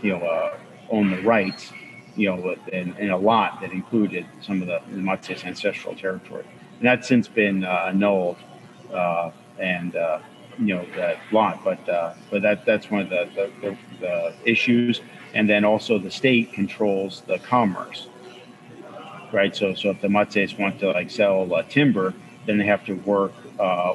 [0.02, 0.56] you know uh,
[0.90, 1.72] owned the rights,
[2.16, 6.44] you know, in, a lot that included some of the, Matses ancestral territory,
[6.78, 8.36] and that's since been uh, annulled,
[8.92, 10.18] uh, and uh,
[10.58, 11.62] you know that lot.
[11.64, 15.00] But uh, but that that's one of the the, the the, issues,
[15.34, 18.08] and then also the state controls the commerce,
[19.32, 19.54] right?
[19.54, 22.14] So so if the Matses want to like sell timber,
[22.46, 23.32] then they have to work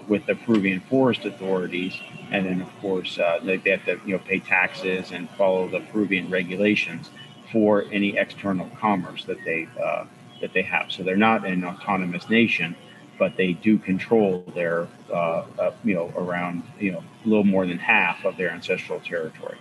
[0.07, 1.93] with the Peruvian forest authorities
[2.31, 5.79] and then of course uh, they, have to you know pay taxes and follow the
[5.91, 7.09] Peruvian regulations
[7.51, 10.05] for any external commerce that they uh,
[10.41, 10.91] that they have.
[10.91, 12.75] So they're not an autonomous nation,
[13.18, 17.65] but they do control their, uh, uh, you know, around, you know, a little more
[17.65, 19.57] than half of their ancestral territory.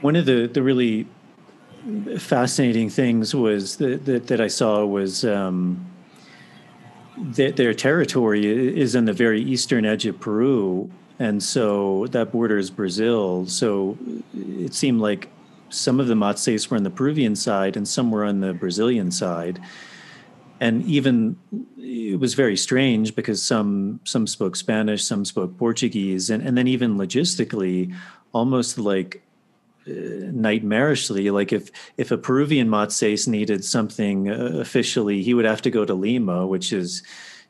[0.00, 1.06] One of the, the really
[2.18, 5.84] fascinating things was that, that, that I saw was um,
[7.16, 10.90] that their territory is in the very eastern edge of Peru.
[11.18, 13.46] And so that borders Brazil.
[13.46, 13.96] So
[14.34, 15.28] it seemed like
[15.68, 19.10] some of the Matses were on the Peruvian side and some were on the Brazilian
[19.10, 19.60] side.
[20.62, 21.36] And even
[21.76, 26.68] it was very strange because some some spoke Spanish, some spoke Portuguese, and, and then
[26.68, 27.92] even logistically,
[28.32, 29.24] almost like
[29.88, 35.60] uh, nightmarishly like if if a peruvian matses needed something uh, officially he would have
[35.60, 37.02] to go to lima which is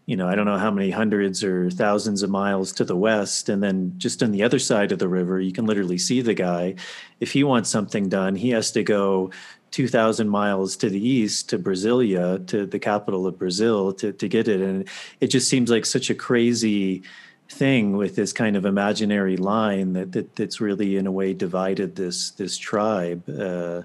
[0.07, 3.51] you know i don't know how many hundreds or thousands of miles to the west.
[3.51, 6.33] And then just on the other side of the river you can literally see the
[6.33, 6.77] guy.
[7.21, 9.31] If he wants something done he has to go
[9.73, 14.47] 2000 miles to the east to brasilia to the capital of brazil to, to get
[14.47, 14.61] it.
[14.61, 14.89] And
[15.21, 17.03] it just seems like such a crazy
[17.49, 21.97] thing with this kind of imaginary line that, that that's really in a way divided
[21.97, 23.83] this this tribe uh,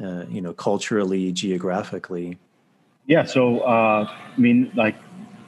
[0.00, 2.38] uh, you know culturally geographically.
[3.06, 4.96] Yeah so uh, i mean like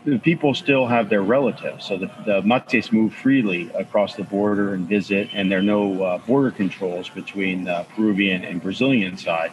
[0.04, 1.84] the people still have their relatives.
[1.84, 6.02] So the, the Matses move freely across the border and visit and there are no
[6.02, 9.52] uh, border controls between the peruvian and brazilian side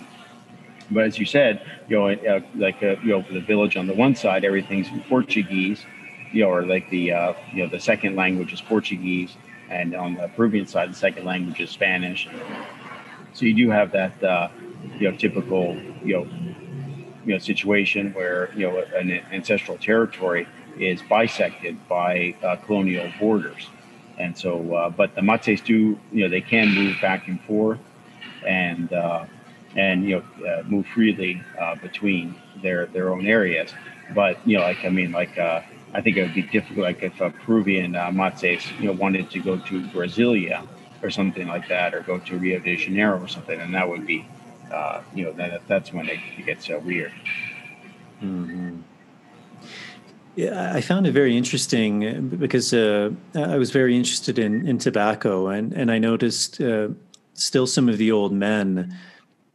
[0.92, 3.94] but as you said you know uh, like uh, you know the village on the
[3.94, 5.86] one side everything's in portuguese
[6.34, 9.38] you know, or like the uh, you know the second language is Portuguese,
[9.70, 12.28] and on the Peruvian side, the second language is Spanish.
[13.34, 14.50] So you do have that uh,
[14.98, 16.28] you know typical you know
[17.26, 20.48] you know situation where you know an ancestral territory
[20.78, 23.70] is bisected by uh, colonial borders,
[24.18, 27.80] and so uh, but the Matses do you know they can move back and forth,
[28.46, 29.26] and uh,
[29.76, 33.74] and you know uh, move freely uh, between their their own areas,
[34.14, 35.62] but you know like I mean like uh,
[35.94, 39.30] I think it would be difficult, like if a Peruvian uh, Matses, you know, wanted
[39.30, 40.68] to go to Brasilia
[41.04, 44.06] or something like that, or go to Rio de Janeiro or something, and that would
[44.08, 44.26] be,
[44.72, 47.12] uh, you know, that, that's when it, it gets so weird.
[48.24, 48.78] Mm-hmm.
[50.36, 54.80] Yeah, I found it very interesting uh, because uh, I was very interested in, in
[54.80, 56.88] tobacco, and, and I noticed uh,
[57.36, 58.98] still some of the old men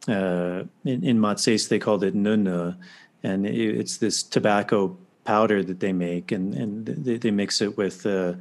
[0.09, 2.77] uh, in, in they called it nuna,
[3.23, 8.07] and it's this tobacco powder that they make, and and they, they mix it with
[8.07, 8.35] uh,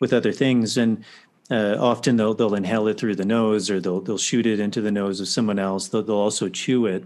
[0.00, 1.04] with other things, and
[1.50, 4.80] uh, often they'll they'll inhale it through the nose, or they'll they'll shoot it into
[4.80, 5.88] the nose of someone else.
[5.88, 7.04] They'll, they'll also chew it.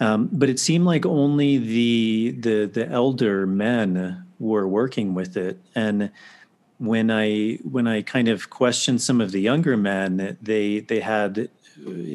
[0.00, 5.60] Um, but it seemed like only the the the elder men were working with it,
[5.74, 6.10] and
[6.78, 11.48] when I when I kind of questioned some of the younger men, they they had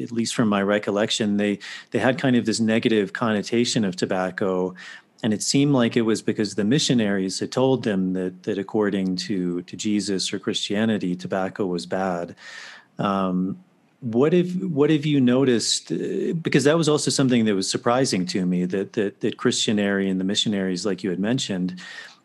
[0.02, 1.58] at least from my recollection, they
[1.90, 4.74] they had kind of this negative connotation of tobacco
[5.22, 9.16] and it seemed like it was because the missionaries had told them that that according
[9.16, 12.36] to to Jesus or Christianity, tobacco was bad.
[12.98, 13.58] Um,
[14.00, 15.90] what have what have you noticed?
[15.90, 20.08] Uh, because that was also something that was surprising to me that that that Christianary
[20.08, 21.80] and the missionaries, like you had mentioned,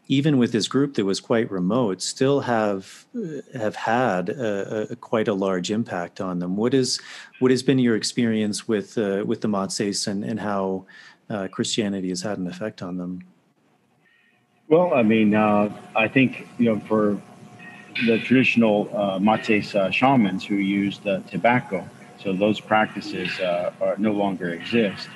[0.07, 3.05] even with this group that was quite remote, still have
[3.53, 6.55] have had a, a, quite a large impact on them.
[6.57, 6.99] What is
[7.39, 10.85] what has been your experience with uh, with the Matses and and how
[11.29, 13.23] uh, Christianity has had an effect on them?
[14.67, 17.21] Well, I mean, uh, I think you know for
[18.05, 21.87] the traditional uh, Matses uh, shamans who used tobacco,
[22.21, 25.07] so those practices uh, are, no longer exist.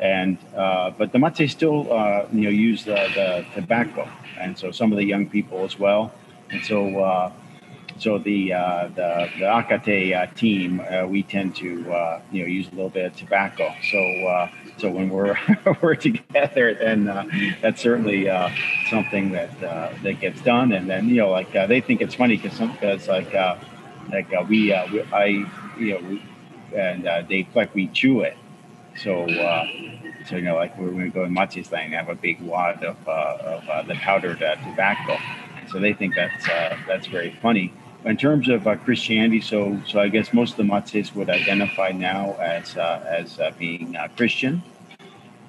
[0.00, 4.08] And uh, but the Mate still uh, you know use the, the, tobacco,
[4.38, 6.12] and so some of the young people as well.
[6.50, 7.32] And so
[7.98, 13.06] so the the the Acaté team we tend to you know use a little bit
[13.06, 13.72] of tobacco.
[13.90, 14.48] So
[14.78, 15.36] so when we're
[15.80, 17.24] we're together, then uh,
[17.62, 18.50] that's certainly uh,
[18.90, 20.72] something that uh, that gets done.
[20.72, 23.56] And then you know, like uh, they think it's funny because because like uh,
[24.10, 25.24] like uh, we, we, I
[25.78, 26.22] you know we,
[26.74, 28.36] and they like we chew it.
[28.98, 29.26] So
[30.26, 32.82] so you know like when we go in Machi's thing, they have a big wad
[32.84, 35.18] of of the powdered tobacco.
[35.70, 36.46] So they think that's
[36.86, 37.72] that's very funny
[38.06, 41.90] in terms of uh, Christianity, so so I guess most of the Matses would identify
[41.90, 44.62] now as uh, as uh, being uh, Christian,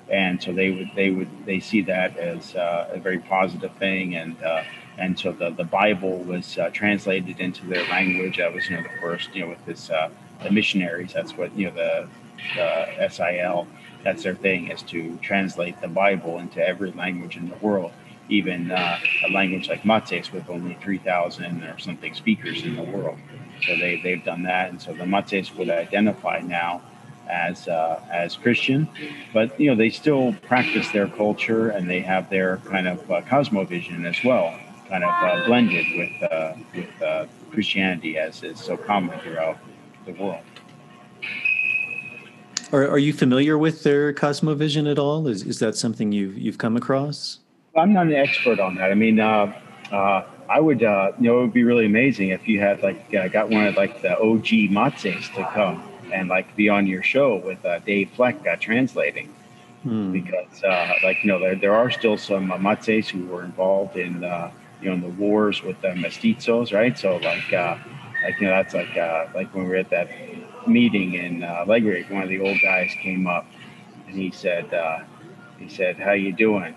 [0.09, 4.15] and so they would they would they see that as uh, a very positive thing,
[4.15, 4.63] and uh,
[4.97, 8.37] and so the, the Bible was translated into their language.
[8.37, 9.87] That was you know the first you know with this
[10.43, 11.13] the missionaries.
[11.13, 12.09] That's what you know the,
[12.55, 13.67] the SIL.
[14.03, 17.91] That's their thing is to translate the Bible into every language in the world
[18.29, 23.17] even uh, a language like Matses with only 3,000 or something speakers in the world.
[23.65, 24.69] So they, they've done that.
[24.69, 26.81] And so the Matses would identify now
[27.29, 28.87] as uh, as Christian,
[29.33, 33.21] but you know they still practice their culture and they have their kind of uh,
[33.23, 34.57] cosmovision as well,
[34.87, 39.57] kind of uh, blended with uh, with uh, Christianity as is so common throughout
[40.05, 40.41] the world.
[42.73, 45.27] Are, are you familiar with their cosmovision at all?
[45.27, 47.39] Is, is that something you've you've come across?
[47.75, 48.91] I'm not an expert on that.
[48.91, 49.53] I mean, uh,
[49.91, 53.13] uh, I would, uh, you know, it would be really amazing if you had like
[53.13, 57.03] uh, got one of like the OG Matses to come and like be on your
[57.03, 59.33] show with uh, Dave Fleck uh, translating,
[59.83, 60.11] hmm.
[60.11, 60.61] because
[61.03, 64.15] like you know there there are still some uh, Matses who were involved in
[64.81, 66.97] you know in the wars with the mestizos, right?
[66.97, 68.95] So like like you know that's like
[69.33, 70.09] like when we were at that
[70.67, 73.45] meeting in uh, one of the old guys came up
[74.07, 74.99] and he said, uh,
[75.59, 76.75] he said, how you doing?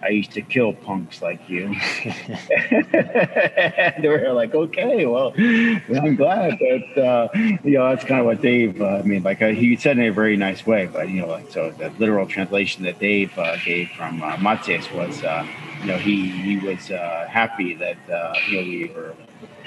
[0.00, 1.66] I used to kill punks like you.
[2.04, 7.28] and we were like, okay, well, I'm glad that, uh,
[7.64, 10.04] you know, that's kind of what Dave, uh, I mean, like uh, he said in
[10.04, 13.56] a very nice way, but, you know, like, so the literal translation that Dave uh,
[13.64, 15.44] gave from uh, Matses was, uh,
[15.80, 17.96] you know, he, he was uh, happy that,
[18.48, 19.14] you know, we were,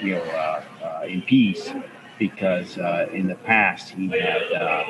[0.00, 0.62] you know,
[1.06, 1.70] in peace
[2.18, 4.84] because uh, in the past he had uh,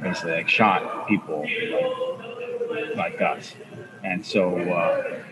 [0.00, 1.46] basically like shot people
[2.96, 3.54] like, us,
[4.04, 5.22] and so uh,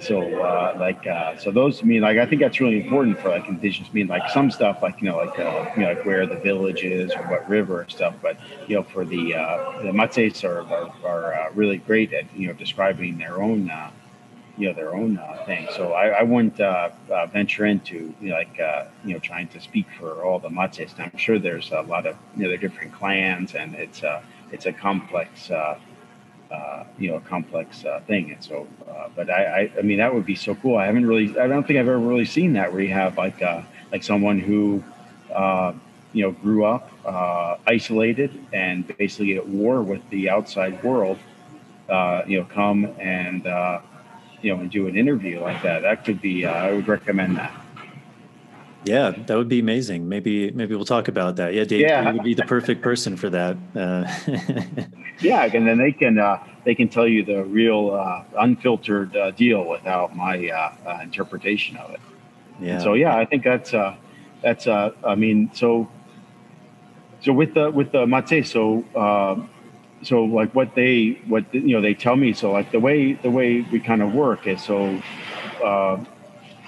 [0.00, 3.48] so uh, like uh, so those mean like I think that's really important for like
[3.48, 3.92] indigenous.
[3.92, 6.84] Mean like some stuff like you know like uh, you know like where the village
[6.84, 9.32] is or what river and stuff, but you know for the
[9.82, 13.70] the Matses are are, are really great at you know describing their own
[14.58, 15.68] you know their own uh, thing.
[15.76, 19.48] So I, I wouldn't uh, uh, venture into you know, like uh, you know trying
[19.48, 20.92] to speak for all the Matses.
[20.98, 24.72] I'm sure there's a lot of you know different clans, and it's a it's a
[24.72, 25.78] complex uh,
[26.50, 28.32] uh, you know a complex thing.
[28.32, 28.66] And so,
[29.14, 30.76] but I, I, I mean that would be so cool.
[30.76, 33.40] I haven't really I don't think I've ever really seen that where you have like
[33.92, 34.82] like someone who
[36.12, 36.90] you know grew up
[37.68, 41.18] isolated and basically at war with the outside world.
[42.26, 43.46] you know, come and
[44.42, 45.82] you know, and do an interview like that.
[45.82, 46.44] That could be.
[46.44, 47.52] Uh, I would recommend that.
[48.84, 50.08] Yeah, that would be amazing.
[50.08, 51.52] Maybe maybe we'll talk about that.
[51.52, 52.12] Yeah, Dave, yeah.
[52.12, 53.56] would be the perfect person for that.
[53.74, 54.04] Uh,
[55.20, 59.32] yeah, and then they can uh, they can tell you the real uh, unfiltered uh,
[59.32, 62.00] deal without my uh, uh, interpretation of it.
[62.60, 62.74] Yeah.
[62.74, 63.72] And so yeah, I think that's
[64.42, 65.88] that's I mean so
[67.20, 68.84] so with the with the mate so
[70.02, 72.32] so like what they what you know they tell me.
[72.32, 75.00] So like the way the way we kind of work is so
[75.64, 76.02] uh,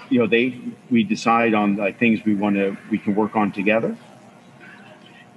[0.08, 3.52] you know they we decide on like things we want to we can work on
[3.52, 3.96] together.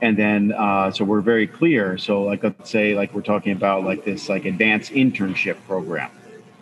[0.02, 1.98] And then uh, so we're very clear.
[1.98, 6.12] So like let's say like we're talking about like this like advanced internship program.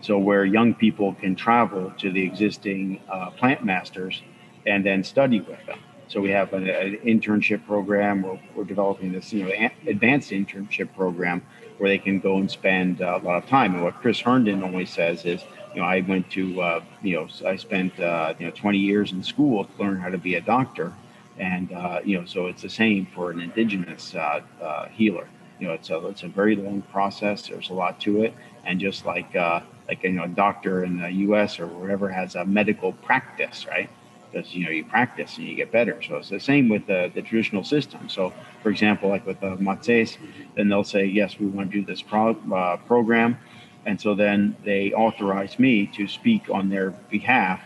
[0.02, 4.22] So where young people can travel to the existing uh, plant masters
[4.66, 5.80] and then study with them
[6.12, 8.22] so we have an, an internship program.
[8.22, 11.42] We're, we're, developing this, you know, advanced internship program
[11.78, 13.76] where they can go and spend uh, a lot of time.
[13.76, 15.42] And what Chris Herndon always says is,
[15.74, 19.14] you know, I went to, uh, you know, I spent, uh, you know, 20 years
[19.14, 20.92] in school to learn how to be a doctor.
[21.38, 25.30] And, uh, you know, so it's the same for an indigenous uh, uh, healer.
[25.60, 27.48] You know, it's a, it's a very long process.
[27.48, 28.34] There's a lot to it.
[28.66, 31.58] And just like, like, you know, a doctor in the U.S.
[31.58, 33.90] or wherever has a medical practice, right?
[34.32, 36.02] Because you know you practice and you get better.
[36.02, 38.10] So it's the same with the, the traditional system.
[38.10, 38.34] So,
[38.64, 40.18] for example, like with the Matses,
[40.56, 43.38] then they'll say, yes, we want to do this pro, uh, program,
[43.86, 47.62] and so then they authorize me to speak on their behalf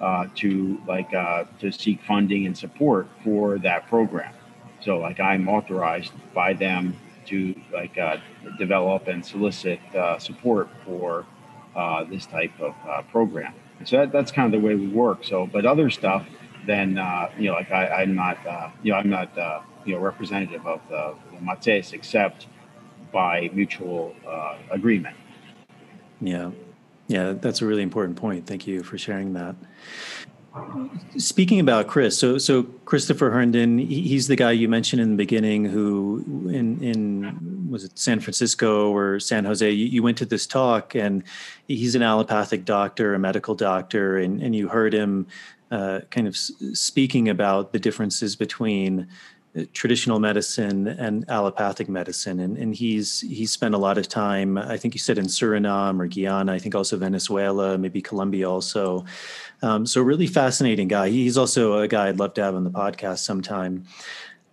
[0.00, 4.32] uh, to like uh, to seek funding and support for that program.
[4.80, 8.16] So, like I'm authorized by them to like uh,
[8.58, 11.26] develop and solicit uh, support for
[11.76, 12.74] uh, this type of
[13.08, 13.54] program.
[13.84, 15.24] So that, that's kind of the way we work.
[15.24, 16.26] So, but other stuff,
[16.66, 19.94] then uh, you know, like I, am not, uh, you know, I'm not, uh, you
[19.94, 22.46] know, representative of the, the Matses except
[23.12, 25.16] by mutual uh, agreement.
[26.20, 26.50] Yeah,
[27.08, 28.46] yeah, that's a really important point.
[28.46, 29.56] Thank you for sharing that.
[31.16, 35.64] Speaking about Chris, so so Christopher Herndon, he's the guy you mentioned in the beginning
[35.64, 39.70] who in in was it San Francisco or San Jose?
[39.70, 41.22] You, you, went to this talk, and
[41.68, 45.28] he's an allopathic doctor, a medical doctor, and and you heard him
[45.70, 49.06] uh, kind of speaking about the differences between
[49.72, 54.76] traditional medicine and allopathic medicine and, and he's he's spent a lot of time i
[54.76, 59.04] think you said in suriname or guyana i think also venezuela maybe colombia also
[59.62, 62.70] um, so really fascinating guy he's also a guy i'd love to have on the
[62.70, 63.84] podcast sometime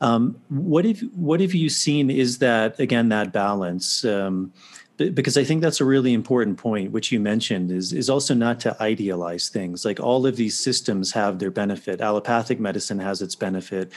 [0.01, 4.51] um, what have what have you seen is that again that balance um,
[4.97, 8.59] because I think that's a really important point, which you mentioned, is is also not
[8.61, 9.85] to idealize things.
[9.85, 12.01] Like all of these systems have their benefit.
[12.01, 13.91] Allopathic medicine has its benefit.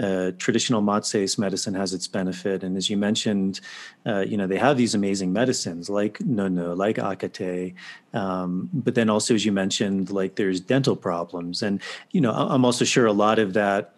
[0.00, 3.60] Uh, traditional Matsés medicine has its benefit, and as you mentioned,
[4.06, 7.74] uh, you know they have these amazing medicines like Nono, like Acaté,
[8.14, 11.82] um, but then also as you mentioned, like there's dental problems, and
[12.12, 13.94] you know I'm also sure a lot of that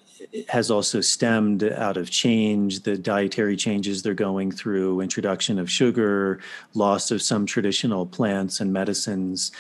[0.49, 6.41] has also stemmed out of change, the dietary changes they're going through, introduction of sugar,
[6.75, 9.53] loss of some traditional plants and medicines.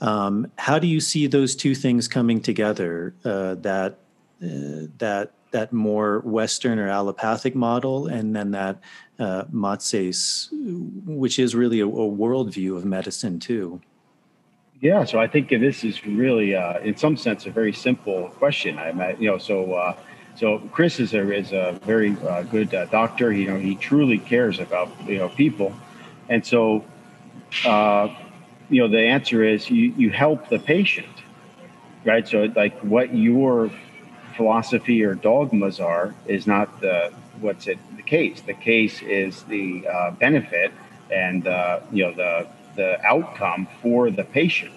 [0.00, 3.14] Um, how do you see those two things coming together?
[3.24, 3.98] Uh, that
[4.42, 8.80] uh, that that more Western or allopathic model, and then that
[9.18, 13.80] uh, which is really a, a worldview of medicine too.
[14.80, 18.78] Yeah, so I think this is really, uh, in some sense, a very simple question.
[18.78, 19.96] I, you know, so uh,
[20.34, 23.32] so Chris is a is a very uh, good uh, doctor.
[23.32, 25.74] You know, he truly cares about you know people,
[26.28, 26.84] and so
[27.64, 28.14] uh,
[28.68, 31.22] you know the answer is you you help the patient,
[32.04, 32.28] right?
[32.28, 33.70] So like what your
[34.36, 38.40] philosophy or dogmas are is not the what's it the case.
[38.40, 40.72] The case is the uh, benefit
[41.10, 42.46] and uh, you know the
[42.76, 44.72] the outcome for the patient.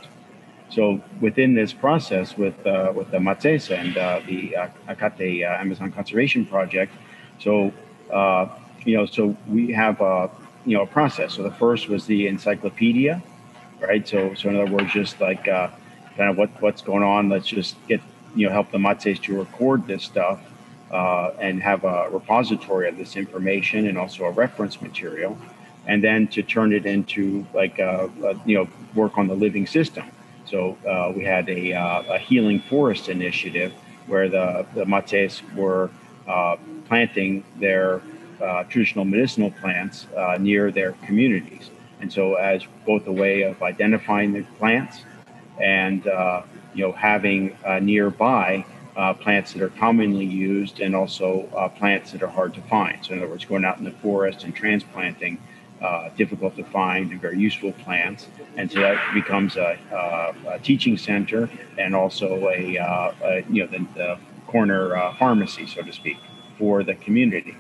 [0.70, 5.60] So within this process with uh, with the Matsés and uh, the uh, Acaté uh,
[5.60, 6.94] Amazon Conservation Project,
[7.40, 7.74] so
[8.12, 8.48] uh,
[8.86, 10.30] you know, so we have a
[10.66, 11.34] you know a process.
[11.34, 13.22] So the first was the encyclopedia,
[13.80, 14.08] right?
[14.08, 15.70] So so in other words, just like uh,
[16.18, 17.30] kind of what what's going on.
[17.30, 18.02] Let's just get
[18.36, 20.40] you know help the Matsés to record this stuff
[20.92, 25.38] and have a repository of this information and also a reference material,
[25.88, 28.10] and then to turn it into like a
[28.46, 30.06] you know work on the living system.
[30.50, 33.72] So uh, we had a, uh, a, healing forest initiative
[34.08, 35.92] where the, the were
[36.28, 36.58] uh,
[36.88, 38.02] planting their
[38.42, 41.70] uh, traditional medicinal plants uh, near their communities.
[42.02, 45.04] And so as both a way of identifying the plants
[45.62, 46.42] and, uh,
[46.80, 48.66] you know, having nearby
[49.22, 51.44] plants that are commonly used and also
[51.78, 53.04] plants that are hard to find.
[53.06, 55.38] So in other words, going out in the forest and transplanting
[55.82, 58.28] uh, difficult to find and very useful plants.
[58.58, 63.64] And so that becomes a, uh, a teaching center and also a, uh, a you
[63.64, 66.18] know the, the corner uh, pharmacy, so to speak,
[66.58, 67.56] for the community.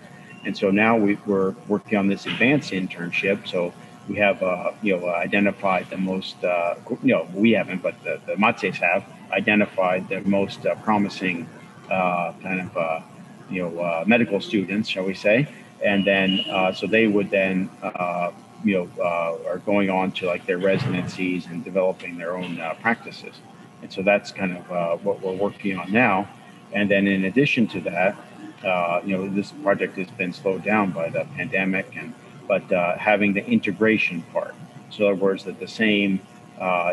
[0.46, 3.48] And so now we, are working on this advanced internship.
[3.48, 3.74] So
[4.10, 8.19] we have uh, you know identified the most uh, you know we haven't, but the,
[8.26, 11.48] the Matsés have identified the most promising
[11.88, 13.03] kind of
[13.49, 15.48] you know medical students, shall we say.
[15.84, 18.31] And then uh, so they would then uh,
[18.64, 22.73] you know uh, are going on to like their residencies and developing their own uh,
[22.81, 23.36] practices.
[23.81, 26.27] And so that's kind of uh, what we're working on now.
[26.73, 28.18] And then in addition to that
[28.64, 32.14] uh, you know this project has been slowed down by the pandemic and
[32.49, 32.63] but
[32.99, 34.55] having the integration part.
[34.89, 36.19] So in other words that the same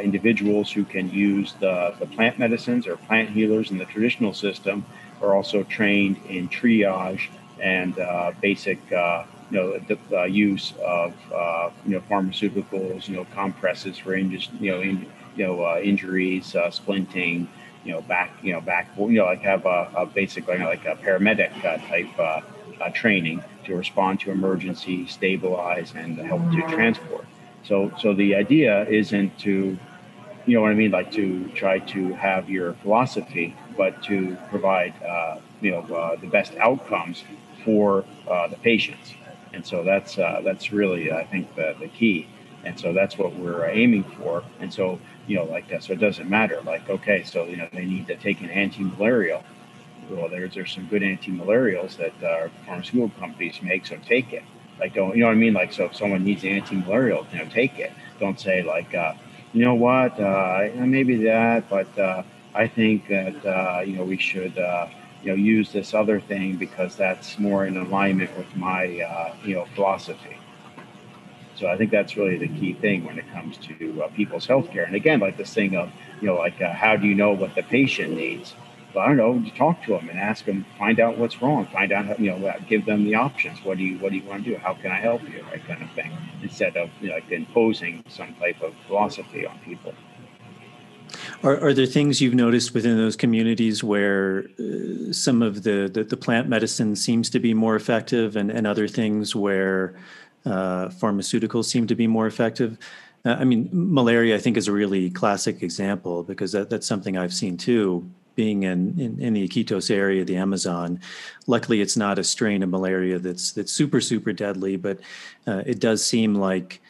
[0.02, 4.84] individuals who can use the, the plant medicines or plant healers in the traditional system
[5.22, 7.28] are also trained in triage
[7.60, 13.16] and uh, basic uh, you know the uh, use of uh, you know pharmaceuticals, you
[13.16, 17.46] know compresses for injuries, you know in, you know uh, injuries, uh, splinting,
[17.84, 20.84] you know back you know back you know like have a, a basic like, like
[20.84, 21.52] a paramedic
[21.88, 22.18] type
[22.94, 27.26] training to respond to emergency, stabilize, and help to transport.
[27.64, 29.78] So so the idea isn't to
[30.46, 34.94] you know what I mean, like to try to have your philosophy, but to provide
[35.02, 37.24] uh, you know uh, the best outcomes
[37.64, 39.14] for uh, the patients.
[39.52, 42.28] And so that's uh, that's really I think the, the key.
[42.64, 44.44] And so that's what we're aiming for.
[44.60, 46.60] And so you know like so it doesn't matter.
[46.62, 49.42] Like okay, so you know they need to take an anti-malarial.
[50.10, 54.44] Well, there's there's some good anti-malarials that uh, pharmaceutical companies make, so take it.
[54.78, 55.54] Like don't you know what I mean?
[55.54, 57.92] Like so if someone needs anti-malarial, you know take it.
[58.20, 59.14] Don't say like uh,
[59.52, 62.22] you know what uh, maybe that, but uh,
[62.54, 64.56] I think that you know we should
[65.22, 69.54] you know use this other thing because that's more in alignment with my uh, you
[69.56, 70.36] know philosophy.
[71.56, 74.86] So I think that's really the key thing when it comes to uh, people's healthcare.
[74.86, 77.54] And again, like this thing of you know like uh, how do you know what
[77.54, 78.54] the patient needs?
[79.00, 79.38] I don't know.
[79.38, 82.30] to Talk to them and ask them, find out what's wrong, find out how, you
[82.30, 83.62] know, give them the options.
[83.64, 84.56] What do you what do you want to do?
[84.56, 85.42] How can I help you?
[85.50, 86.16] Right, kind of thing.
[86.42, 89.94] Instead of you know, like imposing some type of philosophy on people.
[91.42, 96.04] Are, are there things you've noticed within those communities where uh, some of the, the,
[96.04, 99.94] the, plant medicine seems to be more effective and, and other things where
[100.44, 102.78] uh, pharmaceuticals seem to be more effective?
[103.24, 107.16] Uh, I mean, malaria, I think, is a really classic example because that, that's something
[107.16, 108.10] I've seen too.
[108.36, 111.00] Being in, in, in the Iquitos area, the Amazon,
[111.46, 115.00] luckily it's not a strain of malaria that's that's super super deadly, but
[115.46, 116.80] uh, it does seem like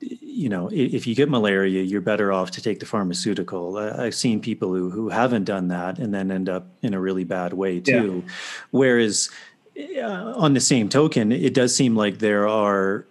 [0.00, 3.78] you know, if you get malaria, you're better off to take the pharmaceutical.
[3.78, 7.24] I've seen people who who haven't done that and then end up in a really
[7.24, 8.22] bad way too.
[8.24, 8.32] Yeah.
[8.70, 9.30] Whereas,
[9.96, 13.06] uh, on the same token, it does seem like there are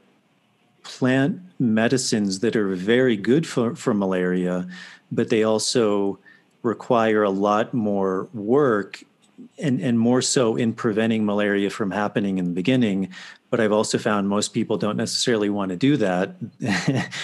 [0.84, 4.68] plant medicines that are very good for, for malaria,
[5.12, 6.20] but they also
[6.64, 9.04] require a lot more work
[9.60, 13.10] and, and more so in preventing malaria from happening in the beginning.
[13.50, 16.36] But I've also found most people don't necessarily want to do that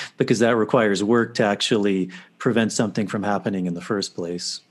[0.17, 4.61] because that requires work to actually prevent something from happening in the first place.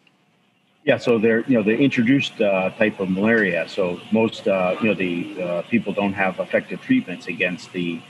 [0.85, 3.69] Yeah, so they're you know the introduced uh, type of malaria.
[3.69, 8.01] So most uh, you know the uh, people don't have effective treatments against the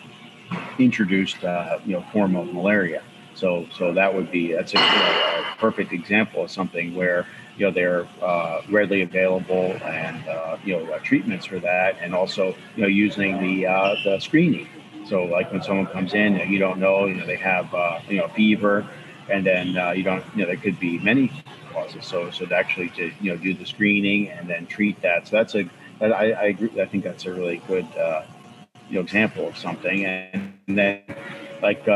[0.79, 3.03] introduced uh, you know form of malaria.
[3.39, 7.27] So so that would be that's a, you know, a perfect example of something where
[7.57, 12.15] you know they're uh, readily available and uh, you know uh, treatments for that, and
[12.15, 14.67] also you know using the uh, the screening.
[15.07, 18.19] So like when someone comes in, you, don't know, you know they have uh, you
[18.19, 18.87] know fever,
[19.31, 21.31] and then uh, you don't you know there could be many
[21.73, 22.05] causes.
[22.05, 25.29] So so to actually to you know do the screening and then treat that.
[25.29, 25.65] So that's a
[26.01, 26.81] I, I agree.
[26.81, 27.87] I think that's a really good
[28.89, 31.03] you know example of something, and, and then
[31.63, 31.87] like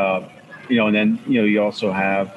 [0.68, 2.28] you know, and then you know you also have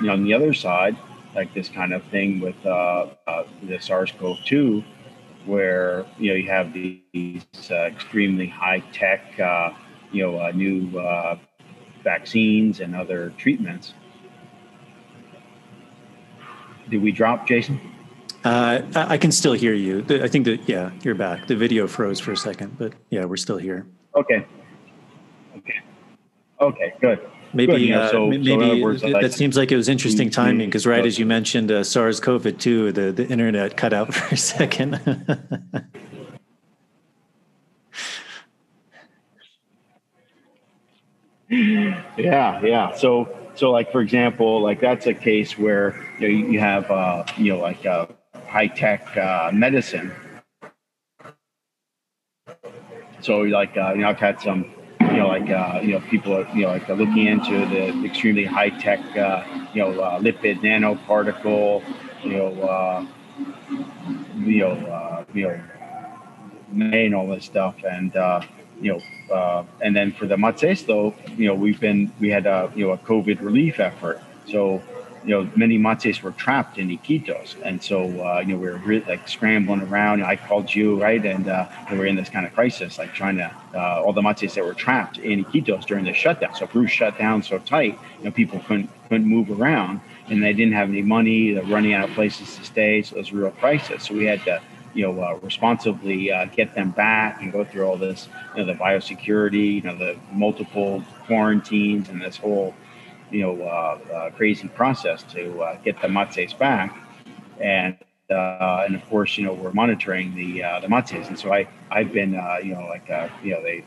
[0.00, 0.96] you know on the other side
[1.34, 4.84] like this kind of thing with uh, uh, the SARS-CoV-2,
[5.46, 9.70] where you know you have these uh, extremely high-tech, uh,
[10.12, 11.36] you know, uh, new uh,
[12.02, 13.94] vaccines and other treatments.
[16.88, 17.80] Did we drop, Jason?
[18.42, 20.04] I can still hear you.
[20.08, 21.46] I think that yeah, you're back.
[21.46, 23.86] The video froze for a second, but yeah, we're still here.
[24.16, 24.46] Okay.
[25.56, 25.80] Okay.
[26.60, 26.94] Okay.
[27.00, 27.30] Good.
[27.52, 28.10] Maybe, Good, yeah.
[28.10, 31.26] so, maybe so words, that, seems like it was interesting timing because right as you
[31.26, 35.00] mentioned uh, SARS-CoV-2, the, the internet cut out for a second.
[41.48, 42.94] yeah, yeah.
[42.94, 47.24] So, so like for example, like that's a case where you, know, you have uh,
[47.36, 48.06] you know like uh,
[48.46, 50.12] high tech uh, medicine.
[53.22, 56.36] So like uh, you know I've had some you know, like uh, you know, people
[56.36, 60.60] are you know like looking into the extremely high tech, uh, you know, uh, lipid
[60.60, 61.82] nanoparticle,
[62.22, 63.06] you know, uh,
[64.38, 65.60] you know, uh, you know,
[66.96, 68.40] and all this stuff, and uh,
[68.80, 72.46] you know, uh, and then for the Matses though, you know, we've been we had
[72.46, 74.82] a you know a COVID relief effort, so
[75.24, 77.56] you know, many Matses were trapped in Iquitos.
[77.62, 80.22] And so, uh, you know, we were like scrambling around.
[80.22, 81.24] I called you, right?
[81.24, 84.22] And uh, we were in this kind of crisis, like trying to, uh, all the
[84.22, 86.54] Matses that were trapped in Iquitos during the shutdown.
[86.54, 90.52] So Peru shut down so tight, you know, people couldn't, couldn't move around and they
[90.52, 91.52] didn't have any money.
[91.52, 93.02] They're running out of places to stay.
[93.02, 94.06] So it was a real crisis.
[94.06, 94.62] So we had to,
[94.94, 98.72] you know, uh, responsibly uh, get them back and go through all this, you know,
[98.72, 102.74] the biosecurity, you know, the multiple quarantines and this whole,
[103.30, 106.96] you know uh, uh, crazy process to uh, get the Matses back,
[107.60, 107.96] and
[108.30, 112.12] uh, and of course you know we're monitoring the the Matses, and so I I've
[112.12, 112.32] been
[112.62, 113.08] you know like
[113.42, 113.84] you know they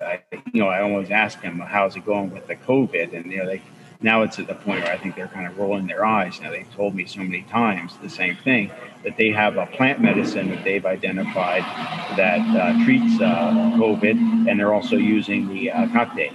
[0.00, 0.20] I,
[0.52, 3.46] you know I always ask them how's it going with the COVID, and you know
[3.46, 3.62] they
[4.04, 6.38] now it's at the point where I think they're kind of rolling their eyes.
[6.42, 8.70] Now they've told me so many times the same thing
[9.02, 11.62] that they have a plant medicine that they've identified
[12.18, 13.50] that uh, treats uh,
[13.80, 15.86] COVID, and they're also using the uh,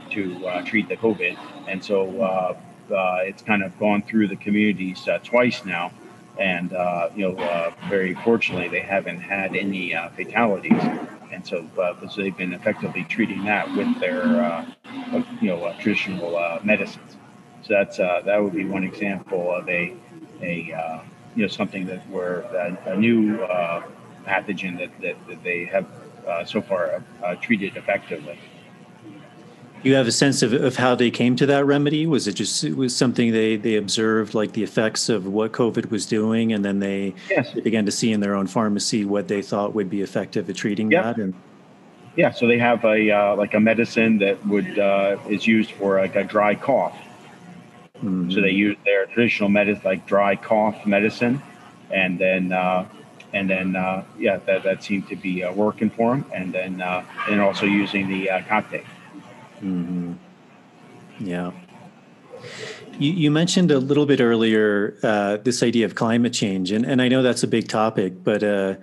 [0.09, 1.37] to uh, treat the COVID.
[1.67, 2.57] And so uh,
[2.91, 5.91] uh, it's kind of gone through the communities uh, twice now.
[6.39, 6.71] And,
[7.15, 10.81] you know, very fortunately, they haven't had any fatalities.
[11.31, 11.67] And so,
[12.09, 14.65] so they've been effectively treating that with their,
[15.41, 17.18] you know, traditional medicines.
[17.69, 19.93] So that's uh, that would be one example of a
[20.41, 21.01] a uh,
[21.35, 23.83] you know something that were a, a new uh,
[24.25, 25.85] pathogen that, that, that, they have
[26.27, 28.39] uh, so far uh, treated effectively.
[29.83, 32.05] You have a sense of, of how they came to that remedy?
[32.07, 35.91] Was it just it was something they, they observed, like the effects of what COVID
[35.91, 37.53] was doing, and then they yes.
[37.53, 40.91] began to see in their own pharmacy what they thought would be effective at treating
[40.91, 41.03] yep.
[41.03, 41.17] that?
[41.17, 41.35] And
[42.15, 46.01] yeah, so they have a uh, like a medicine that would uh, is used for
[46.01, 46.97] like a dry cough,
[48.03, 48.31] Mm-hmm.
[48.31, 51.41] So they use their traditional medicine, like dry cough medicine,
[51.91, 52.87] and then uh,
[53.33, 56.25] and then uh, yeah, that that seemed to be uh, working for them.
[56.33, 58.83] And then uh, and also using the uh, cocktail.
[59.61, 60.13] Mm-hmm.
[61.19, 61.51] Yeah.
[62.97, 67.01] You, you mentioned a little bit earlier uh, this idea of climate change, and, and
[67.01, 68.75] I know that's a big topic, but uh,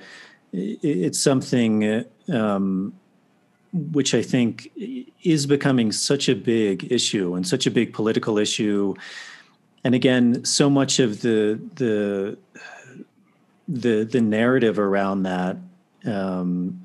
[0.53, 2.95] it, it's something um,
[3.77, 4.71] which I think
[5.23, 8.95] is becoming such a big issue and such a big political issue.
[9.85, 12.39] And again, so much of the the
[13.69, 15.57] the the narrative around that
[16.05, 16.83] um,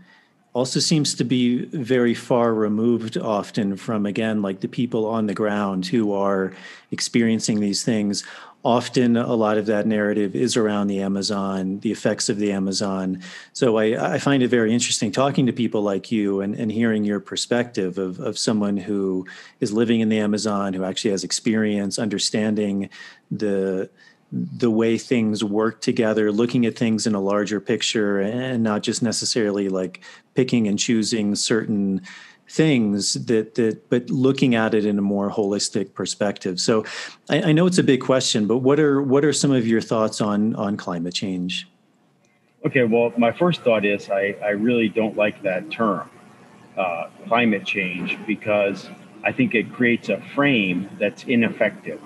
[0.53, 5.33] also seems to be very far removed often from again like the people on the
[5.33, 6.51] ground who are
[6.91, 8.25] experiencing these things
[8.63, 13.21] often a lot of that narrative is around the amazon the effects of the amazon.
[13.53, 17.03] So i, I find it very interesting talking to people like you and, and hearing
[17.03, 19.25] your perspective of, of someone who
[19.59, 22.89] is living in the amazon who actually has experience understanding
[23.31, 23.89] the
[24.31, 29.03] the way things work together, looking at things in a larger picture and not just
[29.03, 30.01] necessarily like
[30.35, 32.01] picking and choosing certain
[32.51, 36.59] things that that but looking at it in a more holistic perspective.
[36.59, 36.83] So
[37.29, 39.79] I, I know it's a big question, but what are what are some of your
[39.79, 41.67] thoughts on on climate change?
[42.65, 46.07] Okay, well, my first thought is I, I really don't like that term,
[46.77, 48.87] uh, climate change, because
[49.23, 51.99] I think it creates a frame that's ineffective.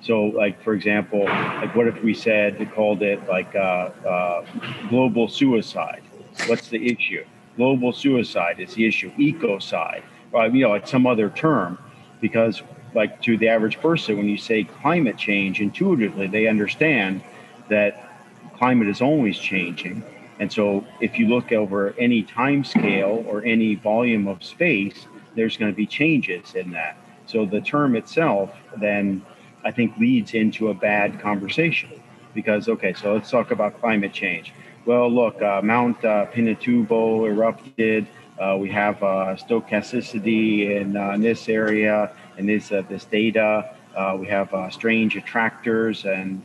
[0.00, 4.46] So, like for example, like what if we said called it like uh, uh,
[4.88, 6.02] global suicide?
[6.46, 7.24] What's the issue?
[7.60, 9.10] Global suicide is the issue.
[9.18, 10.00] Ecocide,
[10.32, 11.76] or you know, like some other term,
[12.18, 12.62] because
[12.94, 17.20] like to the average person, when you say climate change, intuitively they understand
[17.68, 18.16] that
[18.56, 20.02] climate is always changing.
[20.38, 25.06] And so, if you look over any time scale or any volume of space,
[25.36, 26.96] there's going to be changes in that.
[27.26, 29.22] So the term itself then
[29.66, 31.90] I think leads into a bad conversation
[32.32, 34.54] because okay, so let's talk about climate change.
[34.86, 38.06] Well, look, uh, Mount uh, Pinatubo erupted.
[38.38, 43.74] Uh, we have uh, stochasticity in, uh, in, this area and this uh, this data.
[44.18, 46.42] we have strange attractors, and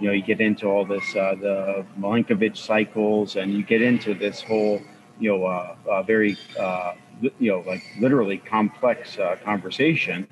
[0.00, 4.42] you know you get into all this the Milankovitch cycles, and you get into this
[4.42, 4.82] whole
[5.20, 6.36] you know very
[7.38, 10.26] you know like literally complex conversation,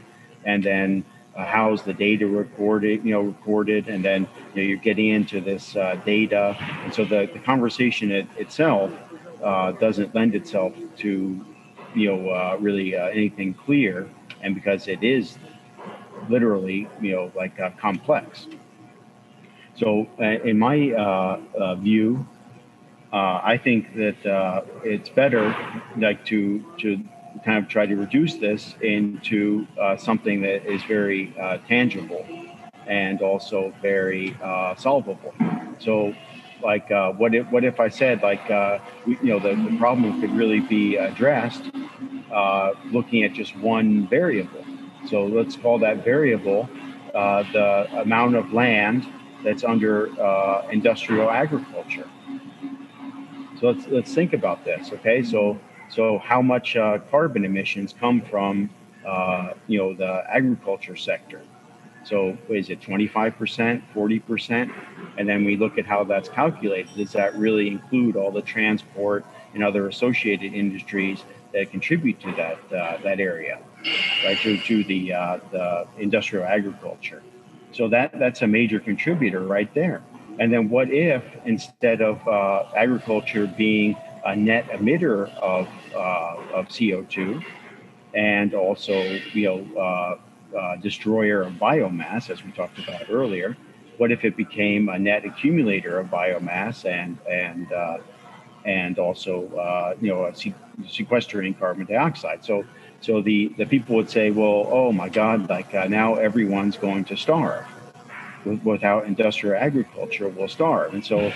[0.44, 1.04] and then
[1.38, 5.40] uh, how's the data recorded, you know, recorded, and then you know, you're getting into
[5.40, 8.92] this uh, data, and so the, the conversation it, itself
[9.44, 11.46] uh, doesn't lend itself to,
[11.94, 14.08] you know, uh, really uh, anything clear,
[14.42, 15.38] and because it is
[16.28, 18.48] literally, you know, like uh, complex.
[19.76, 21.38] So, in my
[21.80, 22.26] view,
[23.12, 25.54] I think that it's better,
[25.96, 27.00] like to to
[27.44, 32.26] kind of try to reduce this into uh, something that is very uh, tangible
[32.86, 35.34] and also very uh, solvable.
[35.78, 36.14] So,
[36.62, 39.76] like, uh, what if what if I said like, uh, we, you know, the, the
[39.78, 41.70] problem could really be addressed
[42.32, 44.64] uh, looking at just one variable.
[45.06, 46.68] So let's call that variable
[47.12, 49.06] the amount of land
[49.44, 50.06] that's under
[50.70, 52.08] industrial agriculture.
[53.60, 54.92] So let's let's think about this.
[54.92, 55.58] Okay, so
[55.90, 58.70] so, how much uh, carbon emissions come from,
[59.06, 61.40] uh, you know, the agriculture sector?
[62.04, 64.72] So, is it 25%, 40%?
[65.16, 66.94] And then we look at how that's calculated.
[66.94, 69.24] Does that really include all the transport
[69.54, 73.58] and other associated industries that contribute to that uh, that area,
[74.24, 74.38] right?
[74.42, 77.22] To, to the uh, the industrial agriculture.
[77.72, 80.02] So that that's a major contributor right there.
[80.38, 87.42] And then what if instead of uh, agriculture being a net emitter of, of CO2
[88.14, 89.00] and also,
[89.32, 90.18] you know, uh,
[90.56, 93.56] uh, destroyer of biomass, as we talked about earlier.
[93.98, 97.98] What if it became a net accumulator of biomass and and uh,
[98.64, 100.32] and also uh, you know
[100.88, 102.44] sequestering carbon dioxide?
[102.44, 102.64] So
[103.00, 107.04] so the the people would say, well, oh my God, like uh, now everyone's going
[107.06, 107.66] to starve.
[108.64, 110.94] Without industrial agriculture, we'll starve.
[110.94, 111.32] And so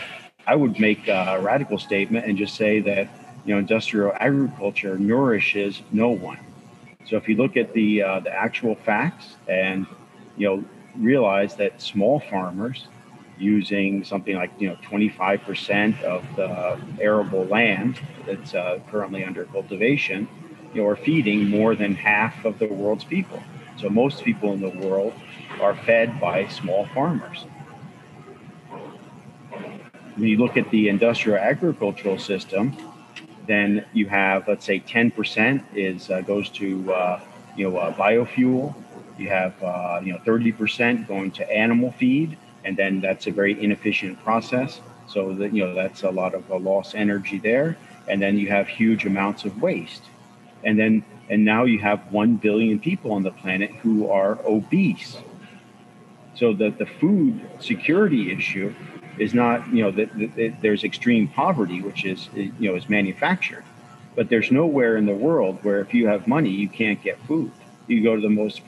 [0.46, 3.08] I would make a radical statement and just say that
[3.44, 6.38] you know industrial agriculture nourishes no one.
[7.04, 9.86] So if you look at the uh, the actual facts and
[10.36, 10.64] you know
[10.96, 12.86] realize that small farmers
[13.38, 20.28] using something like you know 25% of the arable land that's uh, currently under cultivation,
[20.74, 23.42] you know, are feeding more than half of the world's people.
[23.78, 25.12] So most people in the world
[25.60, 27.46] are fed by small farmers
[30.16, 32.76] when you look at the industrial agricultural system,
[33.46, 37.20] then you have let's say 10% is uh, goes to uh,
[37.56, 38.74] you know uh, biofuel.
[39.18, 43.62] You have uh, you know 30% going to animal feed, and then that's a very
[43.62, 44.80] inefficient process.
[45.08, 47.76] So that you know that's a lot of lost energy there,
[48.08, 50.02] and then you have huge amounts of waste,
[50.64, 55.18] and then and now you have one billion people on the planet who are obese.
[56.34, 58.74] So the the food security issue
[59.18, 63.64] is not you know that, there's extreme poverty which is you know is manufactured
[64.14, 67.50] but there's nowhere in the world where if you have money you can't get food
[67.86, 68.62] you go to the most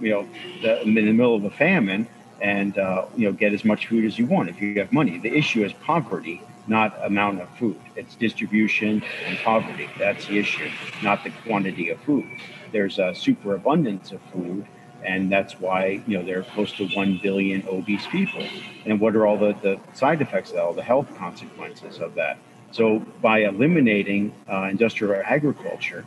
[0.00, 0.26] you know
[0.62, 2.06] the, in the middle of a famine
[2.40, 5.18] and uh, you know get as much food as you want if you have money
[5.18, 7.80] the issue is poverty not amount of food.
[7.96, 9.88] It's distribution and poverty.
[9.98, 10.70] That's the issue,
[11.02, 12.26] not the quantity of food.
[12.70, 14.66] There's a superabundance of food,
[15.04, 18.44] and that's why you know there are close to one billion obese people.
[18.84, 22.14] And what are all the, the side effects of that, all the health consequences of
[22.14, 22.38] that?
[22.70, 26.04] So by eliminating uh, industrial agriculture,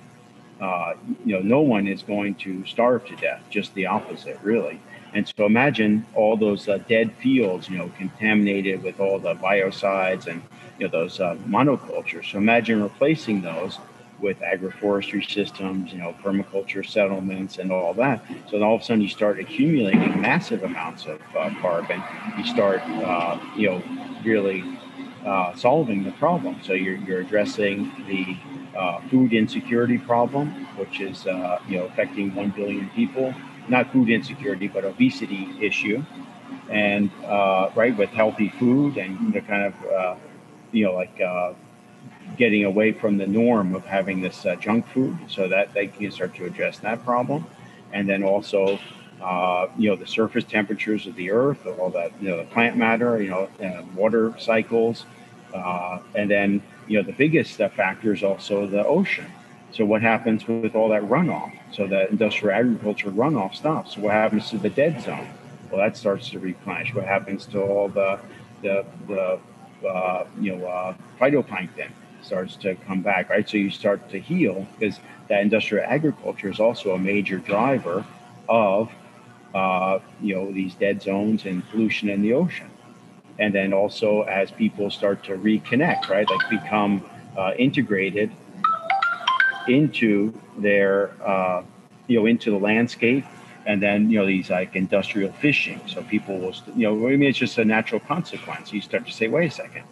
[0.59, 0.93] uh,
[1.25, 3.41] you know, no one is going to starve to death.
[3.49, 4.79] Just the opposite, really.
[5.13, 10.27] And so imagine all those uh, dead fields, you know, contaminated with all the biocides
[10.27, 10.41] and
[10.79, 12.31] you know those uh, monocultures.
[12.31, 13.79] So imagine replacing those
[14.21, 18.23] with agroforestry systems, you know, permaculture settlements, and all that.
[18.49, 22.03] So all of a sudden you start accumulating massive amounts of uh, carbon.
[22.37, 23.83] You start, uh, you know,
[24.23, 24.63] really
[25.25, 26.59] uh, solving the problem.
[26.63, 28.37] So you're, you're addressing the
[28.77, 33.33] uh, food insecurity problem, which is uh, you know affecting one billion people.
[33.67, 36.03] Not food insecurity, but obesity issue,
[36.69, 40.19] and uh, right with healthy food and the kind of
[40.71, 41.19] you know like
[42.37, 46.11] getting away from the norm of having this uh, junk food, so that they can
[46.11, 47.45] start to address that problem,
[47.93, 48.79] and then also.
[49.77, 53.21] you know the surface temperatures of the earth, all that you know the plant matter,
[53.21, 53.47] you know
[53.95, 55.05] water cycles,
[56.15, 59.27] and then you know, the biggest factor is also the ocean.
[59.71, 61.51] So what happens with all that runoff?
[61.71, 63.97] So that industrial agriculture runoff stops.
[63.97, 65.27] What happens to the dead zone?
[65.69, 66.93] Well, that starts to replenish.
[66.93, 68.19] What happens to all the
[68.61, 69.39] the, the
[69.87, 71.91] uh, you know uh, phytoplankton
[72.23, 73.47] starts to come back, right?
[73.47, 78.05] So you start to heal because that industrial agriculture is also a major driver
[78.49, 78.91] of
[79.53, 82.69] uh, you know these dead zones and pollution in the ocean
[83.39, 87.03] and then also as people start to reconnect, right, like become
[87.35, 88.31] uh, integrated
[89.67, 91.63] into their, uh,
[92.07, 93.25] you know, into the landscape,
[93.65, 95.81] and then you know these like industrial fishing.
[95.87, 98.73] So people will, you know, I mean, it's just a natural consequence.
[98.73, 99.85] You start to say, wait a second.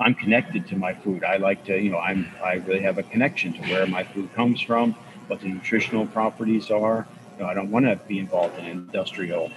[0.00, 1.24] I'm connected to my food.
[1.24, 4.32] I like to, you know, I'm I really have a connection to where my food
[4.34, 4.94] comes from,
[5.26, 7.06] what the nutritional properties are.
[7.36, 9.50] You know, I don't want to be involved in industrial,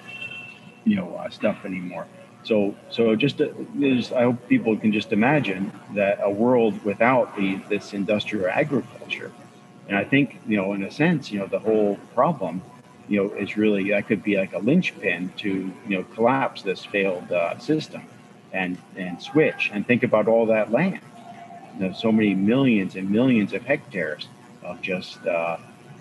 [0.86, 2.08] you know, uh, stuff anymore.
[2.44, 3.48] So, so just uh,
[4.16, 9.32] I hope people can just imagine that a world without the this industrial agriculture,
[9.88, 12.62] and I think you know, in a sense, you know, the whole problem,
[13.08, 15.50] you know, is really that could be like a linchpin to
[15.88, 18.04] you know collapse this failed uh, system,
[18.54, 21.02] and and switch and think about all that land,
[21.96, 24.30] so many millions and millions of hectares
[24.64, 25.26] of just.
[25.28, 25.58] Uh,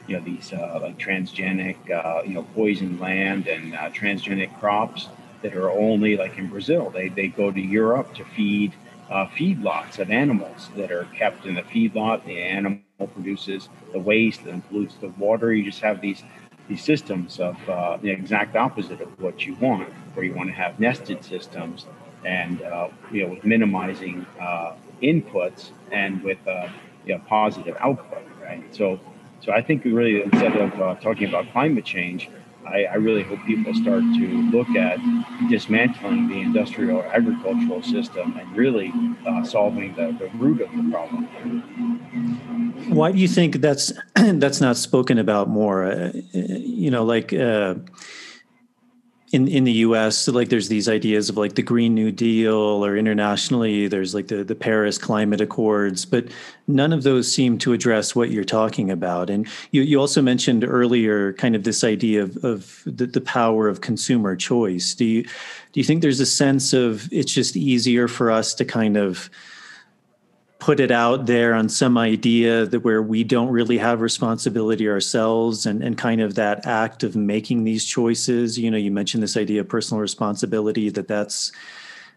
[0.08, 5.08] you know these uh, like transgenic, uh, you know, poison land and uh, transgenic crops,
[5.42, 6.90] that are only like in Brazil.
[6.90, 8.74] They, they go to Europe to feed
[9.10, 12.24] uh, feedlots of animals that are kept in the feedlot.
[12.24, 12.82] The animal
[13.14, 15.52] produces the waste and pollutes the water.
[15.52, 16.22] You just have these
[16.68, 20.54] these systems of uh, the exact opposite of what you want, where you want to
[20.54, 21.86] have nested systems
[22.24, 26.68] and uh, you know with minimizing uh, inputs and with uh,
[27.04, 28.62] you know, positive output, right?
[28.74, 29.00] So
[29.40, 32.30] so I think really instead of uh, talking about climate change,
[32.66, 35.00] I, I, really hope people start to look at
[35.50, 38.92] dismantling the industrial agricultural system and really
[39.26, 41.24] uh, solving the, the root of the problem.
[42.88, 45.84] Why do you think that's that's not spoken about more?
[45.84, 47.32] Uh, you know, like.
[49.32, 52.96] In in the US like there's these ideas of like the green new deal or
[52.98, 56.26] internationally there's like the the Paris climate accords but
[56.68, 59.30] none of those seem to address what you're talking about.
[59.30, 63.68] And you you also mentioned earlier kind of this idea of of the, the power
[63.68, 64.94] of consumer choice.
[64.94, 68.64] Do you do you think there's a sense of it's just easier for us to
[68.66, 69.30] kind of
[70.62, 75.66] put it out there on some idea that where we don't really have responsibility ourselves
[75.66, 78.56] and, and kind of that act of making these choices.
[78.56, 81.50] You know you mentioned this idea of personal responsibility that that's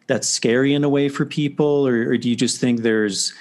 [0.05, 3.33] that's scary in a way for people or, or do you just think there's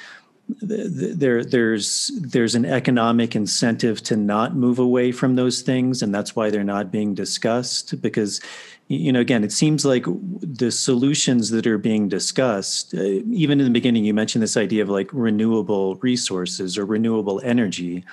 [0.63, 6.35] there there's there's an economic incentive to not move away from those things and that's
[6.35, 8.01] why they're not being discussed?
[8.01, 8.41] Because
[8.89, 13.65] you know again it seems like the solutions that are being discussed uh, even in
[13.65, 18.05] the beginning you mentioned this idea of like renewable resources or renewable energy.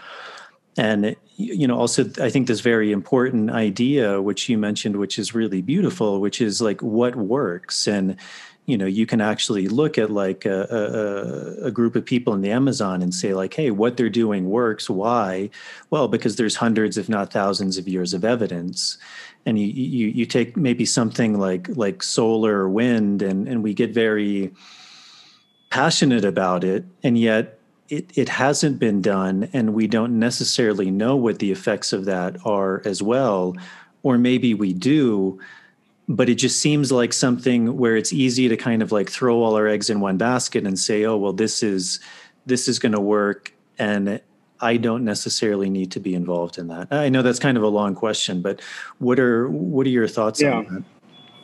[0.78, 5.36] And you know also i think this very important idea which you mentioned which is
[5.36, 7.88] really beautiful which is like what works.
[7.88, 8.16] And
[8.68, 10.62] you know you can actually look at like a,
[11.62, 14.50] a, a, group of people in the amazon and say like hey what they're doing
[14.50, 14.90] works.
[14.90, 15.50] Why?
[15.90, 18.98] Well because there's hundreds if not thousands of years of evidence
[19.46, 23.74] and you, you you take maybe something like like solar or wind and and we
[23.74, 24.54] get very
[25.70, 27.60] passionate about it and yet
[27.90, 32.38] it, it hasn't been done and we don't necessarily know what the effects of that
[32.46, 33.56] are as well
[34.04, 35.40] or maybe we do
[36.16, 39.56] but it just seems like something where it's easy to kind of like throw all
[39.56, 42.00] our eggs in one basket and say, oh, well, this is
[42.46, 44.20] this is going to work, and
[44.62, 46.88] I don't necessarily need to be involved in that.
[46.92, 48.62] I know that's kind of a long question, but
[49.00, 50.54] what are what are your thoughts yeah.
[50.54, 50.84] on that?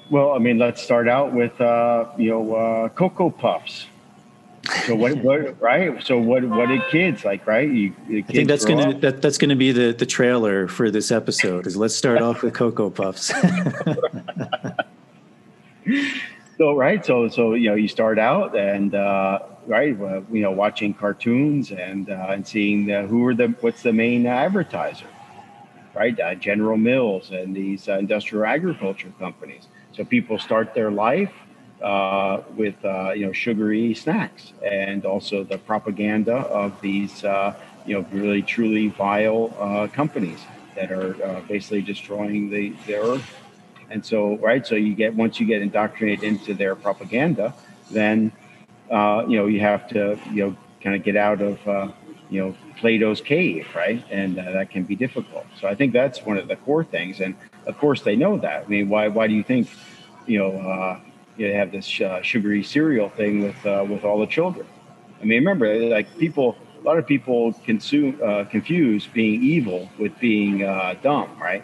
[0.10, 3.88] Well, I mean, let's start out with uh, you know uh, Cocoa Puffs.
[4.86, 6.02] So what, what, right?
[6.04, 7.70] So what what did kids like, right?
[7.70, 11.68] You, I think that's gonna that, that's gonna be the the trailer for this episode.
[11.68, 13.34] Is let's start off with Cocoa Puffs.
[16.58, 20.52] so right, so so you know you start out and uh, right, uh, you know
[20.52, 25.08] watching cartoons and uh, and seeing who are the what's the main advertiser,
[25.96, 26.20] right?
[26.20, 29.68] Uh, General Mills and these uh, industrial agriculture companies.
[29.94, 31.34] So people start their life
[31.82, 38.42] uh, with you know sugary snacks and also the propaganda of these you know really
[38.42, 40.40] truly vile companies
[40.76, 43.34] that are basically destroying the, the earth.
[43.90, 47.54] And so right, so you get once you get indoctrinated into their propaganda,
[47.92, 48.32] then
[48.92, 51.94] uh, you know you have to you know kind of get out of
[52.30, 54.04] you know Plato's cave, right?
[54.12, 55.46] And that can be difficult.
[55.60, 57.20] So I think that's one of the core things.
[57.20, 57.36] And
[57.66, 58.66] of course, they know that.
[58.66, 59.70] I mean, why why do you think
[60.26, 61.00] you know uh,
[61.38, 64.68] you have this uh, sugary cereal thing with uh, with all the children?
[65.22, 70.18] I mean, remember, like people, a lot of people consume uh, confuse being evil with
[70.20, 71.64] being uh, dumb, right?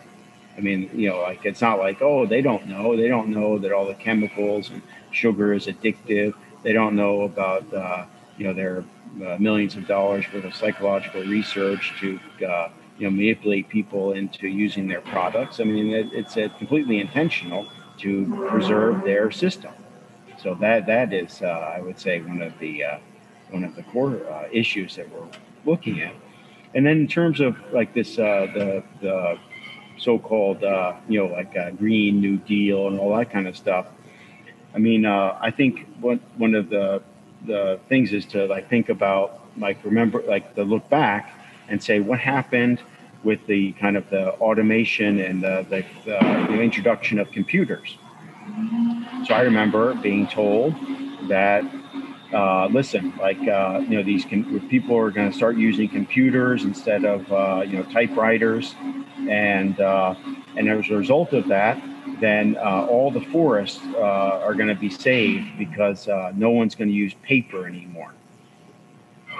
[0.57, 3.57] I mean, you know, like it's not like oh, they don't know, they don't know
[3.59, 4.81] that all the chemicals and
[5.11, 6.33] sugar is addictive.
[6.63, 8.05] They don't know about uh,
[8.37, 8.83] you know their
[9.39, 12.19] millions of dollars worth of psychological research to
[12.97, 15.59] you know manipulate people into using their products.
[15.59, 17.67] I mean, it, it's a completely intentional
[17.99, 19.73] to preserve their system.
[20.41, 22.97] So that that is, uh, I would say, one of the uh,
[23.49, 25.27] one of the core uh, issues that we're
[25.65, 26.13] looking at.
[26.75, 29.37] And then in terms of like this, uh, the the
[30.03, 33.87] so-called uh, you know like Green New Deal and all that kind of stuff.
[34.75, 37.01] I mean, I think one one of the
[37.45, 41.33] the things is to like think about like remember like to look back
[41.67, 42.81] and say what happened
[43.23, 47.97] with the kind of the automation and the, the, the, introduction of computers.
[49.25, 50.75] So I remember being told
[51.29, 51.63] that,
[52.33, 56.63] uh, listen, like uh, you know, these com- people are going to start using computers
[56.63, 58.75] instead of uh, you know typewriters,
[59.29, 60.15] and uh,
[60.57, 61.81] and as a result of that,
[62.19, 66.89] then uh, all the forests uh, are going to be saved because no one's going
[66.89, 68.13] to use paper anymore.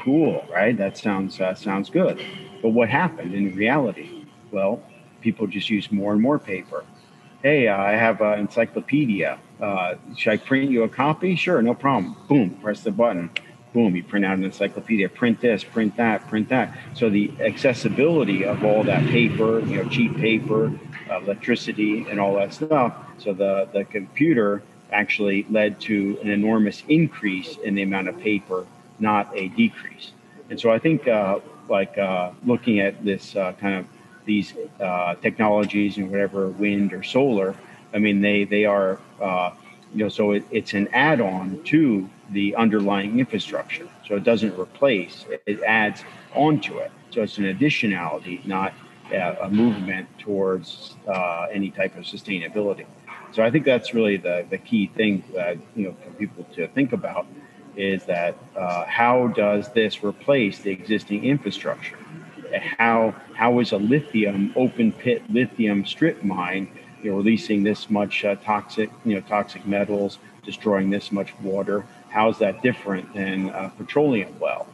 [0.04, 0.76] Cool, right?
[0.78, 2.24] That sounds sounds good.
[2.62, 4.26] But what happened in reality?
[4.52, 4.82] Well,
[5.22, 6.84] people just use more and more paper.
[7.42, 9.40] Hey, I have an encyclopedia.
[9.64, 11.38] Uh, should I print you a copy?
[11.38, 12.18] Sure, no problem.
[12.28, 13.30] Boom, press the button.
[13.74, 15.08] Boom, you print out an encyclopedia.
[15.08, 16.78] Print this, print that, print that.
[16.96, 20.78] So the accessibility of all that paper, you know, cheap paper,
[21.10, 22.94] uh, electricity, and all that stuff.
[23.20, 24.62] So the the computer
[24.92, 28.68] actually led to an enormous increase in the amount of paper,
[29.00, 30.12] not a decrease.
[30.50, 33.88] And so I think uh, like uh, looking at this uh, kind of
[34.26, 37.56] these uh, technologies and whatever wind or solar.
[37.94, 39.52] I mean, they they are uh,
[39.94, 43.88] you know so it, it's an add-on to the underlying infrastructure.
[44.08, 46.04] So it doesn't replace; it adds
[46.36, 46.92] onto it.
[47.12, 48.74] So it's an additionality, not
[49.12, 52.86] a movement towards uh, any type of sustainability.
[53.32, 56.68] So I think that's really the the key thing that you know for people to
[56.70, 57.26] think about
[57.76, 61.98] is that uh, how does this replace the existing infrastructure?
[62.78, 66.68] How how is a lithium open pit lithium strip mine
[67.04, 71.86] you know, releasing this much uh, toxic you know toxic metals, destroying this much water?
[72.10, 74.68] How is that different than a petroleum well?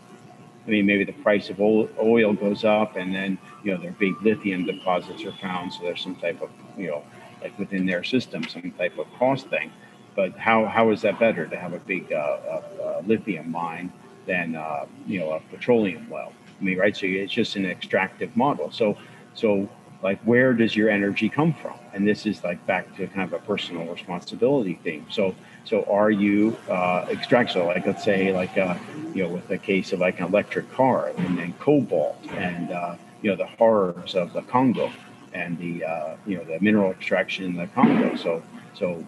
[0.68, 4.22] I mean, maybe the price of oil goes up, and then you know their big
[4.22, 7.04] lithium deposits are found, so there's some type of you know
[7.42, 9.72] like within their system some type of cost thing
[10.20, 13.90] but how, how is that better to have a big uh, uh, uh lithium mine
[14.26, 16.34] than uh, you know a petroleum well?
[16.60, 16.94] I mean, right?
[16.94, 18.70] So it's just an extractive model.
[18.70, 18.98] So
[19.34, 19.70] so
[20.04, 21.80] like where does your energy come from?
[22.00, 25.06] And this is like back to kind of a personal responsibility thing.
[25.10, 25.36] So
[25.66, 27.14] so are you uh?
[27.48, 28.78] So like let's say like uh,
[29.14, 32.96] you know with a case of like an electric car and then cobalt and uh,
[33.22, 34.90] you know the horrors of the Congo
[35.34, 38.16] and the uh, you know the mineral extraction in the Congo.
[38.16, 38.42] So
[38.74, 39.06] so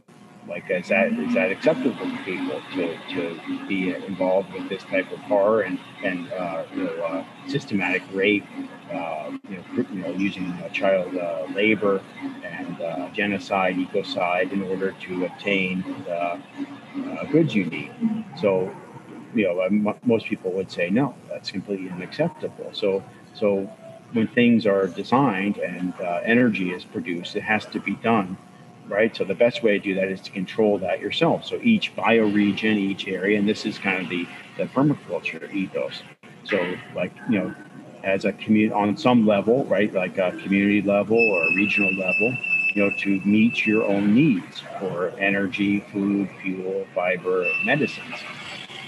[0.52, 5.12] like, is that is that acceptable to people to, to be involved with this type
[5.12, 8.46] of horror and and uh, you know uh, systematic rape,
[8.94, 12.02] uh, you, know, you know using child uh, labor
[12.44, 16.40] and uh, genocide, ecocide in order to obtain the
[17.10, 17.92] uh, goods you need.
[18.40, 18.74] So,
[19.34, 22.70] you know, m- most people would say no, that's completely unacceptable.
[22.74, 23.04] So,
[23.34, 23.70] so
[24.14, 25.94] when things are designed and
[26.26, 28.38] energy is produced, it has to be done
[28.92, 29.16] right?
[29.16, 31.46] So the best way to do that is to control that yourself.
[31.46, 34.28] So each bioregion, each area, and this is kind of the,
[34.58, 36.04] the permaculture ethos.
[36.44, 37.56] So like, you know,
[38.04, 42.36] as a community on some level, right, like a community level or a regional level,
[42.74, 48.16] you know, to meet your own needs for energy, food, fuel, fiber, medicines,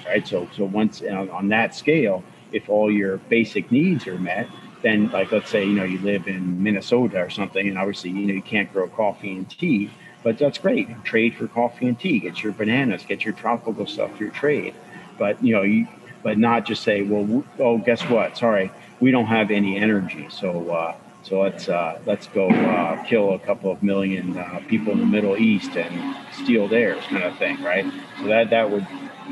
[0.05, 0.27] right?
[0.27, 4.47] So, so once on, on that scale, if all your basic needs are met,
[4.83, 8.27] then like let's say you know you live in Minnesota or something, and obviously you
[8.27, 9.89] know you can't grow coffee and tea,
[10.21, 11.03] but that's great.
[11.03, 12.19] Trade for coffee and tea.
[12.19, 13.03] Get your bananas.
[13.07, 14.19] Get your tropical stuff.
[14.19, 14.75] Your trade,
[15.17, 15.87] but you know you,
[16.21, 18.37] but not just say, well, oh, guess what?
[18.37, 23.33] Sorry, we don't have any energy, so uh, so let's uh, let's go uh, kill
[23.33, 27.37] a couple of million uh, people in the Middle East and steal theirs, kind of
[27.37, 27.85] thing, right?
[28.19, 28.85] So that that would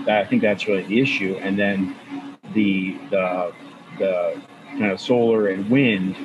[0.05, 1.95] that, I think that's really the issue, and then
[2.53, 3.53] the the
[3.99, 4.41] the
[4.77, 6.15] kind of solar and wind,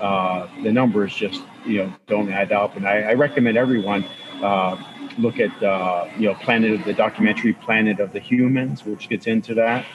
[0.00, 2.76] uh, the numbers just you know don't add up.
[2.76, 4.04] And I, I recommend everyone
[4.42, 4.76] uh,
[5.18, 9.26] look at uh, you know Planet of the documentary Planet of the Humans, which gets
[9.26, 9.86] into that.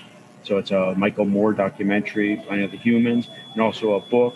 [0.43, 4.35] So it's a Michael Moore documentary, Planet of the Humans, and also a book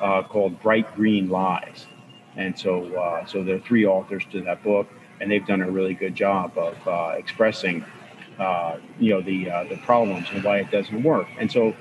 [0.00, 1.86] uh, called Bright Green Lies.
[2.36, 4.88] And so uh, so there are three authors to that book,
[5.20, 7.84] and they've done a really good job of uh, expressing.
[9.00, 11.74] you know the the problems and why it doesn't work, and so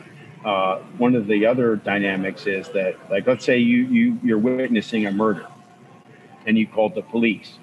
[0.46, 5.06] uh, one of the other dynamics is that, like, let's say you, you you're witnessing
[5.06, 5.48] a murder,
[6.46, 7.58] and you called the police,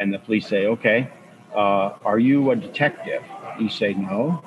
[0.00, 1.10] and the police say, "Okay,
[1.54, 3.22] uh, are you a detective?"
[3.60, 4.42] You say, "No,"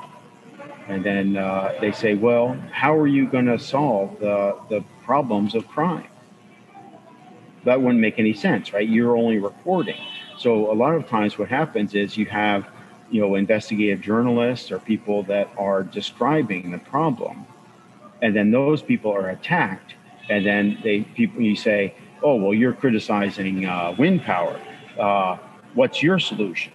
[0.87, 5.55] and then uh, they say, "Well, how are you going to solve the the problems
[5.55, 6.07] of crime?"
[7.65, 8.87] That wouldn't make any sense, right?
[8.87, 9.99] You're only reporting.
[10.37, 12.67] So a lot of times, what happens is you have
[13.11, 17.45] you know investigative journalists or people that are describing the problem
[18.21, 19.95] and then those people are attacked,
[20.29, 21.93] and then they people you say,
[22.23, 24.59] oh well, you're criticizing uh, wind power.
[24.97, 25.37] Uh,
[25.73, 26.73] what's your solution?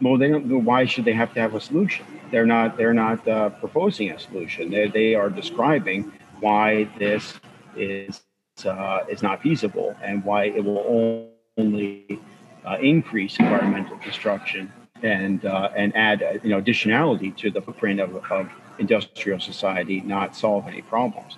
[0.00, 0.64] Well, they don't.
[0.64, 2.06] Why should they have to have a solution?
[2.30, 2.76] They're not.
[2.76, 4.70] They're not uh, proposing a solution.
[4.70, 7.38] They they are describing why this
[7.76, 8.22] is
[8.64, 12.20] uh, is not feasible and why it will only
[12.64, 14.72] uh, increase environmental destruction
[15.02, 18.48] and uh, and add you know additionality to the footprint of, of
[18.80, 21.36] industrial society not solve any problems.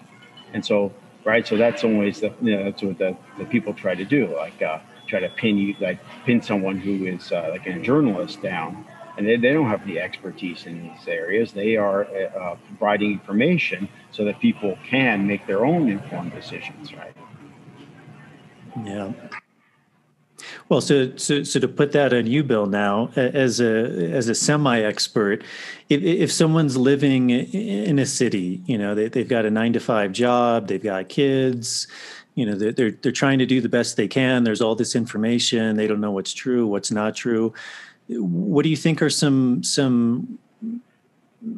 [0.55, 0.93] And so,
[1.25, 4.35] right, so that's always the, you know, that's what the, the people try to do,
[4.37, 4.79] like uh,
[5.09, 8.87] try to pin you, like pin someone who is uh, like a journalist down.
[9.19, 11.53] And they, they don't have the expertise in these areas.
[11.53, 16.95] They are uh, uh providing information so that people can make their own informed decisions,
[16.95, 17.15] right?
[18.85, 19.13] Yeah.
[20.69, 24.35] Well, so, so so to put that on you, Bill, now as a as a
[24.35, 25.43] semi-expert,
[25.89, 29.81] if, if someone's living in a city, you know, they, they've got a nine to
[29.81, 31.87] five job, they've got kids,
[32.35, 34.45] you know, they're, they're they're trying to do the best they can.
[34.45, 37.53] There's all this information, they don't know what's true, what's not true.
[38.09, 40.39] What do you think are some some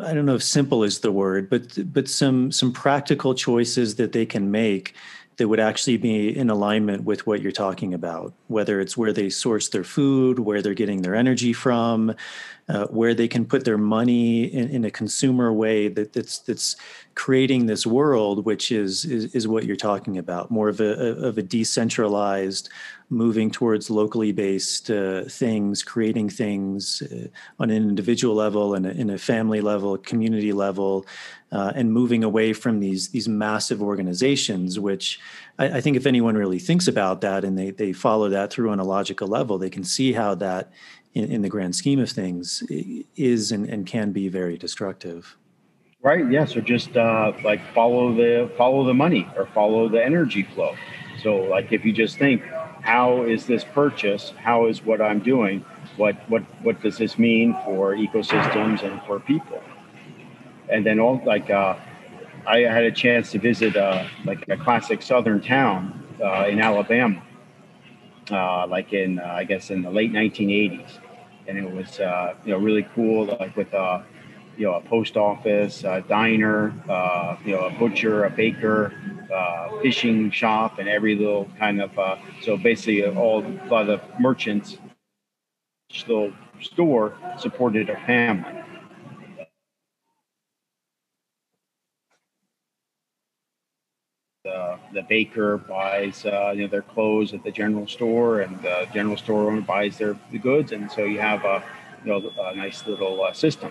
[0.03, 4.13] I don't know if simple is the word, but but some some practical choices that
[4.13, 4.95] they can make
[5.37, 9.29] that would actually be in alignment with what you're talking about, whether it's where they
[9.29, 12.15] source their food, where they're getting their energy from,
[12.69, 16.77] uh, where they can put their money in, in, a consumer way that, that's that's
[17.15, 21.37] creating this world, which is is, is what you're talking about, more of a of
[21.37, 22.71] a decentralized,
[23.11, 27.29] moving towards locally based uh, things, creating things uh,
[27.59, 31.07] on an individual level and in a family level, community level,
[31.53, 34.79] uh, and moving away from these these massive organizations.
[34.81, 35.21] Which
[35.59, 38.71] I, I, think if anyone really thinks about that and they they follow that through
[38.71, 40.73] on a logical level, they can see how that,
[41.15, 42.63] in, in the grand scheme of things,
[43.17, 45.37] is and, and can be very destructive.
[46.05, 46.31] Right.
[46.31, 46.45] Yeah.
[46.45, 50.77] So just uh, like follow the follow the money or follow the energy flow.
[51.23, 52.43] So like if you just think,
[52.85, 54.33] how is this purchase?
[54.39, 55.65] How is what I'm doing?
[55.97, 59.63] What what what does this mean for ecosystems and for people?
[60.69, 61.77] and then all like uh,
[62.47, 67.23] I had a chance to visit uh, like a classic southern town uh, in Alabama,
[68.31, 70.99] uh, like in uh, I guess in the late 1980s,
[71.47, 73.73] and it was uh, you know really cool, like with
[74.57, 76.73] you know a post office, a diner,
[77.45, 78.93] you know a butcher, a baker,
[79.83, 81.91] fishing shop, and every little kind of
[82.43, 84.79] so basically all a lot of merchants,
[86.07, 88.65] little store supported a family
[94.45, 98.87] the, the baker buys uh, you know their clothes at the general store, and the
[98.93, 101.63] general store owner buys their the goods, and so you have a
[102.05, 103.71] you know a nice little uh, system.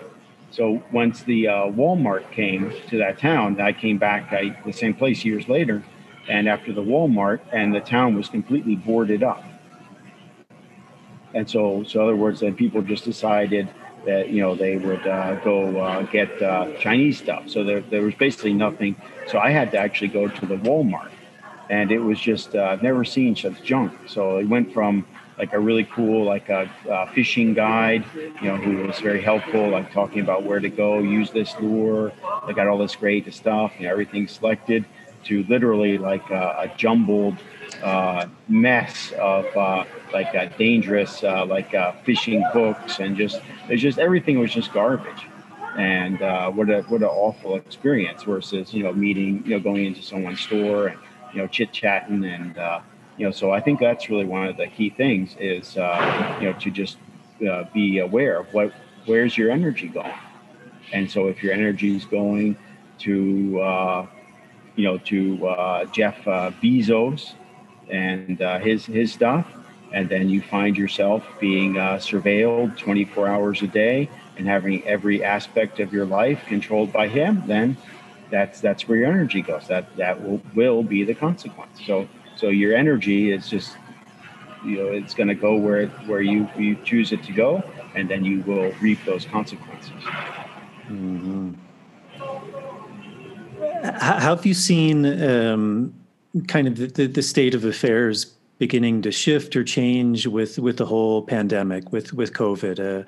[0.54, 4.94] So once the uh, Walmart came to that town, I came back I, the same
[4.94, 5.82] place years later,
[6.28, 9.42] and after the Walmart, and the town was completely boarded up.
[11.34, 13.68] and so, so in other words, then people just decided
[14.06, 17.48] that you know they would uh, go uh, get uh, Chinese stuff.
[17.48, 18.94] So there, there was basically nothing.
[19.26, 21.10] So I had to actually go to the Walmart,
[21.68, 23.92] and it was just uh, I've never seen such junk.
[24.06, 25.04] So it went from
[25.38, 29.68] like a really cool like a, a, fishing guide, you know, who was very helpful,
[29.68, 32.12] like talking about where to go, use this lure.
[32.46, 34.84] They got all this great stuff, you know, everything selected,
[35.24, 37.36] to literally like a, a jumbled
[37.82, 43.82] uh, mess of uh, like a dangerous uh, like uh, fishing books and just it's
[43.82, 45.26] just everything was just garbage.
[45.76, 49.84] And uh, what a what an awful experience versus you know meeting you know going
[49.86, 50.98] into someone's store and
[51.32, 52.80] you know chit chatting and uh,
[53.16, 56.50] you know so I think that's really one of the key things is uh, you
[56.50, 56.98] know to just
[57.48, 58.72] uh, be aware of what
[59.06, 60.12] where's your energy going.
[60.92, 62.56] And so if your energy is going
[63.00, 64.06] to uh,
[64.76, 67.34] you know to uh, Jeff uh, Bezos
[67.90, 69.46] and uh, his his stuff,
[69.92, 75.80] and then you find yourself being surveilled 24 hours a day and having every aspect
[75.80, 77.76] of your life controlled by him, then
[78.30, 79.68] that's that's where your energy goes.
[79.68, 81.80] That that will will be the consequence.
[81.86, 83.76] So so your energy is just
[84.64, 87.62] you know it's going to go where where you you choose it to go,
[87.94, 89.92] and then you will reap those consequences.
[90.88, 91.52] Mm-hmm.
[93.84, 95.94] How have you seen um,
[96.48, 100.86] kind of the, the state of affairs beginning to shift or change with with the
[100.86, 102.78] whole pandemic with with covid.
[102.78, 103.04] Uh,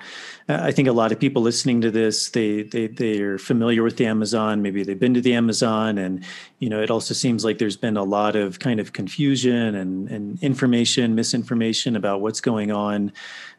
[0.49, 4.05] i think a lot of people listening to this they they they're familiar with the
[4.05, 4.61] amazon.
[4.61, 5.97] Maybe they've been to the amazon.
[5.97, 6.23] And
[6.59, 10.09] you know it also seems like there's been a lot of kind of confusion and
[10.09, 13.11] and information misinformation about what's going on.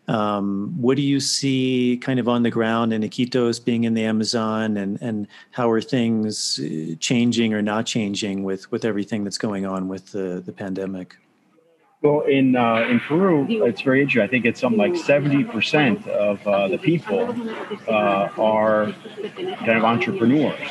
[0.08, 4.04] Um, what do you see kind of on the ground in Iquitos being in the
[4.04, 4.78] Amazon?
[4.78, 9.66] And, and how are things uh, changing or not changing with, with everything that's going
[9.66, 11.16] on with the, the pandemic?
[12.00, 14.22] Well, in uh, in Peru, it's very interesting.
[14.22, 17.34] I think it's something like seventy percent of uh, the people
[17.88, 18.92] uh, are
[19.34, 20.70] kind of entrepreneurs.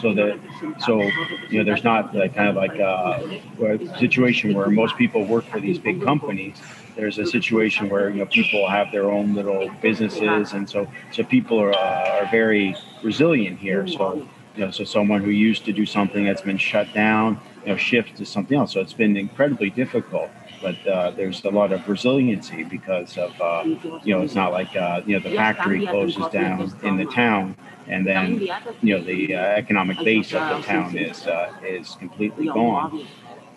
[0.00, 0.40] So that
[0.78, 1.02] so
[1.50, 3.20] you know, there's not kind of like uh,
[3.62, 6.56] a situation where most people work for these big companies.
[6.96, 11.22] There's a situation where you know people have their own little businesses, and so so
[11.22, 13.86] people are uh, are very resilient here.
[13.86, 14.26] So
[14.56, 17.76] you know, so someone who used to do something that's been shut down you know,
[17.76, 18.72] shift to something else.
[18.72, 20.30] So it's been incredibly difficult,
[20.62, 23.62] but uh, there's a lot of resiliency because of, uh,
[24.02, 27.56] you know, it's not like, uh, you know, the factory closes down in the town
[27.88, 28.40] and then,
[28.82, 33.06] you know, the uh, economic base of the town is, uh, is completely gone.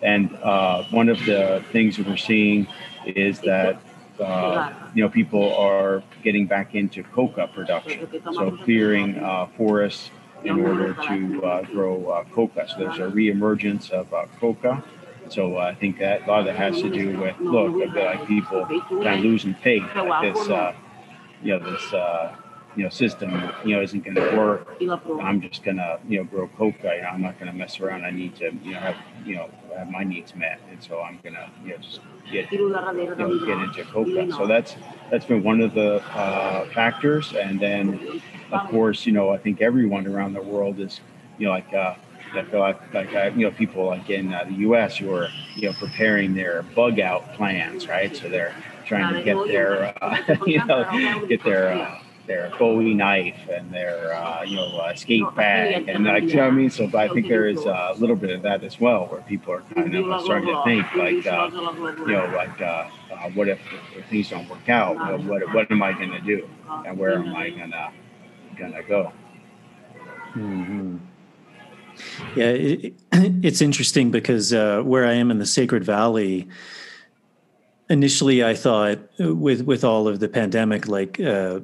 [0.02, 2.66] And uh, one of the things that we're seeing
[3.06, 3.80] is that
[4.94, 8.08] you know, people are getting back into coca production.
[8.32, 9.14] So clearing
[9.56, 10.10] forests
[10.44, 12.68] in order to uh, grow uh, coca.
[12.68, 14.84] So there's a reemergence of uh, coca.
[15.30, 18.04] So I think that a lot of that has to do with look, I feel
[18.04, 20.74] like people kind of losing faith that this, uh,
[21.42, 22.36] you know, this uh,
[22.76, 23.30] you know system
[23.64, 24.76] you know isn't going to work.
[25.20, 26.94] I'm just going to you know grow coca.
[26.96, 28.04] You know, I'm not going to mess around.
[28.04, 31.18] I need to you know have you know have my needs met, and so I'm
[31.22, 32.00] going to you know just
[32.30, 34.30] get you know, get into coca.
[34.32, 34.76] So that's
[35.10, 38.20] that's been one of the uh, factors, and then
[38.52, 41.00] of course, you know, I think everyone around the world is,
[41.38, 41.94] you know, like, uh,
[42.52, 44.96] like, like uh, you know, people like in uh, the U.S.
[44.98, 48.14] who are, you know, preparing their bug out plans, right?
[48.14, 48.54] So they're
[48.84, 54.14] trying to get their, uh, you know, get their uh, their Bowie knife and their,
[54.14, 56.70] uh, you know, uh, skate bag, and like, you know what I mean.
[56.70, 59.52] So, but I think there is a little bit of that as well, where people
[59.54, 63.60] are kind of starting to think, like, uh, you know, like, uh, uh, what if,
[63.96, 64.96] if things don't work out?
[65.24, 66.48] What what am I going to do,
[66.86, 67.92] and where am I going to
[68.56, 69.12] gonna go.
[70.34, 70.96] Mm-hmm.
[72.34, 76.48] Yeah, it, it's interesting because uh, where I am in the Sacred Valley,
[77.88, 81.60] initially I thought with with all of the pandemic, like uh,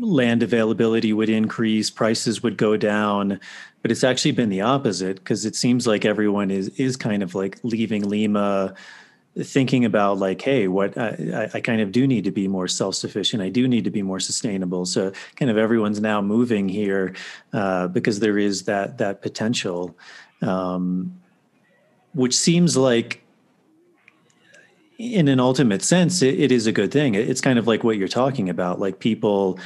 [0.00, 3.40] land availability would increase, prices would go down,
[3.82, 7.34] but it's actually been the opposite because it seems like everyone is is kind of
[7.34, 8.74] like leaving Lima
[9.42, 13.42] thinking about like hey what I, I, kind of do need to be more self-sufficient.
[13.42, 14.84] I do need to be more sustainable.
[14.84, 17.14] So kind of everyone's now moving here
[17.52, 19.96] uh, because there is that that potential
[20.42, 21.20] um,
[22.14, 23.24] which seems like
[24.98, 27.14] in an ultimate sense it, it is a good thing.
[27.14, 29.58] It's kind of like what you're talking about like people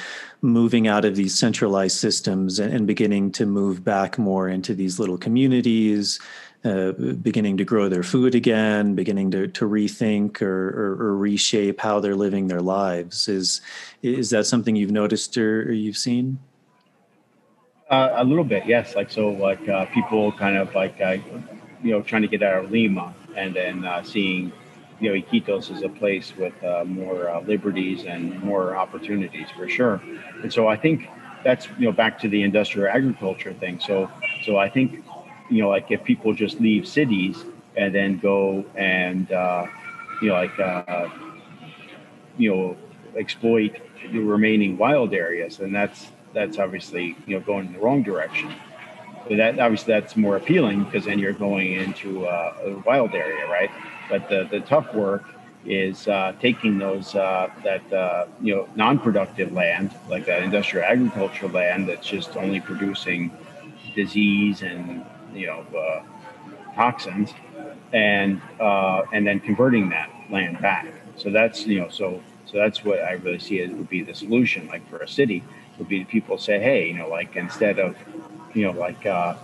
[0.43, 4.98] moving out of these centralized systems and, and beginning to move back more into these
[4.98, 6.20] little communities
[6.64, 11.80] uh, beginning to grow their food again, beginning to, to rethink or, or, or, reshape
[11.80, 13.28] how they're living their lives.
[13.28, 13.60] Is
[14.02, 16.39] is that something you've noticed or, or you've seen?
[17.90, 18.94] Uh, a little bit, yes.
[18.94, 21.16] Like so, like uh, people kind of like uh,
[21.82, 24.52] you know trying to get out of Lima and then uh, seeing
[25.01, 26.55] you know, Iquitos is a place with
[26.86, 30.01] more liberties and more opportunities for sure.
[30.43, 31.09] And so I think
[31.43, 33.80] that's you know back to the industrial agriculture thing.
[33.80, 34.09] So
[34.44, 35.05] so I think
[35.52, 37.44] you know like if people just leave cities
[37.76, 39.66] and then go and uh,
[40.20, 41.08] you know like uh,
[42.38, 42.76] you know
[43.16, 43.76] exploit
[44.12, 48.52] the remaining wild areas, and that's that's obviously you know going in the wrong direction.
[49.28, 53.46] But that obviously that's more appealing because then you're going into uh, a wild area,
[53.46, 53.70] right?
[54.08, 55.24] But the the tough work
[55.64, 61.52] is uh, taking those uh, that uh, you know non-productive land, like that industrial agricultural
[61.52, 63.30] land that's just only producing
[63.94, 65.04] disease and
[65.34, 66.02] you know uh,
[66.74, 67.32] toxins,
[67.92, 70.86] and uh, and then converting that land back.
[71.16, 74.14] So that's you know so so that's what I really see it would be the
[74.14, 74.66] solution.
[74.68, 75.42] Like for a city,
[75.78, 77.96] would be people say, hey, you know, like instead of
[78.54, 79.34] you know like uh,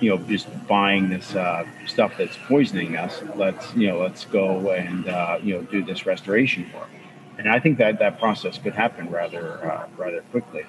[0.00, 4.70] you know just buying this uh, stuff that's poisoning us, let's you know let's go
[4.70, 6.88] and uh, you know do this restoration work.
[7.36, 10.64] And I think that that process could happen rather uh, rather quickly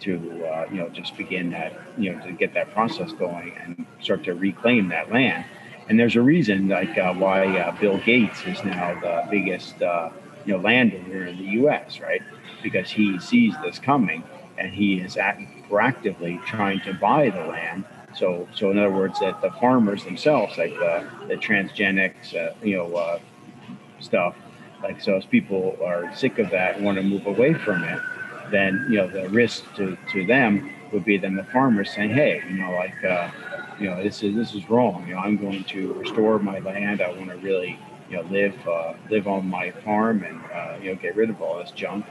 [0.00, 3.86] to uh, you know just begin that you know to get that process going and
[4.00, 5.44] start to reclaim that land.
[5.88, 10.10] And there's a reason like uh, why uh, Bill Gates is now the biggest uh,
[10.44, 12.00] you know landowner in the U.S.
[12.00, 12.22] Right
[12.62, 14.24] because he sees this coming
[14.58, 17.84] and he is act- proactively trying to buy the land.
[18.14, 22.76] So so in other words, that the farmers themselves, like the the transgenics, uh, you
[22.76, 23.18] know, uh,
[24.00, 24.34] stuff,
[24.82, 28.00] like so as people are sick of that and want to move away from it
[28.50, 32.42] then you know the risk to, to them would be then the farmers saying, hey,
[32.48, 33.30] you know, like uh,
[33.78, 35.06] you know this is this is wrong.
[35.06, 37.00] You know, I'm going to restore my land.
[37.00, 37.78] I want to really
[38.10, 41.40] you know live uh, live on my farm and uh, you know get rid of
[41.42, 42.06] all this junk.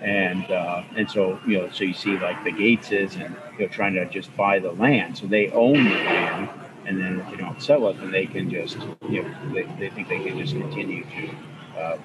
[0.00, 3.68] And uh, and so you know so you see like the Gateses and you know
[3.68, 6.48] trying to just buy the land, so they own the land.
[6.86, 8.76] And then if they don't sell it, then they can just,
[9.08, 11.98] you know, they, they think they can just continue to uh,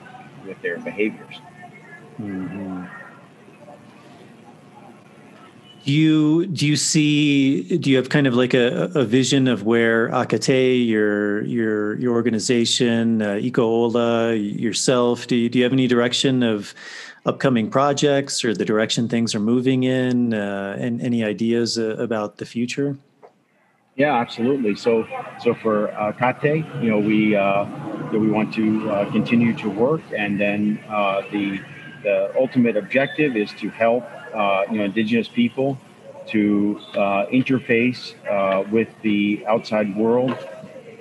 [0.45, 1.36] with their behaviors.
[2.20, 3.05] Mm-hmm.
[5.86, 9.64] Do you do you see do you have kind of like a, a vision of
[9.64, 15.88] where Acaté, your your your organization, uh, Eco-Ola, yourself, do you, do you have any
[15.88, 16.74] direction of
[17.28, 22.38] upcoming projects or the direction things are moving in, uh, and any ideas uh, about
[22.38, 22.98] the future?
[23.95, 24.76] Yeah, absolutely.
[24.76, 25.07] So
[25.40, 27.66] so for uh, Kate, you know, we uh,
[28.12, 31.60] we want to uh, continue to work, and then uh, the
[32.02, 34.03] the ultimate objective is to help
[34.36, 35.78] uh, you know indigenous people
[36.28, 40.36] to uh, interface uh, with the outside world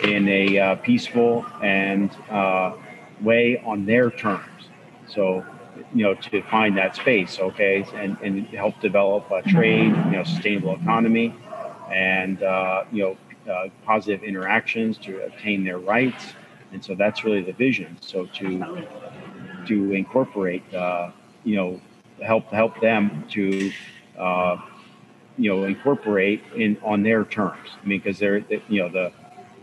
[0.04, 2.74] in a uh, peaceful and uh,
[3.22, 4.68] way on their terms.
[5.06, 5.44] So
[5.94, 10.24] you know to find that space, okay, and, and help develop a trade, you know,
[10.24, 11.34] sustainable economy,
[11.90, 12.38] and
[12.92, 13.16] you know
[13.84, 16.34] positive interactions to obtain their rights.
[16.72, 17.96] And so that's really the vision.
[18.00, 18.86] So to
[19.66, 21.10] to incorporate, uh,
[21.44, 21.80] you know,
[22.24, 23.72] help help them to,
[24.18, 24.56] uh,
[25.36, 27.68] you know, incorporate in on their terms.
[27.82, 28.38] I mean, because they're
[28.68, 29.12] you know the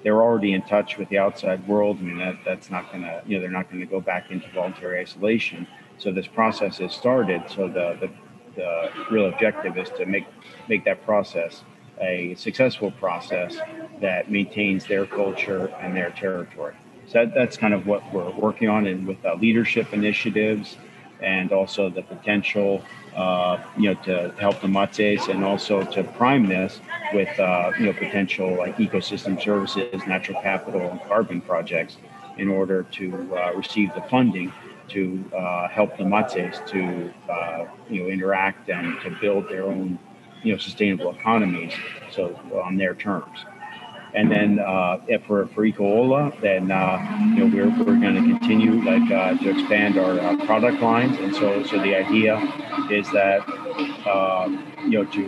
[0.03, 1.97] they're already in touch with the outside world.
[1.99, 4.31] I mean, that that's not going to you know they're not going to go back
[4.31, 5.67] into voluntary isolation.
[5.97, 7.43] So this process has started.
[7.47, 8.09] So the, the
[8.55, 10.25] the real objective is to make
[10.67, 11.63] make that process
[11.99, 13.57] a successful process
[13.99, 16.73] that maintains their culture and their territory.
[17.07, 20.77] So that, that's kind of what we're working on, and with uh, leadership initiatives,
[21.21, 22.83] and also the potential,
[23.15, 26.79] uh, you know, to help the Matses, and also to prime this
[27.13, 31.97] with, uh, you know, potential like ecosystem services, natural capital, and carbon projects,
[32.37, 34.51] in order to uh, receive the funding
[34.89, 39.97] to uh, help the Matses to, uh, you know, interact and to build their own,
[40.43, 41.73] you know, sustainable economies,
[42.09, 43.45] so on their terms.
[44.13, 46.99] And then uh, for for Eco-Ola, then uh,
[47.33, 51.17] you know we're, we're going to continue like uh, to expand our uh, product lines.
[51.17, 52.37] And so so the idea
[52.89, 53.47] is that
[54.05, 54.49] uh,
[54.83, 55.21] you know to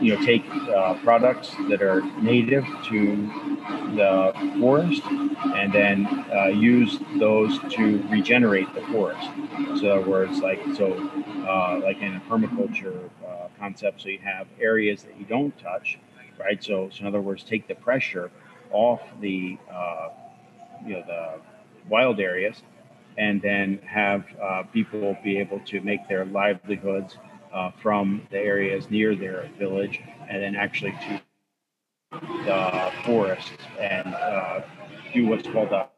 [0.00, 3.16] you know take uh, products that are native to
[3.94, 6.08] the forest and then
[6.58, 9.28] use those to regenerate the forest.
[9.76, 10.88] So in other words, like so
[11.84, 13.10] like in a permaculture
[13.58, 15.98] concept, so you have areas that you don't touch
[16.38, 16.62] right?
[16.62, 18.30] So, so in other words, take the pressure
[18.70, 20.08] off the uh,
[20.84, 21.40] you know the
[21.88, 22.62] wild areas,
[23.18, 27.16] and then have uh, people be able to make their livelihoods
[27.52, 31.20] uh, from the areas near their village, and then actually to
[32.44, 33.50] the forests
[33.80, 34.60] and uh,
[35.12, 35.88] do what's called a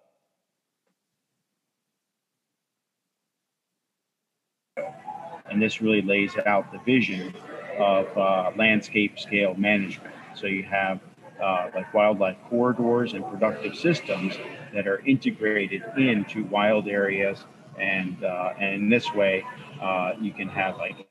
[5.50, 7.34] and this really lays out the vision
[7.78, 10.14] of uh, landscape scale management.
[10.38, 11.00] So you have
[11.42, 14.36] uh, like wildlife corridors and productive systems
[14.74, 17.44] that are integrated into wild areas,
[17.78, 19.44] and uh, and in this way,
[19.80, 21.08] uh, you can have like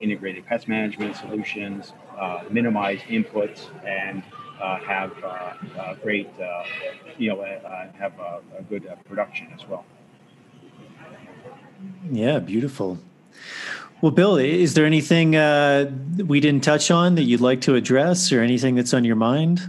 [0.00, 4.22] integrated pest management solutions, uh, minimize inputs, and
[4.60, 6.28] uh, have uh, great,
[7.18, 7.42] you know,
[7.98, 9.84] have a, a good production as well.
[12.10, 12.98] Yeah, beautiful.
[14.04, 15.90] Well, Bill, is there anything uh,
[16.26, 19.62] we didn't touch on that you'd like to address, or anything that's on your mind?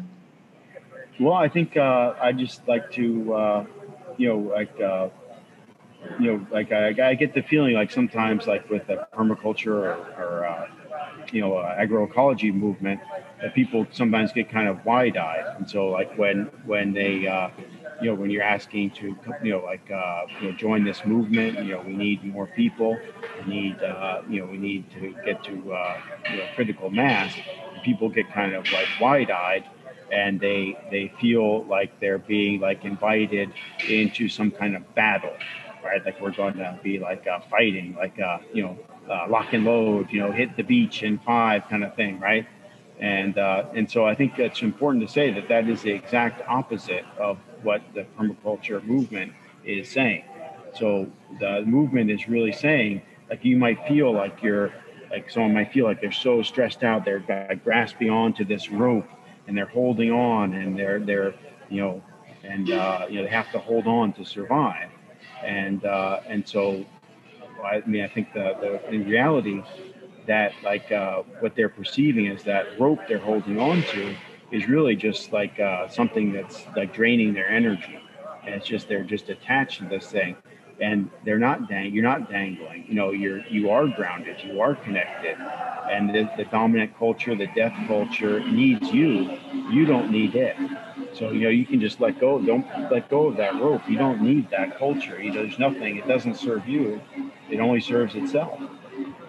[1.21, 3.65] Well, I think uh, I just like to, uh,
[4.17, 5.07] you know, like, uh,
[6.19, 9.95] you know, like I, I, get the feeling like sometimes, like with the permaculture or,
[10.21, 10.67] or uh,
[11.31, 12.99] you know, uh, agroecology movement,
[13.41, 17.25] that people sometimes get kind of wide-eyed, and so like when when they
[18.01, 21.57] you know, when you're asking to, you know, like, uh, you know, join this movement,
[21.65, 22.97] you know, we need more people.
[23.45, 26.01] We need, uh, you know, we need to get to, uh,
[26.31, 27.35] you know, critical mass.
[27.83, 29.63] People get kind of like wide-eyed,
[30.11, 33.53] and they they feel like they're being like invited
[33.87, 35.33] into some kind of battle,
[35.83, 36.03] right?
[36.05, 38.77] Like we're going to be like uh, fighting, like uh, you know,
[39.09, 42.47] uh, lock and load, you know, hit the beach in five kind of thing, right?
[42.99, 46.41] And uh, and so I think it's important to say that that is the exact
[46.47, 49.33] opposite of what the permaculture movement
[49.65, 50.23] is saying.
[50.77, 51.09] So
[51.39, 54.71] the movement is really saying, like you might feel like you're,
[55.09, 59.07] like someone might feel like they're so stressed out, they're grasping onto this rope
[59.47, 61.33] and they're holding on and they're they're
[61.69, 62.03] you know
[62.43, 64.89] and uh, you know they have to hold on to survive.
[65.43, 66.85] And uh, and so
[67.63, 69.63] I mean I think the, the in reality
[70.27, 74.15] that like uh, what they're perceiving is that rope they're holding on to
[74.51, 77.99] is really just like uh, something that's like draining their energy.
[78.45, 80.35] And it's just they're just attached to this thing,
[80.79, 81.93] and they're not dang.
[81.93, 82.85] You're not dangling.
[82.87, 84.37] You know, you're you are grounded.
[84.43, 85.37] You are connected.
[85.89, 89.37] And the, the dominant culture, the death culture, needs you.
[89.71, 90.55] You don't need it.
[91.13, 92.39] So you know you can just let go.
[92.39, 93.81] Don't let go of that rope.
[93.89, 95.21] You don't need that culture.
[95.21, 95.97] You know, there's nothing.
[95.97, 97.01] It doesn't serve you.
[97.49, 98.59] It only serves itself.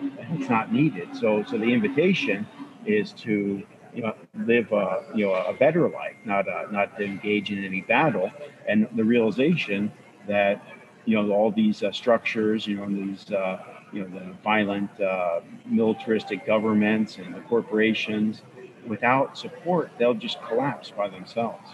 [0.01, 1.09] It's not needed.
[1.17, 2.47] So so the invitation
[2.85, 3.63] is to
[3.95, 7.65] you know, live a, you know a better life, not uh, not to engage in
[7.65, 8.31] any battle,
[8.69, 9.91] and the realization
[10.29, 10.63] that
[11.05, 13.59] you know all these uh, structures, you know, these uh,
[13.93, 18.43] you know the violent uh, militaristic governments and the corporations,
[18.87, 21.71] without support, they'll just collapse by themselves.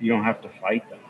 [0.00, 1.00] You don't have to fight them.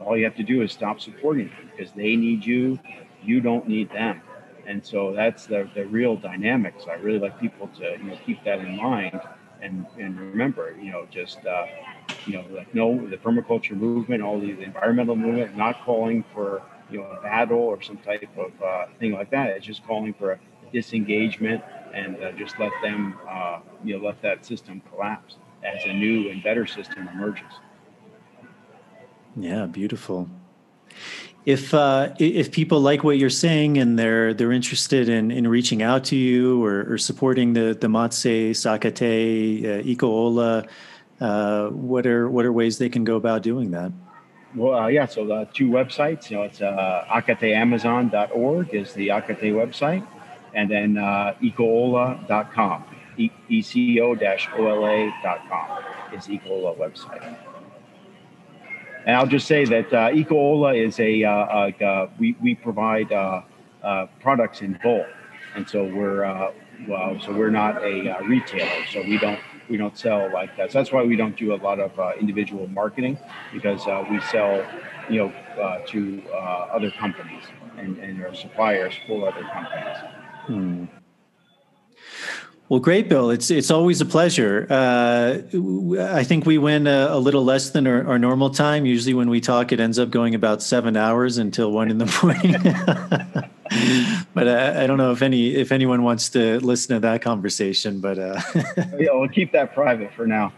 [0.00, 2.78] All you have to do is stop supporting them because they need you.
[3.22, 4.20] You don't need them.
[4.66, 6.84] And so that's the, the real dynamics.
[6.88, 9.20] I really like people to you know keep that in mind
[9.62, 11.66] and and remember, you know, just uh,
[12.26, 16.62] you know, like no, the permaculture movement, all the, the environmental movement, not calling for
[16.90, 19.50] you know a battle or some type of uh, thing like that.
[19.50, 20.38] It's just calling for a
[20.72, 25.92] disengagement and uh, just let them, uh, you know, let that system collapse as a
[25.92, 27.52] new and better system emerges.
[29.36, 30.28] Yeah, beautiful
[31.46, 35.82] if uh, if people like what you're saying and they're they're interested in, in reaching
[35.82, 40.62] out to you or, or supporting the the Matses Acaté uh,
[41.20, 43.92] uh, what are what are ways they can go about doing that?
[44.54, 45.06] Well, uh, yeah.
[45.06, 50.04] So the two websites, you know, it's uh, acateamazon.org is the Acaté website,
[50.54, 52.84] and then uh, ecoola.com,
[53.16, 54.24] eco-ola.com
[56.12, 57.49] is Eco-Ola website.
[59.06, 63.42] And I'll just say that uh, Eco-Ola is a, uh, uh, we, we provide uh,
[63.82, 65.06] uh, products in bulk.
[65.54, 66.52] And so we're, uh,
[66.86, 68.86] well, so we're not a uh, retailer.
[68.92, 70.72] So we don't, we don't sell like that.
[70.72, 73.18] So that's why we don't do a lot of individual marketing
[73.52, 74.64] because we sell,
[75.08, 76.22] you know, to
[76.72, 77.44] other companies
[77.78, 79.96] and, and our suppliers for other companies.
[80.46, 80.84] Hmm.
[82.70, 83.30] Well, great, Bill.
[83.30, 84.64] It's it's always a pleasure.
[84.70, 85.38] Uh,
[85.98, 88.86] I think we went a, a little less than our, our, normal time.
[88.86, 92.06] Usually, when we talk, it ends up going about seven hours until one in the
[92.22, 92.52] morning.
[94.34, 97.98] but uh, I don't know if any if anyone wants to listen to that conversation.
[97.98, 98.40] But uh,
[98.76, 100.52] yeah, we'll keep that private for now.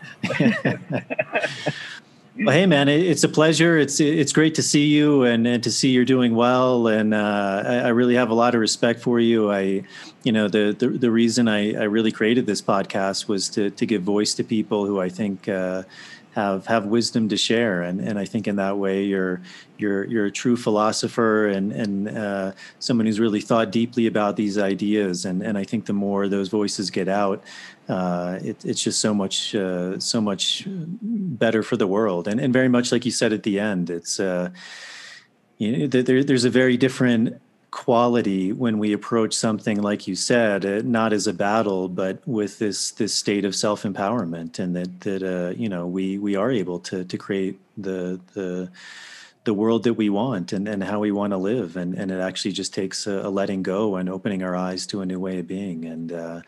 [2.35, 3.79] Well, hey, man, it's a pleasure.
[3.79, 6.89] It's it's great to see you and, and to see you're doing well.
[6.89, 9.53] And uh, I, I, really have a lot of respect for you.
[9.53, 9.83] I,
[10.25, 13.87] you know, the the, the reason I, I really created this podcast was to to
[13.87, 15.83] give voice to people who I think uh,
[16.35, 17.83] have have wisdom to share.
[17.83, 19.41] And and I think in that way, you're
[19.79, 24.59] you're you're a true philosopher and and uh, someone who's really thought deeply about these
[24.59, 25.25] ideas.
[25.25, 27.43] And and I think the more those voices get out,
[27.89, 32.53] uh, it, it's just so much uh, so much better for the world and and
[32.53, 34.51] very much like you said at the end it's uh,
[35.59, 37.42] you know there, there's a very different
[37.73, 42.59] quality when we approach something like you said uh, not as a battle but with
[42.59, 46.79] this this state of self-empowerment and that that uh, you know we we are able
[46.79, 48.71] to to create the the
[49.45, 51.77] the world that we want and, and how we want to live.
[51.77, 55.01] And, and it actually just takes a, a letting go and opening our eyes to
[55.01, 55.85] a new way of being.
[55.85, 56.41] And uh,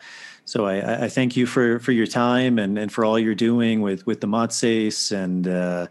[0.45, 3.81] so I, I, thank you for, for your time and, and for all you're doing
[3.81, 5.87] with, with the Matses and uh,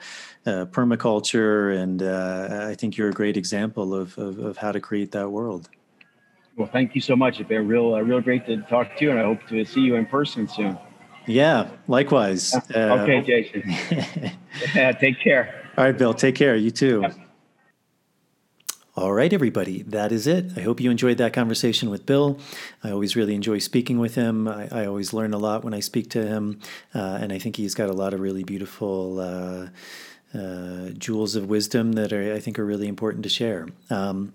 [0.47, 1.77] uh, permaculture.
[1.77, 5.31] And uh, I think you're a great example of, of, of, how to create that
[5.31, 5.69] world.
[6.57, 7.41] Well, thank you so much.
[7.41, 9.81] It's been real, uh, real great to talk to you, and I hope to see
[9.81, 10.79] you in person soon.
[11.27, 12.55] Yeah, likewise.
[12.71, 13.63] okay, Jason.
[14.75, 15.69] yeah, take care.
[15.77, 16.15] All right, Bill.
[16.15, 16.55] Take care.
[16.55, 17.05] You too.
[18.97, 20.57] All right, everybody, that is it.
[20.57, 22.39] I hope you enjoyed that conversation with Bill.
[22.85, 24.47] I always really enjoy speaking with him.
[24.47, 26.61] I, I always learn a lot when I speak to him,
[26.95, 29.71] uh, and I think he's got a lot of really beautiful uh,
[30.35, 33.69] uh, jewels of wisdom that are, I think are really important to share.
[33.91, 34.33] Um,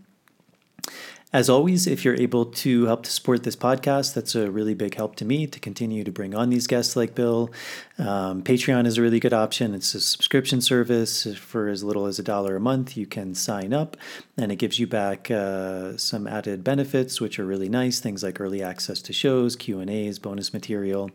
[1.32, 4.96] as always, if you're able to help to support this podcast, that's a really big
[4.96, 7.52] help to me to continue to bring on these guests like Bill.
[8.00, 9.76] Um, Patreon is a really good option.
[9.76, 12.96] It's a subscription service for as little as a dollar a month.
[12.96, 13.98] You can sign up,
[14.38, 18.00] and it gives you back uh, some added benefits, which are really nice.
[18.00, 21.12] Things like early access to shows, Q and A's, bonus material.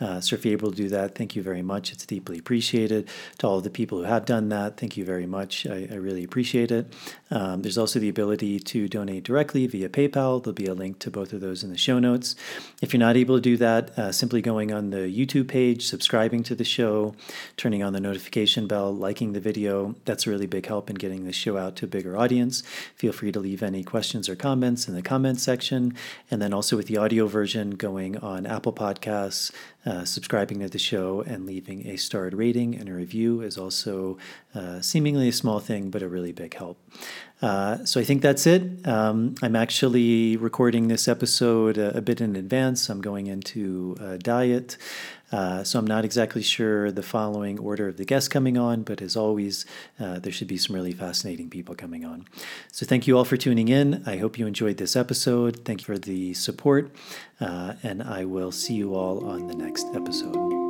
[0.00, 1.92] Uh, so if you're able to do that, thank you very much.
[1.92, 3.08] It's deeply appreciated.
[3.38, 5.66] To all of the people who have done that, thank you very much.
[5.66, 6.94] I, I really appreciate it.
[7.32, 10.42] Um, there's also the ability to donate directly via PayPal.
[10.42, 12.36] There'll be a link to both of those in the show notes.
[12.80, 15.86] If you're not able to do that, uh, simply going on the YouTube page,
[16.28, 17.14] subscribing to the show,
[17.56, 21.24] turning on the notification bell, liking the video, that's a really big help in getting
[21.24, 22.62] the show out to a bigger audience.
[22.94, 25.94] Feel free to leave any questions or comments in the comments section.
[26.30, 29.50] And then also with the audio version, going on Apple Podcasts,
[29.86, 34.18] uh, subscribing to the show and leaving a starred rating and a review is also
[34.54, 36.76] uh, seemingly a small thing, but a really big help.
[37.40, 38.86] Uh, so I think that's it.
[38.86, 42.90] Um, I'm actually recording this episode a, a, bit in advance.
[42.90, 44.76] I'm going into a diet.
[45.30, 49.02] Uh, so I'm not exactly sure the following order of the guests coming on, but
[49.02, 49.66] as always,
[50.00, 52.26] uh, there should be some really fascinating people coming on.
[52.72, 54.02] So thank you all for tuning in.
[54.06, 55.64] I hope you enjoyed this episode.
[55.64, 56.90] Thank you for the support,
[57.40, 60.67] uh, and I will see you all on the next episode.